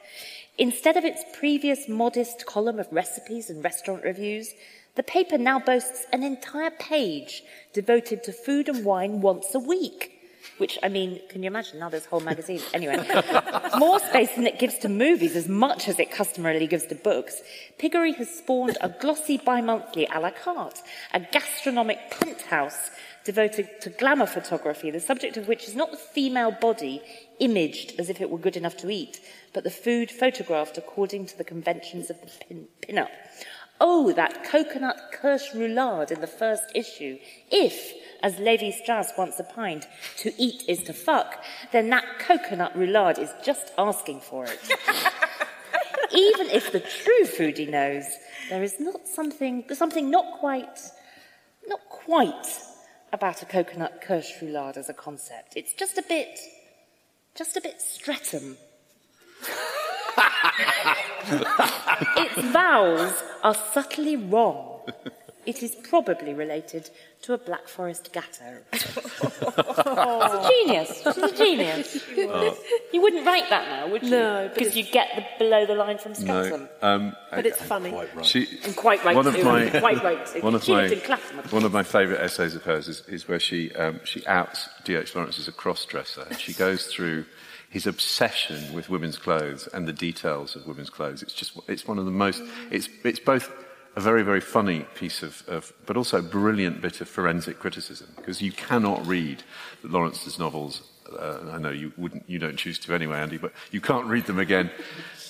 Instead 0.58 0.95
of 0.95 1.03
its 1.03 1.24
previous 1.38 1.89
modest 1.89 2.45
column 2.45 2.80
of 2.80 2.88
recipes 2.91 3.49
and 3.49 3.64
restaurant 3.64 4.03
reviews, 4.03 4.53
The 4.95 5.03
paper 5.03 5.38
now 5.38 5.60
boasts 5.60 6.06
an 6.14 6.24
entire 6.24 6.72
page 6.72 7.43
devoted 7.74 8.24
to 8.24 8.32
food 8.32 8.70
and 8.70 8.86
wine 8.86 9.20
once 9.20 9.53
a 9.53 9.60
week. 9.60 10.12
Which, 10.58 10.78
I 10.82 10.89
mean, 10.89 11.20
can 11.28 11.43
you 11.43 11.47
imagine 11.47 11.80
now 11.80 11.89
this 11.89 12.06
whole 12.06 12.22
magazine? 12.22 12.62
Anyway, 12.74 12.97
more 13.78 13.99
space 13.99 14.34
than 14.36 14.47
it 14.47 14.58
gives 14.60 14.78
to 14.80 14.89
movies 14.89 15.36
as 15.36 15.49
much 15.49 15.89
as 15.89 15.99
it 15.99 16.12
customarily 16.12 16.68
gives 16.68 16.86
to 16.86 16.95
books. 16.95 17.41
Piggery 17.78 18.14
has 18.14 18.30
spawned 18.30 18.78
a 18.80 18.88
glossy 18.88 19.38
bi-monthly 19.38 20.08
a 20.14 20.20
la 20.20 20.30
carte, 20.30 20.82
a 21.14 21.20
gastronomic 21.20 21.99
penthouse 22.12 22.89
devoted 23.26 23.82
to 23.82 23.89
glamour 23.89 24.28
photography, 24.28 24.91
the 24.91 24.99
subject 24.99 25.36
of 25.36 25.47
which 25.47 25.67
is 25.67 25.76
not 25.76 25.91
the 25.91 25.97
female 25.97 26.51
body 26.51 27.01
imaged 27.39 27.99
as 27.99 28.09
if 28.09 28.21
it 28.21 28.30
were 28.30 28.38
good 28.38 28.55
enough 28.55 28.78
to 28.78 28.89
eat, 28.89 29.19
but 29.51 29.63
the 29.63 29.71
food 29.71 30.11
photographed 30.11 30.78
according 30.78 31.26
to 31.26 31.38
the 31.38 31.43
conventions 31.43 32.09
of 32.09 32.21
the 32.21 32.28
pin- 32.47 32.67
pin-up. 32.82 33.09
Oh, 33.82 34.13
that 34.13 34.45
coconut 34.45 35.11
kirsch 35.11 35.51
roulade 35.53 36.11
in 36.11 36.21
the 36.21 36.28
first 36.28 36.63
issue. 36.73 37.17
If, 37.51 37.93
as 38.23 38.38
Levi 38.39 38.69
Strauss 38.69 39.11
once 39.17 39.39
opined, 39.39 39.88
to 40.17 40.32
eat 40.38 40.63
is 40.69 40.84
to 40.84 40.93
fuck, 40.93 41.43
then 41.73 41.89
that 41.89 42.05
coconut 42.19 42.78
roulade 42.78 43.19
is 43.19 43.34
just 43.43 43.73
asking 43.78 44.21
for 44.21 44.45
it. 44.45 44.59
Even 46.13 46.47
if 46.51 46.71
the 46.71 46.80
true 46.80 47.26
foodie 47.26 47.69
knows, 47.69 48.05
there 48.49 48.63
is 48.63 48.80
not 48.80 49.07
something, 49.07 49.65
something 49.73 50.09
not 50.09 50.39
quite, 50.39 50.80
not 51.67 51.82
quite 51.89 52.45
about 53.16 53.41
a 53.41 53.45
coconut 53.45 54.01
kirsch 54.01 54.34
roulade 54.41 54.76
as 54.76 54.89
a 54.89 54.93
concept. 54.93 55.53
It's 55.55 55.74
just 55.74 55.97
a 55.97 56.03
bit, 56.07 56.38
just 57.34 57.55
a 57.55 57.61
bit 57.61 57.82
Streatham. 57.82 58.57
its 62.18 62.41
vowels 62.51 63.24
are 63.41 63.55
subtly 63.74 64.18
wrong. 64.18 64.82
It 65.46 65.62
is 65.62 65.76
probably 65.76 66.34
related 66.34 66.89
to 67.24 67.34
a 67.34 67.38
Black 67.38 67.68
Forest 67.68 68.12
gateau. 68.12 68.58
She's 68.74 68.84
a 68.84 70.50
genius. 70.50 71.02
She's 71.04 71.18
a 71.18 71.38
genius. 71.38 72.04
Oh. 72.18 72.58
You 72.91 73.02
wouldn't 73.02 73.26
write 73.26 73.50
that 73.50 73.68
now, 73.68 73.88
would 73.91 74.04
you? 74.04 74.10
No, 74.10 74.52
because 74.54 74.76
you 74.76 74.84
get 74.84 75.10
the 75.16 75.26
below 75.38 75.66
the 75.66 75.76
line 75.76 75.98
from 75.98 76.16
Streatham. 76.16 76.68
No, 76.82 76.88
um, 76.88 77.16
but 77.30 77.46
it's 77.46 77.62
funny. 77.62 77.91
Quite 77.91 78.16
right. 78.16 78.26
She, 78.26 78.60
and 78.64 78.76
quite 78.76 79.04
right 79.06 79.16
one 79.16 79.26
too. 79.26 79.39
Of 79.39 79.46
my, 79.46 79.70
quite 79.80 80.04
right. 80.04 80.43
One 80.43 80.56
of 80.56 80.64
she 80.64 80.72
my, 80.72 80.82
lived 80.82 80.93
in 80.93 81.02
Clapham. 81.02 81.39
One 81.52 81.64
of 81.64 81.74
my 81.74 81.84
favourite 81.84 82.22
essays 82.22 82.56
of 82.56 82.64
hers 82.64 82.88
is, 82.88 83.02
is 83.08 83.28
where 83.28 83.39
she 83.39 83.72
um, 83.76 84.00
she 84.04 84.26
outs 84.26 84.70
D.H. 84.84 85.16
Lawrence 85.16 85.39
as 85.39 85.48
a 85.48 85.52
cross-dresser. 85.52 86.28
She 86.38 86.54
goes 86.54 86.88
through 86.88 87.26
his 87.70 87.86
obsession 87.86 88.74
with 88.74 88.89
women's 88.89 89.18
clothes 89.18 89.68
and 89.74 89.88
the 89.88 89.93
details 89.93 90.56
of 90.56 90.66
women's 90.66 90.89
clothes. 90.89 91.22
It's 91.22 91.34
just 91.34 91.60
it's 91.68 91.88
one 91.88 92.00
of 92.00 92.06
the 92.06 92.12
most. 92.12 92.41
It's 92.72 92.89
it's 93.04 93.20
both 93.20 93.52
a 93.96 94.02
very, 94.02 94.24
very 94.24 94.41
funny 94.41 94.82
piece 94.96 95.24
of, 95.24 95.43
of, 95.48 95.72
but 95.86 95.96
also 95.96 96.20
a 96.20 96.22
brilliant 96.22 96.82
bit 96.82 97.00
of 97.02 97.08
forensic 97.08 97.60
criticism, 97.60 98.08
because 98.18 98.41
you 98.41 98.52
cannot 98.52 99.06
read 99.08 99.43
Lawrence's 99.84 100.38
novels. 100.38 100.82
Uh, 101.18 101.52
I 101.52 101.60
know 101.60 101.70
you 101.70 101.93
wouldn't, 101.98 102.28
you 102.28 102.39
don't 102.39 102.58
choose 102.58 102.78
to 102.80 102.93
anyway, 102.93 103.20
Andy, 103.20 103.38
but 103.38 103.54
you 103.72 103.80
can't 103.80 104.08
read 104.08 104.26
them 104.26 104.39
again 104.39 104.70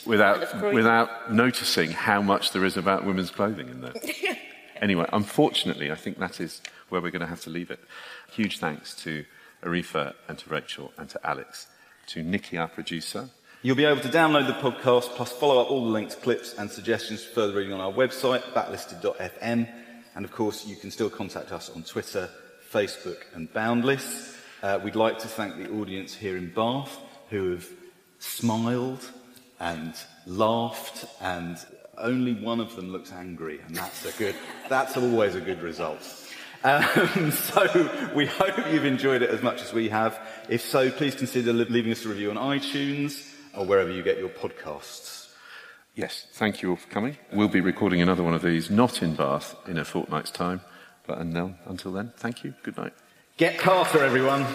without, 0.06 0.74
without 0.74 1.32
noticing 1.32 1.92
how 1.92 2.22
much 2.22 2.52
there 2.52 2.66
is 2.66 2.76
about 2.76 3.06
women's 3.06 3.30
clothing 3.30 3.70
in 3.70 3.82
there. 3.82 3.94
anyway, 4.82 5.06
unfortunately, 5.14 5.92
I 5.92 5.96
think 5.96 6.18
that 6.18 6.40
is 6.40 6.62
where 6.90 7.02
we're 7.02 7.12
going 7.12 7.22
to 7.22 7.28
have 7.28 7.42
to 7.42 7.50
leave 7.50 7.70
it. 7.70 7.80
Huge 8.32 8.58
thanks 8.58 8.96
to 9.04 9.26
Arifa 9.64 10.14
and 10.28 10.38
to 10.40 10.50
Rachel 10.50 10.92
and 10.98 11.10
to 11.10 11.20
Alex, 11.28 11.68
to 12.08 12.24
Nikki, 12.24 12.58
our 12.58 12.68
producer, 12.68 13.30
You'll 13.66 13.76
be 13.76 13.86
able 13.86 14.02
to 14.02 14.10
download 14.10 14.46
the 14.46 14.54
podcast 14.54 15.16
plus 15.16 15.32
follow 15.32 15.60
up 15.60 15.72
all 15.72 15.84
the 15.84 15.90
links, 15.90 16.14
clips, 16.14 16.54
and 16.54 16.70
suggestions 16.70 17.24
for 17.24 17.34
further 17.34 17.54
reading 17.56 17.74
on 17.74 17.82
our 17.82 17.92
website, 17.92 18.44
backlisted.fm. 18.54 19.68
And 20.14 20.24
of 20.24 20.32
course, 20.32 20.68
you 20.68 20.76
can 20.76 20.92
still 20.92 21.10
contact 21.10 21.52
us 21.52 21.72
on 21.72 21.82
Twitter, 21.82 22.30
Facebook, 22.72 23.24
and 23.34 23.52
Boundless. 23.52 24.38
Uh, 24.62 24.80
we'd 24.84 24.96
like 24.96 25.18
to 25.18 25.28
thank 25.28 25.58
the 25.58 25.72
audience 25.82 26.14
here 26.14 26.38
in 26.38 26.54
Bath 26.54 26.96
who 27.32 27.54
have 27.54 27.68
smiled 28.20 29.04
and 29.60 29.96
laughed, 30.28 31.06
and 31.20 31.58
only 31.98 32.36
one 32.36 32.60
of 32.60 32.76
them 32.76 32.92
looks 32.92 33.12
angry, 33.12 33.62
and 33.66 33.76
that's 33.76 34.06
a 34.06 34.12
good, 34.20 34.36
that's 34.70 34.96
always 34.96 35.34
a 35.34 35.42
good 35.42 35.64
result. 35.64 36.04
Um, 36.64 37.32
so 37.32 38.12
we 38.14 38.28
hope 38.28 38.56
you've 38.72 38.86
enjoyed 38.86 39.24
it 39.24 39.32
as 39.32 39.42
much 39.42 39.64
as 39.64 39.74
we 39.74 39.90
have. 39.90 40.20
If 40.50 40.62
so, 40.62 40.92
please 40.92 41.16
consider 41.16 41.52
leaving 41.52 41.92
us 41.92 42.06
a 42.06 42.10
review 42.10 42.30
on 42.30 42.38
iTunes 42.38 43.32
or 43.58 43.66
wherever 43.66 43.92
you 43.92 44.04
get 44.04 44.18
your 44.18 44.30
podcasts. 44.30 45.34
Yes, 45.96 46.28
thank 46.34 46.62
you 46.62 46.72
all 46.72 46.76
for 46.76 46.90
coming. 46.90 47.18
We'll 47.32 47.48
be 47.48 47.62
recording 47.62 48.02
another 48.02 48.24
one 48.24 48.34
of 48.34 48.42
these, 48.42 48.70
not 48.70 49.02
in 49.02 49.16
Bath, 49.16 49.56
in 49.68 49.78
a 49.78 49.86
fortnight's 49.86 50.32
time. 50.32 50.62
But 51.08 51.20
until 51.20 51.92
then, 51.92 52.12
thank 52.18 52.44
you. 52.44 52.54
Good 52.64 52.78
night. 52.78 52.94
Get 53.38 53.58
Carter, 53.58 54.04
everyone. 54.04 54.46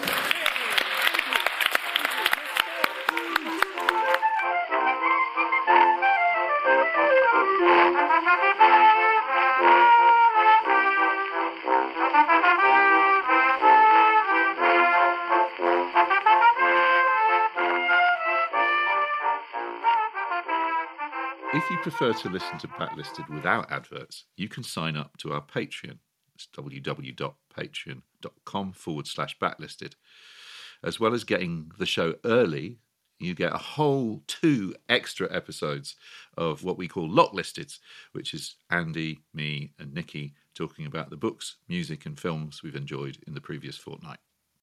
Prefer 21.81 22.13
to 22.13 22.29
listen 22.29 22.57
to 22.59 22.67
Backlisted 22.67 23.27
without 23.29 23.71
adverts, 23.71 24.25
you 24.37 24.47
can 24.47 24.63
sign 24.63 24.95
up 24.95 25.17
to 25.17 25.33
our 25.33 25.41
Patreon. 25.41 25.97
It's 26.35 26.47
www.patreon.com 26.55 28.73
forward 28.73 29.07
slash 29.07 29.37
backlisted. 29.39 29.93
As 30.83 30.99
well 30.99 31.13
as 31.13 31.23
getting 31.23 31.71
the 31.79 31.85
show 31.85 32.15
early, 32.23 32.79
you 33.19 33.33
get 33.33 33.53
a 33.53 33.57
whole 33.57 34.23
two 34.27 34.75
extra 34.89 35.33
episodes 35.35 35.95
of 36.37 36.63
what 36.63 36.77
we 36.77 36.87
call 36.87 37.09
Locklisted, 37.09 37.77
which 38.11 38.33
is 38.33 38.55
Andy, 38.69 39.19
me, 39.33 39.73
and 39.79 39.93
Nikki 39.93 40.33
talking 40.53 40.85
about 40.85 41.09
the 41.09 41.17
books, 41.17 41.57
music, 41.67 42.05
and 42.05 42.19
films 42.19 42.61
we've 42.61 42.75
enjoyed 42.75 43.17
in 43.25 43.33
the 43.33 43.41
previous 43.41 43.77
fortnight. 43.77 44.19